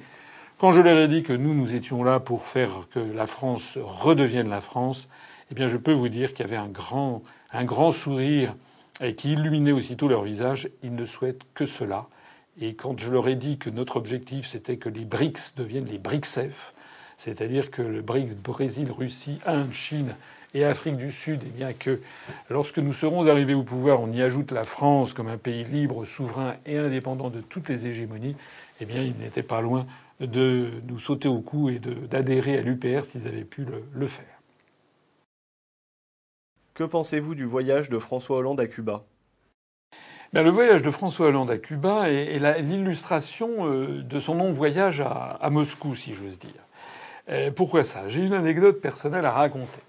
quand 0.58 0.72
je 0.72 0.82
leur 0.82 0.98
ai 0.98 1.08
dit 1.08 1.24
que 1.24 1.34
nous, 1.34 1.56
nous 1.56 1.74
étions 1.74 2.04
là 2.04 2.20
pour 2.20 2.44
faire 2.44 2.88
que 2.92 3.00
la 3.00 3.26
France 3.26 3.80
redevienne 3.82 4.50
la 4.50 4.62
France, 4.62 5.08
eh 5.52 5.54
bien, 5.54 5.68
je 5.68 5.78
peux 5.78 5.92
vous 5.92 6.10
dire 6.10 6.34
qu'il 6.34 6.46
y 6.46 6.50
avait 6.50 6.58
un 6.58 6.70
grand, 6.70 7.92
sourire 7.92 8.56
et 9.02 9.16
qui 9.16 9.34
illuminait 9.34 9.74
aussitôt 9.74 10.08
leur 10.08 10.24
visage. 10.24 10.70
Ils 10.82 10.96
ne 10.96 11.06
souhaitent 11.06 11.42
que 11.54 11.66
cela. 11.66 12.08
Et 12.60 12.74
quand 12.76 13.00
je 13.00 13.12
leur 13.12 13.28
ai 13.28 13.36
dit 13.36 13.58
que 13.58 13.70
notre 13.70 13.98
objectif, 13.98 14.46
c'était 14.46 14.78
que 14.78 14.90
les 14.90 15.06
BRICS 15.06 15.56
deviennent 15.58 15.86
les 15.86 15.98
BRICSF, 15.98 16.74
c'est-à-dire 17.18 17.72
que 17.72 17.82
le 17.82 18.02
BRICS, 18.02 18.36
Brésil, 18.36 18.92
Russie, 18.92 19.40
Inde, 19.46 19.74
Chine 19.74 20.16
et 20.54 20.66
Afrique 20.66 20.98
du 20.98 21.12
Sud, 21.12 21.42
eh 21.46 21.50
bien 21.50 21.74
que 21.74 22.02
lorsque 22.50 22.80
nous 22.80 22.94
serons 22.94 23.28
arrivés 23.28 23.54
au 23.54 23.64
pouvoir, 23.64 24.02
on 24.02 24.12
y 24.12 24.22
ajoute 24.22 24.52
la 24.52 24.66
France 24.66 25.14
comme 25.14 25.28
un 25.28 25.38
pays 25.38 25.64
libre, 25.64 26.06
souverain 26.06 26.56
et 26.66 26.78
indépendant 26.78 27.30
de 27.30 27.42
toutes 27.42 27.70
les 27.70 27.88
hégémonies, 27.88 28.36
eh 28.80 28.86
bien 28.86 29.02
il 29.02 29.16
n'était 29.18 29.44
pas 29.44 29.62
loin 29.62 29.86
de 30.20 30.72
nous 30.88 31.00
sauter 31.00 31.28
au 31.28 31.40
cou 31.40 31.70
et 31.70 31.80
d'adhérer 31.80 32.58
à 32.58 32.62
l'UPR 32.62 33.06
s'ils 33.06 33.28
avaient 33.28 33.44
pu 33.44 33.66
le, 33.94 34.08
faire. 34.08 34.41
Que 36.82 36.88
pensez-vous 36.88 37.36
du 37.36 37.46
voyage 37.46 37.92
de 37.92 38.00
François 38.00 38.38
Hollande 38.38 38.60
à 38.60 38.66
Cuba? 38.66 39.04
Le 40.34 40.50
voyage 40.50 40.82
de 40.82 40.90
François 40.90 41.28
Hollande 41.28 41.52
à 41.52 41.60
Cuba 41.60 42.10
est, 42.10 42.40
l'illustration 42.64 43.68
euh, 43.68 44.02
de 44.02 44.20
son 44.20 44.34
non-voyage 44.34 45.00
à, 45.00 45.48
Moscou, 45.52 45.94
si 45.94 46.16
j'ose 46.16 46.40
dire. 46.40 46.66
Euh, 47.30 47.52
pourquoi 47.52 47.84
ça? 47.84 48.08
J'ai 48.08 48.24
une 48.24 48.34
anecdote 48.34 48.82
personnelle 48.82 49.28
à 49.28 49.32
raconter. 49.32 49.82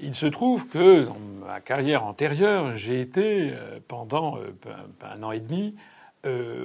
Il 0.00 0.14
se 0.14 0.24
trouve 0.24 0.66
que 0.66 1.04
dans 1.04 1.18
ma 1.46 1.60
carrière 1.60 2.06
antérieure, 2.06 2.74
j'ai 2.74 3.02
été 3.02 3.50
euh, 3.52 3.78
pendant 3.86 4.38
un 5.02 5.22
an 5.22 5.30
et 5.30 5.40
demi 5.40 5.74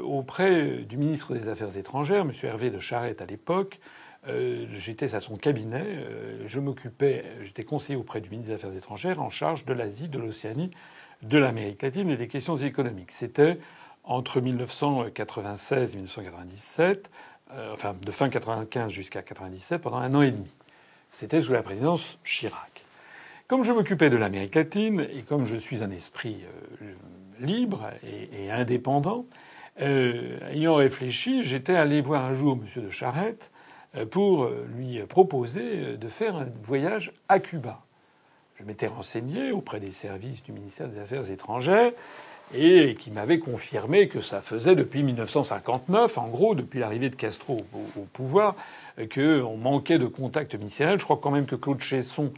auprès 0.06 0.86
du 0.88 0.96
ministre 0.96 1.34
des 1.34 1.50
Affaires 1.50 1.76
étrangères, 1.76 2.22
M. 2.22 2.32
Hervé 2.44 2.70
de 2.70 2.80
Charette 2.80 3.22
à 3.22 3.26
l'époque. 3.26 3.82
J'étais 4.74 5.16
à 5.16 5.20
son 5.20 5.38
cabinet. 5.38 5.86
Je 6.46 6.60
m'occupais, 6.60 7.24
j'étais 7.44 7.64
conseiller 7.64 7.98
auprès 7.98 8.22
du 8.22 8.30
ministre 8.30 8.50
des 8.50 8.56
Affaires 8.56 8.76
étrangères 8.76 9.22
en 9.22 9.30
charge 9.30 9.66
de 9.66 9.74
l'Asie, 9.74 10.10
de 10.10 10.20
l'Océanie 10.20 10.72
de 11.22 11.38
l'Amérique 11.38 11.82
latine 11.82 12.10
et 12.10 12.18
des 12.18 12.28
questions 12.28 12.56
économiques. 12.56 13.12
C'était 13.12 13.60
entre 14.04 14.40
1996 14.40 15.94
et 15.94 15.96
1997, 15.96 17.10
euh, 17.52 17.74
enfin 17.74 17.96
de 18.00 18.12
fin 18.12 18.30
95 18.30 18.92
jusqu'à 18.92 19.22
97, 19.22 19.82
pendant 19.82 19.98
un 19.98 20.14
an 20.16 20.22
et 20.22 20.32
demi. 20.32 20.50
C'était 21.12 21.42
sous 21.42 21.54
la 21.54 21.64
présidence 21.64 22.18
Chirac. 22.24 22.86
Comme 23.48 23.64
je 23.64 23.72
m'occupais 23.72 24.10
de 24.10 24.18
l'Amérique 24.18 24.56
latine 24.56 25.08
et 25.12 25.22
comme 25.22 25.46
je 25.46 25.56
suis 25.56 25.84
un 25.84 25.92
esprit 25.92 26.42
euh, 26.82 26.94
libre 27.40 27.90
et, 28.04 28.52
indépendant, 28.52 29.26
euh, 29.82 30.38
ayant 30.52 30.76
réfléchi, 30.76 31.44
j'étais 31.44 31.76
allé 31.76 32.02
voir 32.02 32.26
un 32.26 32.34
jour 32.34 32.60
M. 32.62 32.84
de 32.84 32.90
Charette 32.90 33.52
pour 34.06 34.50
lui 34.76 35.00
proposer 35.08 35.98
de 35.98 36.08
faire 36.08 36.36
un 36.36 36.48
voyage 36.64 37.14
à 37.30 37.40
Cuba 37.40 37.82
je 38.60 38.64
m'étais 38.64 38.88
renseigné 38.88 39.52
auprès 39.52 39.80
des 39.80 39.92
services 39.92 40.44
du 40.44 40.52
ministère 40.52 40.88
des 40.88 41.00
Affaires 41.00 41.30
étrangères 41.30 41.92
et 42.54 42.96
qui 42.96 43.12
m'avaient 43.12 43.40
confirmé 43.40 44.08
que 44.08 44.22
ça 44.22 44.42
faisait 44.42 44.76
depuis 44.76 45.04
1959, 45.04 46.18
en 46.18 46.28
gros, 46.28 46.56
depuis 46.56 46.80
l'arrivée 46.80 47.10
de 47.10 47.16
Castro 47.16 47.66
au, 47.74 48.02
pouvoir, 48.14 48.56
qu'on 49.14 49.58
manquait 49.58 50.00
de 50.00 50.08
contacts 50.08 50.56
ministériels. 50.56 51.00
Je 51.00 51.04
crois 51.04 51.20
quand 51.22 51.30
même 51.30 51.46
que 51.46 51.56
Claude 51.56 51.82
Chesson, 51.82 52.32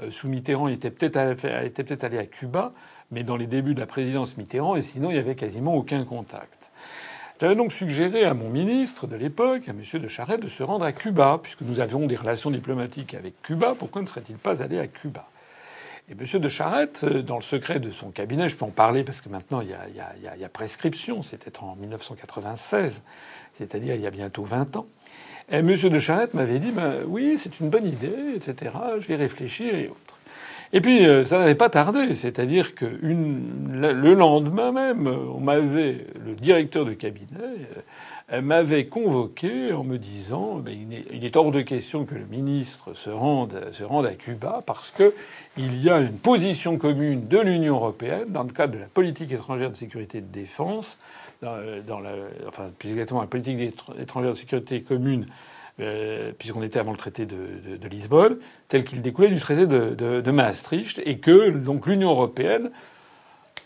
euh, 0.00 0.10
sous 0.10 0.28
Mitterrand, 0.28 0.68
était 0.68 0.90
peut-être 0.90 2.04
allé 2.04 2.18
à 2.18 2.26
Cuba, 2.26 2.72
mais 3.12 3.22
dans 3.22 3.36
les 3.36 3.46
débuts 3.46 3.74
de 3.74 3.80
la 3.80 3.86
présidence 3.86 4.36
Mitterrand, 4.36 4.74
et 4.74 4.82
sinon 4.82 5.10
il 5.10 5.14
n'y 5.14 5.20
avait 5.20 5.36
quasiment 5.36 5.74
aucun 5.76 6.04
contact. 6.04 6.70
J'avais 7.42 7.56
donc 7.56 7.72
suggéré 7.72 8.22
à 8.22 8.34
mon 8.34 8.50
ministre 8.50 9.08
de 9.08 9.16
l'époque, 9.16 9.68
à 9.68 9.72
M. 9.72 10.00
de 10.00 10.06
Charette, 10.06 10.42
de 10.42 10.46
se 10.46 10.62
rendre 10.62 10.84
à 10.84 10.92
Cuba, 10.92 11.40
puisque 11.42 11.62
nous 11.62 11.80
avions 11.80 12.06
des 12.06 12.14
relations 12.14 12.52
diplomatiques 12.52 13.14
avec 13.14 13.42
Cuba. 13.42 13.74
Pourquoi 13.76 14.00
ne 14.00 14.06
serait-il 14.06 14.36
pas 14.36 14.62
allé 14.62 14.78
à 14.78 14.86
Cuba? 14.86 15.28
Et 16.08 16.12
M. 16.12 16.40
de 16.40 16.48
Charette, 16.48 17.00
euh, 17.02 17.20
dans 17.20 17.34
le 17.34 17.42
secret 17.42 17.80
de 17.80 17.90
son 17.90 18.12
cabinet, 18.12 18.48
je 18.48 18.56
peux 18.56 18.64
en 18.64 18.70
parler 18.70 19.02
parce 19.02 19.20
que 19.20 19.28
maintenant 19.28 19.60
il 19.60 19.70
y 19.70 20.44
a, 20.44 20.48
prescription, 20.50 21.24
c'était 21.24 21.58
en 21.58 21.74
1996, 21.74 23.02
c'est-à-dire 23.58 23.96
il 23.96 24.02
y 24.02 24.06
a 24.06 24.12
bientôt 24.12 24.44
20 24.44 24.76
ans. 24.76 24.86
Et 25.50 25.56
M. 25.56 25.66
de 25.66 25.98
Charette 25.98 26.34
m'avait 26.34 26.60
dit 26.60 26.70
ben, 26.70 27.02
oui, 27.08 27.38
c'est 27.38 27.58
une 27.58 27.70
bonne 27.70 27.88
idée, 27.88 28.36
etc. 28.36 28.70
Je 29.00 29.08
vais 29.08 29.16
réfléchir 29.16 29.74
et. 29.74 29.90
Et 30.72 30.80
puis 30.80 31.04
euh, 31.04 31.24
ça 31.24 31.38
n'avait 31.38 31.54
pas 31.54 31.68
tardé, 31.68 32.14
c'est-à-dire 32.14 32.74
que 32.74 32.86
le 32.86 34.14
lendemain 34.14 34.72
même, 34.72 35.06
on 35.06 35.40
m'avait 35.40 36.06
le 36.24 36.34
directeur 36.34 36.84
de 36.84 36.94
cabinet 36.94 37.28
m'avait 38.40 38.86
convoqué 38.86 39.72
en 39.72 39.84
me 39.84 39.98
disant 39.98 40.62
il, 40.66 41.24
est, 41.24 41.36
hors 41.36 41.50
de 41.50 41.60
question 41.60 42.06
que 42.06 42.14
le 42.14 42.24
ministre 42.24 42.94
se 42.94 43.10
rende, 43.10 43.54
à 44.06 44.14
Cuba 44.14 44.62
parce 44.64 44.90
que 44.90 45.12
il 45.58 45.82
y 45.82 45.90
a 45.90 46.00
une 46.00 46.16
position 46.16 46.78
commune 46.78 47.28
de 47.28 47.38
l'Union 47.38 47.74
européenne 47.74 48.28
dans 48.28 48.44
le 48.44 48.52
cadre 48.52 48.74
de 48.74 48.78
la 48.78 48.86
politique 48.86 49.32
étrangère 49.32 49.70
de 49.70 49.76
sécurité 49.76 50.18
et 50.18 50.20
de 50.22 50.32
défense, 50.32 50.98
la, 51.42 51.58
enfin 52.48 52.70
plus 52.78 52.90
exactement 52.90 53.20
la 53.20 53.26
politique 53.26 53.74
étrangère 53.98 54.30
de 54.30 54.36
sécurité 54.36 54.80
commune, 54.80 55.26
euh, 55.80 56.32
puisqu'on 56.38 56.62
était 56.62 56.78
avant 56.78 56.90
le 56.90 56.98
traité 56.98 57.24
de, 57.24 57.88
Lisbonne, 57.88 58.36
tel 58.68 58.84
qu'il 58.84 59.00
découlait 59.00 59.30
du 59.30 59.40
traité 59.40 59.66
de, 59.66 60.30
Maastricht, 60.30 61.00
et 61.04 61.18
que 61.18 61.50
donc 61.50 61.86
l'Union 61.86 62.10
européenne 62.10 62.70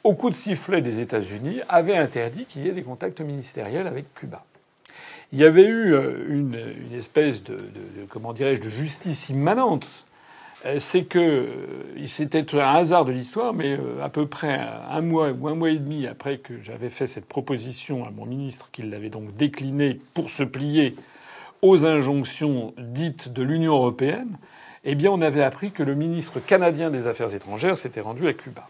au 0.04 0.14
coup 0.14 0.30
de 0.30 0.36
sifflet 0.36 0.82
des 0.82 1.00
États-Unis, 1.00 1.62
avait 1.68 1.96
interdit 1.96 2.44
qu'il 2.44 2.64
y 2.64 2.68
ait 2.68 2.72
des 2.72 2.84
contacts 2.84 3.20
ministériels 3.20 3.88
avec 3.88 4.14
Cuba. 4.14 4.44
Il 5.32 5.40
y 5.40 5.44
avait 5.44 5.64
eu 5.64 5.94
euh, 5.94 6.24
une, 6.28 6.56
espèce 6.94 7.42
de, 7.42 7.58
comment 8.08 8.32
dirais-je 8.32 8.60
de 8.62 8.68
justice 8.68 9.28
immanente. 9.30 10.06
Euh, 10.64 10.78
c'est 10.78 11.02
que 11.02 11.48
c'était 12.06 12.54
un 12.54 12.76
hasard 12.76 13.04
de 13.04 13.10
l'histoire, 13.10 13.52
mais 13.52 13.76
à 14.00 14.08
peu 14.08 14.28
près 14.28 14.60
un 14.88 15.00
mois 15.00 15.32
ou 15.32 15.48
un 15.48 15.56
mois 15.56 15.70
et 15.70 15.78
demi 15.78 16.06
après 16.06 16.38
que 16.38 16.62
j'avais 16.62 16.88
fait 16.88 17.08
cette 17.08 17.26
proposition 17.26 18.04
à 18.04 18.10
mon 18.10 18.26
ministre, 18.26 18.70
qu'il 18.70 18.90
l'avait 18.90 19.10
donc 19.10 19.36
déclinée 19.36 20.00
pour 20.14 20.30
se 20.30 20.44
plier 20.44 20.94
aux 21.62 21.86
injonctions 21.86 22.74
dites 22.78 23.32
de 23.32 23.42
l'Union 23.42 23.74
européenne, 23.74 24.36
eh 24.84 24.94
bien, 24.94 25.10
on 25.10 25.20
avait 25.20 25.42
appris 25.42 25.72
que 25.72 25.82
le 25.82 25.94
ministre 25.94 26.38
canadien 26.40 26.90
des 26.90 27.06
Affaires 27.06 27.34
étrangères 27.34 27.76
s'était 27.76 28.00
rendu 28.00 28.28
à 28.28 28.32
Cuba. 28.32 28.68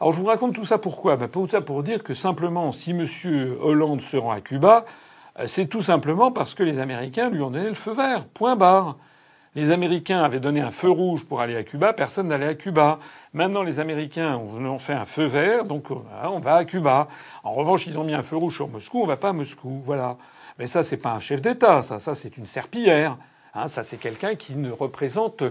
Alors 0.00 0.12
je 0.12 0.20
vous 0.20 0.26
raconte 0.26 0.54
tout 0.54 0.64
ça 0.64 0.76
pourquoi? 0.76 1.16
Ben, 1.16 1.28
Tout 1.28 1.48
ça 1.48 1.60
pour 1.60 1.82
dire 1.82 2.02
que 2.02 2.12
simplement, 2.12 2.72
si 2.72 2.90
M. 2.90 3.06
Hollande 3.62 4.02
se 4.02 4.16
rend 4.16 4.32
à 4.32 4.40
Cuba, 4.40 4.84
euh, 5.38 5.46
c'est 5.46 5.66
tout 5.66 5.80
simplement 5.80 6.32
parce 6.32 6.54
que 6.54 6.62
les 6.62 6.80
Américains 6.80 7.30
lui 7.30 7.40
ont 7.40 7.50
donné 7.50 7.68
le 7.68 7.74
feu 7.74 7.92
vert. 7.92 8.26
Point 8.26 8.56
barre. 8.56 8.96
Les 9.54 9.70
Américains 9.70 10.22
avaient 10.22 10.40
donné 10.40 10.60
un 10.60 10.70
feu 10.70 10.90
rouge 10.90 11.24
pour 11.24 11.40
aller 11.40 11.56
à 11.56 11.62
Cuba, 11.62 11.94
personne 11.94 12.28
n'allait 12.28 12.48
à 12.48 12.54
Cuba. 12.54 12.98
Maintenant, 13.32 13.62
les 13.62 13.80
Américains 13.80 14.36
ont 14.36 14.78
fait 14.78 14.92
un 14.92 15.06
feu 15.06 15.24
vert, 15.24 15.64
donc 15.64 15.90
on 15.90 16.40
va 16.40 16.56
à 16.56 16.64
Cuba. 16.66 17.08
En 17.42 17.52
revanche, 17.52 17.86
ils 17.86 17.98
ont 17.98 18.04
mis 18.04 18.12
un 18.12 18.22
feu 18.22 18.36
rouge 18.36 18.56
sur 18.56 18.68
Moscou, 18.68 19.00
on 19.02 19.06
va 19.06 19.16
pas 19.16 19.30
à 19.30 19.32
Moscou. 19.32 19.80
Voilà. 19.82 20.18
Mais 20.58 20.66
ça, 20.66 20.82
c'est 20.82 20.96
pas 20.96 21.12
un 21.12 21.20
chef 21.20 21.42
d'État, 21.42 21.82
ça, 21.82 21.98
ça 21.98 22.14
c'est 22.14 22.36
une 22.36 22.46
serpillière. 22.46 23.18
Hein, 23.54 23.68
ça, 23.68 23.82
c'est 23.82 23.96
quelqu'un 23.96 24.34
qui 24.34 24.54
ne 24.54 24.70
représente 24.70 25.42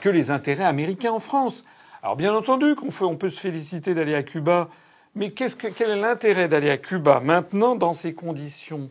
que 0.00 0.08
les 0.08 0.30
intérêts 0.30 0.64
américains 0.64 1.12
en 1.12 1.18
France. 1.18 1.64
Alors 2.02 2.16
bien 2.16 2.34
entendu 2.34 2.76
qu'on 2.76 2.90
on 3.06 3.16
peut 3.16 3.30
se 3.30 3.40
féliciter 3.40 3.94
d'aller 3.94 4.14
à 4.14 4.22
Cuba, 4.22 4.68
mais 5.14 5.32
quel 5.32 5.50
est 5.90 5.96
l'intérêt 5.96 6.46
d'aller 6.46 6.70
à 6.70 6.78
Cuba 6.78 7.20
maintenant 7.20 7.74
dans 7.74 7.92
ces 7.92 8.14
conditions? 8.14 8.90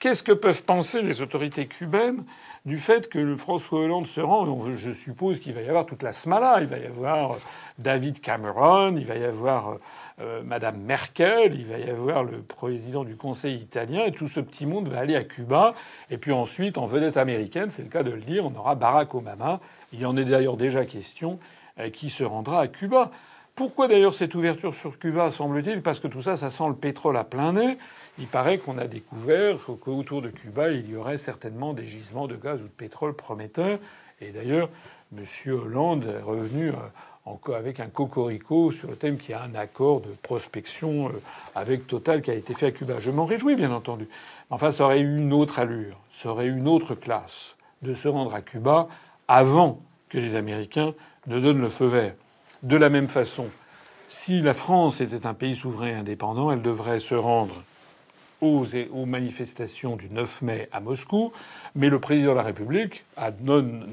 Qu'est-ce 0.00 0.24
que 0.24 0.32
peuvent 0.32 0.64
penser 0.64 1.00
les 1.02 1.22
autorités 1.22 1.68
cubaines 1.68 2.24
du 2.64 2.78
fait 2.78 3.08
que 3.08 3.36
François 3.36 3.82
Hollande 3.82 4.08
se 4.08 4.20
rend? 4.20 4.44
Je 4.76 4.90
suppose 4.90 5.38
qu'il 5.38 5.54
va 5.54 5.60
y 5.60 5.68
avoir 5.68 5.86
toute 5.86 6.02
la 6.02 6.12
smala. 6.12 6.60
Il 6.60 6.66
va 6.66 6.78
y 6.78 6.86
avoir 6.86 7.36
David 7.78 8.20
Cameron, 8.20 8.96
il 8.96 9.06
va 9.06 9.14
y 9.16 9.24
avoir 9.24 9.76
euh, 10.20 10.42
Madame 10.42 10.78
Merkel, 10.78 11.54
il 11.54 11.66
va 11.66 11.78
y 11.78 11.88
avoir 11.88 12.24
le 12.24 12.42
président 12.42 13.04
du 13.04 13.16
Conseil 13.16 13.56
italien, 13.56 14.04
et 14.04 14.12
tout 14.12 14.28
ce 14.28 14.40
petit 14.40 14.66
monde 14.66 14.88
va 14.88 14.98
aller 14.98 15.16
à 15.16 15.24
Cuba. 15.24 15.74
Et 16.10 16.18
puis 16.18 16.32
ensuite, 16.32 16.78
en 16.78 16.86
vedette 16.86 17.16
américaine, 17.16 17.70
c'est 17.70 17.82
le 17.82 17.88
cas 17.88 18.02
de 18.02 18.10
le 18.10 18.20
dire, 18.20 18.44
on 18.44 18.54
aura 18.58 18.74
Barack 18.74 19.14
Obama. 19.14 19.60
Il 19.92 20.00
y 20.00 20.06
en 20.06 20.16
est 20.16 20.24
d'ailleurs 20.24 20.56
déjà 20.56 20.84
question. 20.84 21.38
Euh, 21.78 21.88
qui 21.88 22.10
se 22.10 22.22
rendra 22.22 22.60
à 22.60 22.68
Cuba. 22.68 23.10
Pourquoi 23.54 23.88
d'ailleurs 23.88 24.12
cette 24.12 24.34
ouverture 24.34 24.74
sur 24.74 24.98
Cuba, 24.98 25.30
semble-t-il? 25.30 25.80
Parce 25.80 26.00
que 26.00 26.08
tout 26.08 26.20
ça, 26.20 26.36
ça 26.36 26.50
sent 26.50 26.68
le 26.68 26.74
pétrole 26.74 27.16
à 27.16 27.24
plein 27.24 27.54
nez. 27.54 27.78
Il 28.18 28.26
paraît 28.26 28.58
qu'on 28.58 28.76
a 28.76 28.86
découvert 28.86 29.56
qu'autour 29.80 30.20
de 30.20 30.28
Cuba, 30.28 30.70
il 30.70 30.90
y 30.90 30.96
aurait 30.96 31.16
certainement 31.16 31.72
des 31.72 31.86
gisements 31.86 32.28
de 32.28 32.36
gaz 32.36 32.60
ou 32.60 32.64
de 32.64 32.68
pétrole 32.68 33.14
prometteurs. 33.14 33.78
Et 34.20 34.32
d'ailleurs, 34.32 34.68
M. 35.16 35.24
Hollande 35.50 36.04
est 36.04 36.22
revenu 36.22 36.68
euh, 36.68 36.74
avec 37.54 37.80
un 37.80 37.86
cocorico 37.86 38.72
sur 38.72 38.88
le 38.88 38.96
thème 38.96 39.16
qu'il 39.16 39.30
y 39.30 39.34
a 39.34 39.42
un 39.42 39.54
accord 39.54 40.00
de 40.00 40.10
prospection 40.22 41.08
euh, 41.08 41.22
avec 41.54 41.86
Total 41.86 42.20
qui 42.20 42.30
a 42.30 42.34
été 42.34 42.52
fait 42.54 42.66
à 42.66 42.70
Cuba. 42.72 42.94
Je 42.98 43.10
m'en 43.10 43.24
réjouis, 43.24 43.54
bien 43.54 43.72
entendu. 43.72 44.08
Enfin, 44.50 44.70
ça 44.70 44.84
aurait 44.84 45.00
eu 45.00 45.18
une 45.18 45.32
autre 45.32 45.58
allure, 45.58 45.96
ça 46.12 46.30
aurait 46.30 46.46
eu 46.46 46.56
une 46.56 46.68
autre 46.68 46.94
classe 46.94 47.56
de 47.82 47.94
se 47.94 48.08
rendre 48.08 48.34
à 48.34 48.42
Cuba 48.42 48.88
avant 49.28 49.80
que 50.08 50.18
les 50.18 50.36
Américains 50.36 50.94
ne 51.26 51.40
donne 51.40 51.60
le 51.60 51.68
feu 51.68 51.86
vert. 51.86 52.14
De 52.62 52.76
la 52.76 52.90
même 52.90 53.08
façon, 53.08 53.46
si 54.08 54.42
la 54.42 54.52
France 54.52 55.00
était 55.00 55.26
un 55.26 55.34
pays 55.34 55.56
souverain 55.56 55.88
et 55.88 55.94
indépendant, 55.94 56.52
elle 56.52 56.62
devrait 56.62 57.00
se 57.00 57.14
rendre 57.14 57.54
aux, 58.42 59.06
manifestations 59.06 59.96
du 59.96 60.10
9 60.10 60.42
mai 60.42 60.68
à 60.72 60.80
Moscou, 60.80 61.32
mais 61.76 61.88
le 61.88 62.00
président 62.00 62.32
de 62.32 62.36
la 62.36 62.42
République, 62.42 63.04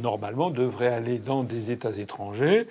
normalement, 0.01 0.49
devrait 0.49 0.87
aller 0.87 1.19
dans 1.19 1.43
des 1.43 1.71
États 1.71 1.97
étrangers 1.97 2.67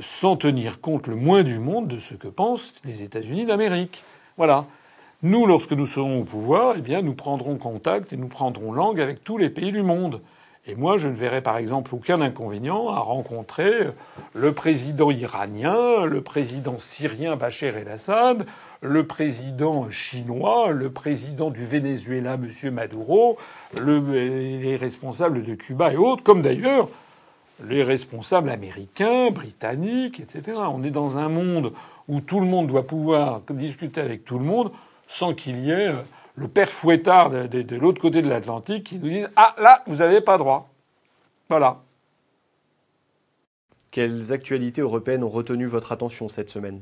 sans 0.00 0.36
tenir 0.36 0.80
compte 0.80 1.06
le 1.06 1.16
moins 1.16 1.42
du 1.42 1.58
monde 1.58 1.88
de 1.88 1.98
ce 1.98 2.14
que 2.14 2.28
pensent 2.28 2.74
les 2.84 3.02
États-Unis 3.02 3.46
d'Amérique. 3.46 4.04
Voilà. 4.36 4.66
Nous, 5.22 5.46
lorsque 5.46 5.72
nous 5.72 5.86
serons 5.86 6.20
au 6.20 6.24
pouvoir, 6.24 6.74
eh 6.78 6.80
bien, 6.80 7.02
nous 7.02 7.14
prendrons 7.14 7.56
contact 7.56 8.12
et 8.12 8.16
nous 8.16 8.28
prendrons 8.28 8.72
langue 8.72 9.00
avec 9.00 9.22
tous 9.22 9.36
les 9.36 9.50
pays 9.50 9.72
du 9.72 9.82
monde. 9.82 10.20
Et 10.66 10.74
moi, 10.74 10.98
je 10.98 11.08
ne 11.08 11.14
verrais 11.14 11.42
par 11.42 11.56
exemple 11.56 11.94
aucun 11.94 12.20
inconvénient 12.20 12.88
à 12.88 13.00
rencontrer 13.00 13.88
le 14.34 14.52
président 14.52 15.10
iranien, 15.10 16.04
le 16.04 16.20
président 16.20 16.78
syrien 16.78 17.36
Bachar 17.36 17.76
el-Assad, 17.76 18.46
le 18.82 19.06
président 19.06 19.90
chinois, 19.90 20.70
le 20.72 20.90
président 20.90 21.50
du 21.50 21.64
Venezuela, 21.64 22.34
M. 22.34 22.74
Maduro, 22.74 23.38
les 23.84 24.76
responsables 24.76 25.42
de 25.42 25.54
Cuba 25.54 25.92
et 25.92 25.96
autres, 25.96 26.22
comme 26.22 26.42
d'ailleurs 26.42 26.88
les 27.66 27.82
responsables 27.82 28.50
américains, 28.50 29.30
britanniques, 29.30 30.20
etc. 30.20 30.58
On 30.72 30.82
est 30.82 30.90
dans 30.90 31.18
un 31.18 31.28
monde 31.28 31.72
où 32.08 32.20
tout 32.20 32.40
le 32.40 32.46
monde 32.46 32.66
doit 32.66 32.86
pouvoir 32.86 33.42
discuter 33.50 34.00
avec 34.00 34.24
tout 34.24 34.38
le 34.38 34.44
monde 34.44 34.72
sans 35.06 35.34
qu'il 35.34 35.64
y 35.64 35.70
ait 35.70 35.88
euh, 35.88 36.02
le 36.36 36.48
père 36.48 36.68
fouettard 36.68 37.30
de, 37.30 37.76
l'autre 37.76 38.00
côté 38.00 38.22
de 38.22 38.28
l'Atlantique 38.28 38.84
qui 38.84 38.98
nous 38.98 39.08
dise 39.08 39.30
Ah 39.36 39.54
là, 39.58 39.82
vous 39.86 39.96
n'avez 39.96 40.20
pas 40.20 40.38
droit. 40.38 40.70
Voilà. 41.48 41.82
Quelles 43.90 44.32
actualités 44.32 44.82
européennes 44.82 45.24
ont 45.24 45.28
retenu 45.28 45.66
votre 45.66 45.90
attention 45.92 46.28
cette 46.28 46.48
semaine? 46.48 46.80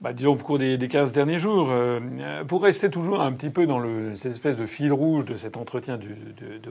Bah, 0.00 0.12
disons 0.12 0.32
au 0.32 0.36
cours 0.36 0.58
des, 0.58 0.78
des 0.78 0.88
15 0.88 1.12
derniers 1.12 1.38
jours, 1.38 1.68
euh, 1.70 2.42
pour 2.44 2.64
rester 2.64 2.90
toujours 2.90 3.20
un 3.20 3.30
petit 3.32 3.50
peu 3.50 3.68
dans 3.68 3.78
le, 3.78 4.16
cette 4.16 4.32
espèce 4.32 4.56
de 4.56 4.66
fil 4.66 4.92
rouge 4.92 5.24
de 5.24 5.36
cet 5.36 5.56
entretien 5.56 5.96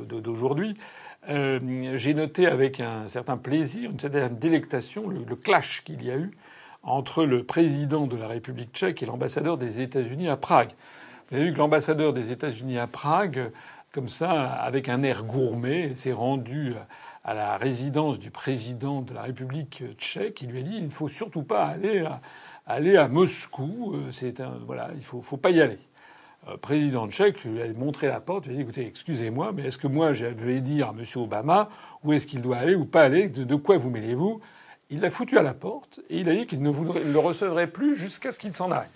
d'aujourd'hui, 0.09 0.75
euh, 1.29 1.93
j'ai 1.97 2.13
noté 2.13 2.47
avec 2.47 2.79
un 2.79 3.07
certain 3.07 3.37
plaisir, 3.37 3.91
une 3.91 3.99
certaine 3.99 4.35
délectation, 4.35 5.07
le, 5.07 5.35
clash 5.35 5.83
qu'il 5.83 6.03
y 6.03 6.11
a 6.11 6.17
eu 6.17 6.31
entre 6.83 7.25
le 7.25 7.43
président 7.43 8.07
de 8.07 8.17
la 8.17 8.27
République 8.27 8.73
tchèque 8.73 9.03
et 9.03 9.05
l'ambassadeur 9.05 9.57
des 9.57 9.81
États-Unis 9.81 10.29
à 10.29 10.37
Prague. 10.37 10.71
Vous 11.29 11.37
avez 11.37 11.45
vu 11.45 11.53
que 11.53 11.59
l'ambassadeur 11.59 12.13
des 12.13 12.31
États-Unis 12.31 12.79
à 12.79 12.87
Prague, 12.87 13.51
comme 13.91 14.07
ça, 14.07 14.51
avec 14.51 14.89
un 14.89 15.03
air 15.03 15.23
gourmet, 15.23 15.95
s'est 15.95 16.11
rendu 16.11 16.73
à 17.23 17.35
la 17.35 17.57
résidence 17.57 18.17
du 18.17 18.31
président 18.31 19.01
de 19.01 19.13
la 19.13 19.21
République 19.21 19.83
tchèque. 19.97 20.41
Il 20.41 20.49
lui 20.49 20.59
a 20.59 20.63
dit 20.63 20.75
il 20.77 20.85
ne 20.85 20.89
faut 20.89 21.07
surtout 21.09 21.43
pas 21.43 21.67
aller 22.65 22.95
à, 22.97 23.07
Moscou. 23.07 23.93
Euh, 23.93 24.11
c'est 24.11 24.39
un 24.39 24.59
voilà, 24.65 24.89
il 24.95 25.03
faut, 25.03 25.21
faut 25.21 25.37
pas 25.37 25.51
y 25.51 25.61
aller. 25.61 25.79
Euh, 26.47 26.57
président 26.57 27.07
tchèque 27.07 27.43
lui 27.43 27.61
a 27.61 27.67
montré 27.73 28.07
la 28.07 28.19
porte. 28.19 28.47
Lui 28.47 28.53
a 28.53 28.55
dit 28.55 28.61
écoutez, 28.61 28.85
excusez-moi, 28.87 29.51
mais 29.53 29.63
est-ce 29.63 29.77
que 29.77 29.87
moi 29.87 30.13
je 30.13 30.25
vais 30.25 30.61
dire 30.61 30.89
à 30.89 30.93
Monsieur 30.93 31.21
Obama 31.21 31.69
où 32.03 32.13
est-ce 32.13 32.25
qu'il 32.25 32.41
doit 32.41 32.57
aller 32.57 32.75
ou 32.75 32.85
pas 32.85 33.03
aller 33.03 33.29
De, 33.29 33.55
quoi 33.55 33.77
vous 33.77 33.89
mêlez-vous? 33.89 34.41
Il 34.89 34.99
l'a 35.01 35.09
foutu 35.09 35.37
à 35.37 35.43
la 35.43 35.53
porte 35.53 35.99
et 36.09 36.19
il 36.19 36.29
a 36.29 36.33
dit 36.33 36.47
qu'il 36.47 36.61
ne 36.61 36.71
le 36.71 37.19
recevrait 37.19 37.67
plus 37.67 37.95
jusqu'à 37.95 38.31
ce 38.31 38.39
qu'il 38.39 38.53
s'en 38.53 38.71
aille. 38.71 38.89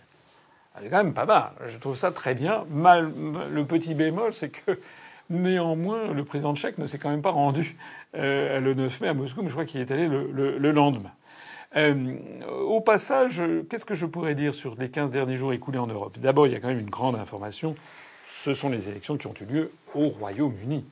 C'est 0.81 0.89
quand 0.89 0.97
même 0.97 1.13
pas 1.13 1.25
mal. 1.25 1.51
Je 1.67 1.77
trouve 1.77 1.95
ça 1.95 2.11
très 2.11 2.33
bien. 2.33 2.65
Mal, 2.69 3.11
le 3.51 3.65
petit 3.65 3.93
bémol, 3.93 4.33
c'est 4.33 4.49
que 4.49 4.77
néanmoins, 5.29 6.11
le 6.11 6.23
président 6.25 6.53
tchèque 6.55 6.77
ne 6.77 6.85
s'est 6.85 6.97
quand 6.97 7.09
même 7.09 7.21
pas 7.21 7.31
rendu 7.31 7.77
euh, 8.15 8.59
le 8.59 8.73
9 8.73 9.01
mai 9.01 9.07
à 9.07 9.13
Moscou, 9.13 9.41
mais 9.41 9.47
je 9.47 9.53
crois 9.53 9.65
qu'il 9.65 9.81
est 9.81 9.91
allé 9.91 10.07
le, 10.07 10.71
lendemain. 10.71 11.11
Euh, 11.75 12.17
au 12.61 12.79
passage, 12.79 13.43
qu'est-ce 13.69 13.85
que 13.85 13.95
je 13.95 14.05
pourrais 14.05 14.35
dire 14.35 14.53
sur 14.53 14.75
les 14.79 14.89
15 14.89 15.11
derniers 15.11 15.35
jours 15.35 15.53
écoulés 15.53 15.79
en 15.79 15.87
Europe? 15.87 16.17
D'abord, 16.19 16.47
il 16.47 16.53
y 16.53 16.55
a 16.55 16.59
quand 16.59 16.69
même 16.69 16.79
une 16.79 16.89
grande 16.89 17.15
information. 17.15 17.75
Ce 18.27 18.53
sont 18.53 18.69
les 18.69 18.89
élections 18.89 19.17
qui 19.17 19.27
ont 19.27 19.33
eu 19.41 19.45
lieu 19.45 19.71
au 19.93 20.07
Royaume-Uni. 20.07 20.85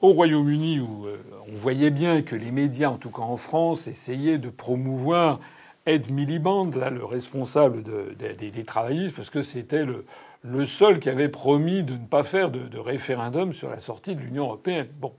Au 0.00 0.12
Royaume-Uni, 0.12 0.80
où 0.80 1.06
euh, 1.06 1.18
on 1.50 1.54
voyait 1.54 1.90
bien 1.90 2.22
que 2.22 2.36
les 2.36 2.52
médias, 2.52 2.88
en 2.88 2.96
tout 2.96 3.10
cas 3.10 3.22
en 3.22 3.36
France, 3.36 3.88
essayaient 3.88 4.38
de 4.38 4.48
promouvoir 4.48 5.40
Ed 5.88 6.10
Miliband, 6.10 6.70
là, 6.76 6.90
le 6.90 7.04
responsable 7.04 7.82
des 7.82 8.64
travaillistes, 8.64 9.16
parce 9.16 9.30
que 9.30 9.40
c'était 9.40 9.86
le, 9.86 10.66
seul 10.66 11.00
qui 11.00 11.08
avait 11.08 11.30
promis 11.30 11.82
de 11.82 11.94
ne 11.94 12.06
pas 12.06 12.22
faire 12.22 12.50
de, 12.50 12.78
référendum 12.78 13.54
sur 13.54 13.70
la 13.70 13.80
sortie 13.80 14.14
de 14.14 14.20
l'Union 14.20 14.44
européenne. 14.44 14.88
Bon, 15.00 15.14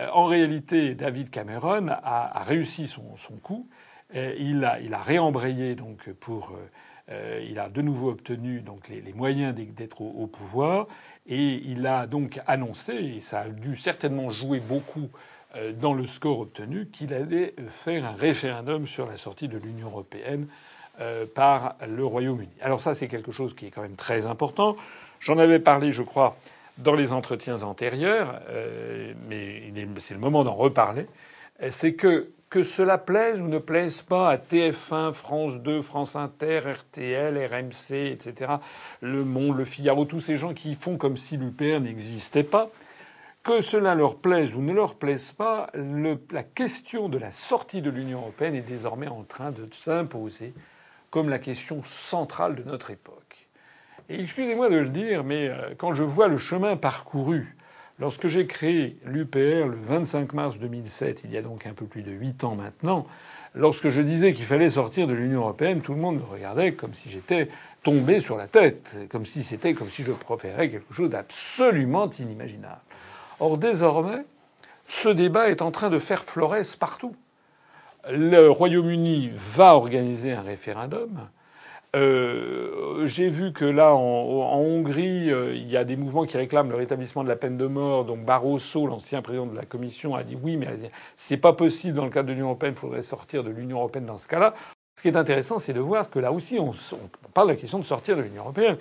euh, 0.00 0.08
en 0.12 0.24
réalité, 0.24 0.96
David 0.96 1.30
Cameron 1.30 1.86
a, 1.88 2.42
réussi 2.42 2.88
son, 2.88 3.02
coup. 3.40 3.68
Il, 4.14 4.64
a, 4.64 4.80
il 4.80 4.94
a 4.94 5.02
réembrayé 5.02 5.74
donc 5.74 6.10
pour. 6.12 6.52
Euh, 7.10 7.44
il 7.48 7.58
a 7.58 7.68
de 7.68 7.82
nouveau 7.82 8.10
obtenu 8.10 8.60
donc 8.60 8.88
les, 8.88 9.12
moyens 9.12 9.52
d'être 9.54 10.00
au, 10.00 10.26
pouvoir 10.28 10.86
et 11.26 11.54
il 11.54 11.86
a 11.86 12.06
donc 12.06 12.40
annoncé 12.46 12.92
et 12.92 13.20
ça 13.20 13.40
a 13.40 13.48
dû 13.48 13.74
certainement 13.74 14.30
jouer 14.30 14.60
beaucoup 14.60 15.08
euh, 15.56 15.72
dans 15.72 15.92
le 15.92 16.06
score 16.06 16.38
obtenu 16.38 16.86
qu'il 16.86 17.12
allait 17.12 17.54
faire 17.68 18.04
un 18.04 18.12
référendum 18.12 18.86
sur 18.86 19.06
la 19.06 19.16
sortie 19.16 19.48
de 19.48 19.58
l'Union 19.58 19.88
européenne 19.88 20.46
euh, 21.00 21.26
par 21.26 21.74
le 21.88 22.04
Royaume-Uni. 22.04 22.52
Alors 22.60 22.78
ça, 22.78 22.94
c'est 22.94 23.08
quelque 23.08 23.32
chose 23.32 23.54
qui 23.54 23.66
est 23.66 23.70
quand 23.70 23.82
même 23.82 23.96
très 23.96 24.26
important. 24.26 24.76
J'en 25.18 25.38
avais 25.38 25.58
parlé, 25.58 25.90
je 25.90 26.02
crois, 26.02 26.36
dans 26.78 26.94
les 26.94 27.12
entretiens 27.12 27.62
antérieurs, 27.62 28.40
euh, 28.48 29.12
mais 29.28 29.72
c'est 29.98 30.14
le 30.14 30.20
moment 30.20 30.44
d'en 30.44 30.54
reparler. 30.54 31.06
C'est 31.68 31.94
que 31.94 32.30
que 32.50 32.64
cela 32.64 32.98
plaise 32.98 33.40
ou 33.40 33.46
ne 33.46 33.58
plaise 33.58 34.02
pas 34.02 34.28
à 34.28 34.36
TF1, 34.36 35.12
France 35.12 35.60
2, 35.60 35.80
France 35.82 36.16
Inter, 36.16 36.58
RTL, 36.58 37.38
RMC, 37.46 38.10
etc., 38.10 38.54
Le 39.00 39.24
Monde, 39.24 39.56
Le 39.56 39.64
Figaro, 39.64 40.04
tous 40.04 40.18
ces 40.18 40.36
gens 40.36 40.52
qui 40.52 40.74
font 40.74 40.96
comme 40.96 41.16
si 41.16 41.36
l'UPR 41.36 41.80
n'existait 41.80 42.42
pas, 42.42 42.68
que 43.44 43.60
cela 43.60 43.94
leur 43.94 44.16
plaise 44.16 44.56
ou 44.56 44.60
ne 44.60 44.72
leur 44.72 44.96
plaise 44.96 45.30
pas, 45.30 45.70
la 45.74 46.42
question 46.42 47.08
de 47.08 47.18
la 47.18 47.30
sortie 47.30 47.82
de 47.82 47.88
l'Union 47.88 48.20
européenne 48.20 48.56
est 48.56 48.60
désormais 48.62 49.08
en 49.08 49.22
train 49.22 49.52
de 49.52 49.66
s'imposer 49.72 50.52
comme 51.10 51.28
la 51.28 51.38
question 51.38 51.82
centrale 51.84 52.56
de 52.56 52.64
notre 52.64 52.90
époque. 52.90 53.48
Et 54.08 54.20
excusez-moi 54.20 54.68
de 54.68 54.76
le 54.76 54.88
dire, 54.88 55.22
mais 55.22 55.48
euh, 55.48 55.74
quand 55.78 55.94
je 55.94 56.02
vois 56.02 56.26
le 56.26 56.36
chemin 56.36 56.76
parcouru, 56.76 57.54
lorsque 58.00 58.26
j'ai 58.26 58.46
créé 58.46 58.96
l'UPR 59.04 59.68
le 59.68 59.76
25 59.76 60.32
mars 60.32 60.58
2007, 60.58 61.22
il 61.24 61.32
y 61.32 61.36
a 61.36 61.42
donc 61.42 61.66
un 61.66 61.74
peu 61.74 61.84
plus 61.84 62.02
de 62.02 62.10
huit 62.10 62.42
ans 62.44 62.56
maintenant, 62.56 63.06
lorsque 63.54 63.90
je 63.90 64.00
disais 64.02 64.32
qu'il 64.32 64.44
fallait 64.44 64.70
sortir 64.70 65.06
de 65.06 65.12
l'Union 65.12 65.42
européenne, 65.42 65.82
tout 65.82 65.94
le 65.94 66.00
monde 66.00 66.16
me 66.16 66.24
regardait 66.24 66.72
comme 66.72 66.94
si 66.94 67.10
j'étais 67.10 67.48
tombé 67.82 68.20
sur 68.20 68.36
la 68.36 68.46
tête, 68.46 68.96
comme 69.10 69.24
si 69.24 69.42
c'était 69.42 69.74
comme 69.74 69.88
si 69.88 70.02
je 70.02 70.12
proférais 70.12 70.68
quelque 70.68 70.92
chose 70.92 71.10
d'absolument 71.10 72.10
inimaginable. 72.10 72.80
Or, 73.38 73.56
désormais, 73.56 74.24
ce 74.86 75.08
débat 75.08 75.48
est 75.48 75.62
en 75.62 75.70
train 75.70 75.88
de 75.88 75.98
faire 75.98 76.22
florès 76.24 76.76
partout. 76.76 77.14
Le 78.10 78.50
Royaume-Uni 78.50 79.30
va 79.34 79.74
organiser 79.74 80.32
un 80.32 80.42
référendum. 80.42 81.28
Euh, 81.96 83.04
J'ai 83.06 83.28
vu 83.28 83.52
que 83.52 83.64
là, 83.64 83.94
en, 83.94 84.60
Hongrie, 84.60 85.30
euh, 85.30 85.54
il 85.54 85.68
y 85.68 85.76
a 85.76 85.84
des 85.84 85.96
mouvements 85.96 86.24
qui 86.24 86.36
réclament 86.36 86.70
le 86.70 86.76
rétablissement 86.76 87.24
de 87.24 87.28
la 87.28 87.36
peine 87.36 87.56
de 87.56 87.66
mort. 87.66 88.04
Donc 88.04 88.24
Barroso, 88.24 88.86
l'ancien 88.86 89.22
président 89.22 89.46
de 89.46 89.56
la 89.56 89.64
Commission, 89.64 90.14
a 90.14 90.22
dit 90.22 90.36
oui, 90.40 90.56
mais 90.56 90.68
c'est 91.16 91.36
pas 91.36 91.52
possible 91.52 91.96
dans 91.96 92.04
le 92.04 92.10
cadre 92.10 92.28
de 92.28 92.32
l'Union 92.32 92.46
européenne. 92.46 92.74
Il 92.76 92.78
faudrait 92.78 93.02
sortir 93.02 93.42
de 93.42 93.50
l'Union 93.50 93.78
européenne 93.78 94.06
dans 94.06 94.18
ce 94.18 94.28
cas-là. 94.28 94.54
Ce 94.96 95.02
qui 95.02 95.08
est 95.08 95.16
intéressant, 95.16 95.58
c'est 95.58 95.72
de 95.72 95.80
voir 95.80 96.10
que 96.10 96.18
là 96.18 96.30
aussi, 96.30 96.58
on, 96.58 96.70
on 96.70 97.28
parle 97.32 97.48
de 97.48 97.52
la 97.54 97.58
question 97.58 97.78
de 97.78 97.84
sortir 97.84 98.16
de 98.16 98.22
l'Union 98.22 98.42
européenne. 98.42 98.76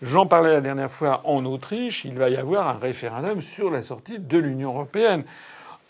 J'en 0.00 0.26
parlais 0.26 0.52
la 0.52 0.60
dernière 0.60 0.90
fois 0.90 1.20
en 1.24 1.44
Autriche, 1.44 2.04
il 2.04 2.14
va 2.14 2.28
y 2.28 2.36
avoir 2.36 2.66
un 2.66 2.78
référendum 2.78 3.40
sur 3.40 3.70
la 3.70 3.82
sortie 3.82 4.18
de 4.18 4.38
l'Union 4.38 4.70
européenne. 4.70 5.22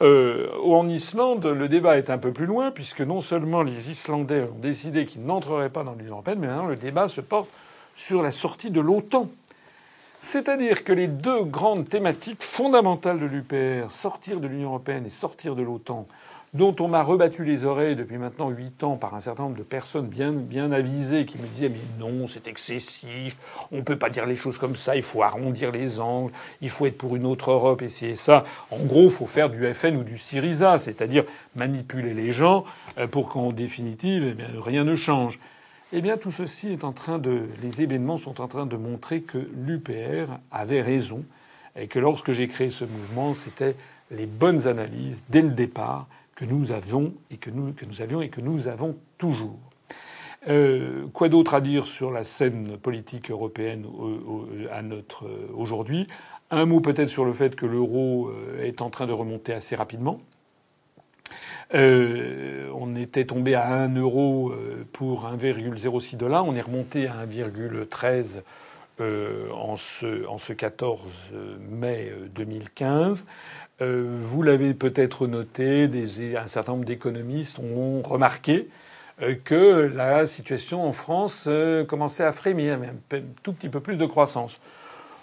Euh, 0.03 0.49
en 0.65 0.89
Islande, 0.89 1.47
le 1.47 1.69
débat 1.69 1.97
est 1.97 2.11
un 2.11 2.19
peu 2.19 2.33
plus 2.33 2.47
loin, 2.47 2.73
puisque 2.73 3.03
non 3.03 3.21
seulement 3.21 3.63
les 3.63 3.91
Islandais 3.91 4.43
ont 4.43 4.59
décidé 4.59 5.07
qu'ils 5.07 5.25
n'entreraient 5.25 5.71
pas 5.71 5.85
dans 5.85 5.95
l'Union 5.95 6.15
européenne, 6.15 6.41
mais 6.41 6.49
maintenant 6.49 6.67
le 6.67 6.75
débat 6.75 7.07
se 7.07 7.21
porte 7.21 7.49
sur 7.95 8.21
la 8.21 8.33
sortie 8.33 8.73
de 8.73 8.81
l'OTAN. 8.81 9.31
C'est-à-dire 10.21 10.83
que 10.83 10.93
les 10.93 11.07
deux 11.07 11.45
grandes 11.45 11.89
thématiques 11.89 12.43
fondamentales 12.43 13.21
de 13.21 13.27
l'UPR, 13.27 13.93
sortir 13.93 14.41
de 14.41 14.49
l'Union 14.49 14.71
européenne 14.71 15.07
et 15.07 15.11
sortir 15.11 15.55
de 15.55 15.63
l'OTAN, 15.63 16.09
dont 16.55 16.77
on 16.81 16.89
m'a 16.89 17.03
rebattu 17.03 17.45
les 17.45 17.65
oreilles 17.65 17.97
depuis 17.97 18.19
maintenant 18.19 18.51
huit 18.51 18.85
ans 18.85 18.97
par 18.97 19.15
un 19.15 19.21
certain 19.21 19.45
nombre 19.45 19.57
de 19.57 19.63
personnes 19.63 20.07
bien, 20.07 20.33
bien 20.33 20.71
avisées 20.71 21.25
qui 21.25 21.39
me 21.39 21.47
disaient 21.47 21.71
mais 21.71 21.81
non, 21.99 22.27
c'est 22.27 22.47
excessif, 22.47 23.39
on 23.71 23.79
ne 23.79 23.83
peut 23.83 23.97
pas 23.97 24.11
dire 24.11 24.27
les 24.27 24.37
choses 24.37 24.59
comme 24.59 24.77
ça, 24.77 24.95
il 24.95 25.03
faut 25.03 25.23
arrondir 25.23 25.73
les 25.73 25.99
angles, 25.99 26.33
il 26.61 26.69
faut 26.69 26.85
être 26.85 26.99
pour 26.99 27.17
une 27.17 27.25
autre 27.25 27.53
Europe 27.53 27.81
et 27.81 27.89
c'est 27.89 28.15
ça. 28.15 28.45
En 28.71 28.85
gros, 28.85 29.05
il 29.05 29.11
faut 29.11 29.27
faire 29.27 29.49
du 29.49 29.67
FN 29.73 29.97
ou 29.97 30.05
du 30.05 30.19
Syriza, 30.19 30.79
c'est-à-dire 30.79 31.25
manipuler 31.57 32.13
les 32.13 32.33
gens 32.33 32.65
euh, 32.99 33.07
pour 33.07 33.31
qu'en 33.31 33.53
définitive, 33.53 34.37
eh 34.39 34.59
rien 34.59 34.85
ne 34.85 34.95
change. 34.95 35.41
Eh 35.95 36.03
bien, 36.03 36.19
tout 36.19 36.31
ceci 36.31 36.73
est 36.73 36.85
en 36.85 36.93
train 36.93 37.19
de, 37.19 37.49
les 37.63 37.83
événements 37.83 38.19
sont 38.19 38.43
en 38.43 38.49
train 38.49 38.67
de 38.67 38.77
montrer 38.77 39.23
que 39.23 39.39
l'UPR 39.55 40.33
avait 40.51 40.81
raison 40.83 41.25
et 41.77 41.87
que 41.87 41.99
lorsque 41.99 42.33
j'ai 42.33 42.49
créé 42.49 42.69
ce 42.69 42.85
mouvement, 42.85 43.33
c'était 43.33 43.75
les 44.11 44.27
bonnes 44.27 44.67
analyses 44.69 45.25
dès 45.31 45.43
le 45.43 45.51
départ 45.51 46.07
que 46.35 46.45
nous 46.45 46.73
avions 46.73 47.15
et 47.31 47.37
que 47.37 47.51
nous, 47.51 47.73
que 47.73 47.85
nous 47.85 48.03
avions 48.03 48.23
et 48.23 48.29
que 48.29 48.41
nous 48.41 48.69
avons 48.69 48.97
toujours. 49.19 49.59
Euh, 50.49 51.07
quoi 51.13 51.29
d'autre 51.29 51.55
à 51.55 51.61
dire 51.61 51.87
sur 51.87 52.11
la 52.11 52.25
scène 52.25 52.77
politique 52.77 53.31
européenne 53.31 53.87
à 54.71 54.83
notre 54.83 55.31
aujourd'hui? 55.55 56.07
Un 56.51 56.67
mot 56.67 56.81
peut-être 56.81 57.09
sur 57.09 57.25
le 57.25 57.33
fait 57.33 57.55
que 57.55 57.65
l'euro 57.65 58.29
euh, 58.29 58.65
est 58.65 58.83
en 58.83 58.91
train 58.91 59.07
de 59.07 59.13
remonter 59.13 59.53
assez 59.53 59.77
rapidement. 59.77 60.21
Euh, 61.75 62.69
on 62.75 62.97
était 62.97 63.25
tombé 63.25 63.55
à 63.55 63.73
1 63.73 63.95
euro 63.97 64.53
pour 64.93 65.27
1,06 65.27 66.17
dollars. 66.17 66.45
On 66.45 66.55
est 66.55 66.61
remonté 66.61 67.07
à 67.07 67.25
1,13 67.25 68.43
en 69.01 69.75
ce, 69.75 70.27
en 70.27 70.39
ce 70.39 70.53
14 70.53 71.33
mai 71.71 72.13
2015. 72.35 73.27
Euh, 73.83 74.05
vous 74.21 74.43
l'avez 74.43 74.75
peut-être 74.75 75.27
noté, 75.27 75.91
un 76.37 76.47
certain 76.47 76.73
nombre 76.73 76.85
d'économistes 76.85 77.59
ont 77.59 78.03
remarqué 78.03 78.69
euh, 79.21 79.35
que 79.45 79.91
la 79.93 80.25
situation 80.27 80.87
en 80.87 80.93
France 80.93 81.47
euh, 81.49 81.85
commençait 81.85 82.25
à 82.25 82.31
frémir, 82.31 82.79
mais 82.79 82.89
un 82.89 83.23
tout 83.43 83.53
petit 83.53 83.69
peu 83.69 83.81
plus 83.81 83.97
de 83.97 84.07
croissance. 84.07 84.61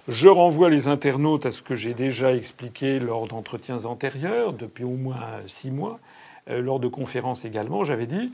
Je 0.10 0.28
renvoie 0.28 0.70
les 0.70 0.88
internautes 0.88 1.46
à 1.46 1.52
ce 1.52 1.62
que 1.62 1.76
j'ai 1.76 1.94
déjà 1.94 2.34
expliqué 2.34 3.00
lors 3.00 3.28
d'entretiens 3.28 3.86
antérieurs, 3.86 4.54
depuis 4.54 4.84
au 4.84 4.96
moins 4.96 5.20
six 5.46 5.70
mois, 5.70 6.00
lors 6.48 6.80
de 6.80 6.88
conférences 6.88 7.46
également. 7.46 7.84
J'avais 7.84 8.08
dit, 8.08 8.32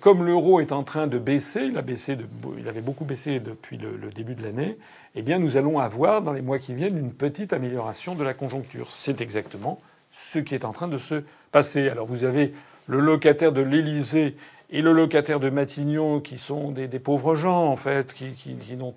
comme 0.00 0.24
l'euro 0.24 0.60
est 0.60 0.72
en 0.72 0.82
train 0.82 1.06
de 1.06 1.18
baisser, 1.18 1.62
il, 1.62 1.78
a 1.78 1.82
baissé 1.82 2.16
il 2.58 2.68
avait 2.68 2.80
beaucoup 2.80 3.04
baissé 3.04 3.40
depuis 3.40 3.78
le, 3.78 4.10
début 4.10 4.34
de 4.34 4.42
l'année, 4.42 4.76
eh 5.14 5.22
bien, 5.22 5.38
nous 5.38 5.56
allons 5.56 5.78
avoir 5.78 6.22
dans 6.22 6.32
les 6.32 6.42
mois 6.42 6.58
qui 6.58 6.74
viennent 6.74 6.98
une 6.98 7.12
petite 7.12 7.52
amélioration 7.52 8.14
de 8.14 8.24
la 8.24 8.34
conjoncture. 8.34 8.90
C'est 8.90 9.20
exactement 9.20 9.80
ce 10.10 10.38
qui 10.38 10.54
est 10.54 10.64
en 10.64 10.72
train 10.72 10.88
de 10.88 10.98
se 10.98 11.22
passer. 11.52 11.88
Alors, 11.88 12.06
vous 12.06 12.24
avez 12.24 12.54
le 12.86 13.00
locataire 13.00 13.52
de 13.52 13.62
l'Élysée 13.62 14.36
et 14.74 14.80
le 14.80 14.92
locataire 14.92 15.38
de 15.38 15.50
Matignon, 15.50 16.20
qui 16.20 16.38
sont 16.38 16.70
des, 16.70 16.88
pauvres 16.98 17.34
gens, 17.34 17.66
en 17.66 17.76
fait, 17.76 18.14
qui 18.14 18.56
n'ont 18.74 18.94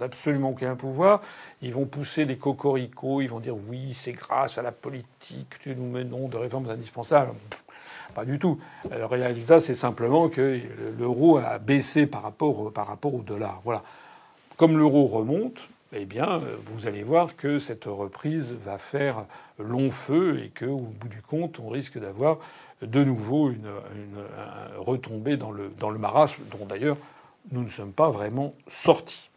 absolument 0.00 0.50
aucun 0.50 0.74
pouvoir, 0.74 1.20
ils 1.60 1.72
vont 1.72 1.84
pousser 1.84 2.24
des 2.24 2.36
cocoricots, 2.36 3.20
ils 3.20 3.28
vont 3.28 3.40
dire 3.40 3.54
oui, 3.68 3.92
c'est 3.92 4.12
grâce 4.12 4.56
à 4.56 4.62
la 4.62 4.72
politique 4.72 5.58
que 5.62 5.70
nous 5.70 5.86
menons 5.86 6.28
de 6.28 6.38
réformes 6.38 6.70
indispensables. 6.70 7.34
Pas 8.18 8.24
du 8.24 8.40
tout. 8.40 8.58
Le 8.90 9.04
résultat, 9.04 9.60
c'est 9.60 9.76
simplement 9.76 10.28
que 10.28 10.60
l'euro 10.98 11.38
a 11.38 11.60
baissé 11.60 12.04
par 12.04 12.22
rapport, 12.22 12.72
par 12.72 12.88
rapport 12.88 13.14
au 13.14 13.20
dollar. 13.20 13.60
Voilà. 13.62 13.84
Comme 14.56 14.76
l'euro 14.76 15.06
remonte, 15.06 15.68
eh 15.92 16.04
bien, 16.04 16.42
vous 16.64 16.88
allez 16.88 17.04
voir 17.04 17.36
que 17.36 17.60
cette 17.60 17.84
reprise 17.84 18.56
va 18.64 18.76
faire 18.76 19.24
long 19.60 19.88
feu 19.88 20.40
et 20.42 20.48
qu'au 20.48 20.78
bout 20.78 21.06
du 21.06 21.22
compte, 21.22 21.60
on 21.60 21.68
risque 21.68 21.96
d'avoir 21.96 22.38
de 22.82 23.04
nouveau 23.04 23.50
une, 23.50 23.70
retombée 24.78 25.36
dans 25.36 25.52
le, 25.52 25.70
dans 25.78 25.90
le 25.90 26.00
marasme 26.00 26.42
dont 26.50 26.66
d'ailleurs 26.66 26.96
nous 27.52 27.62
ne 27.62 27.68
sommes 27.68 27.92
pas 27.92 28.10
vraiment 28.10 28.52
sortis. 28.66 29.30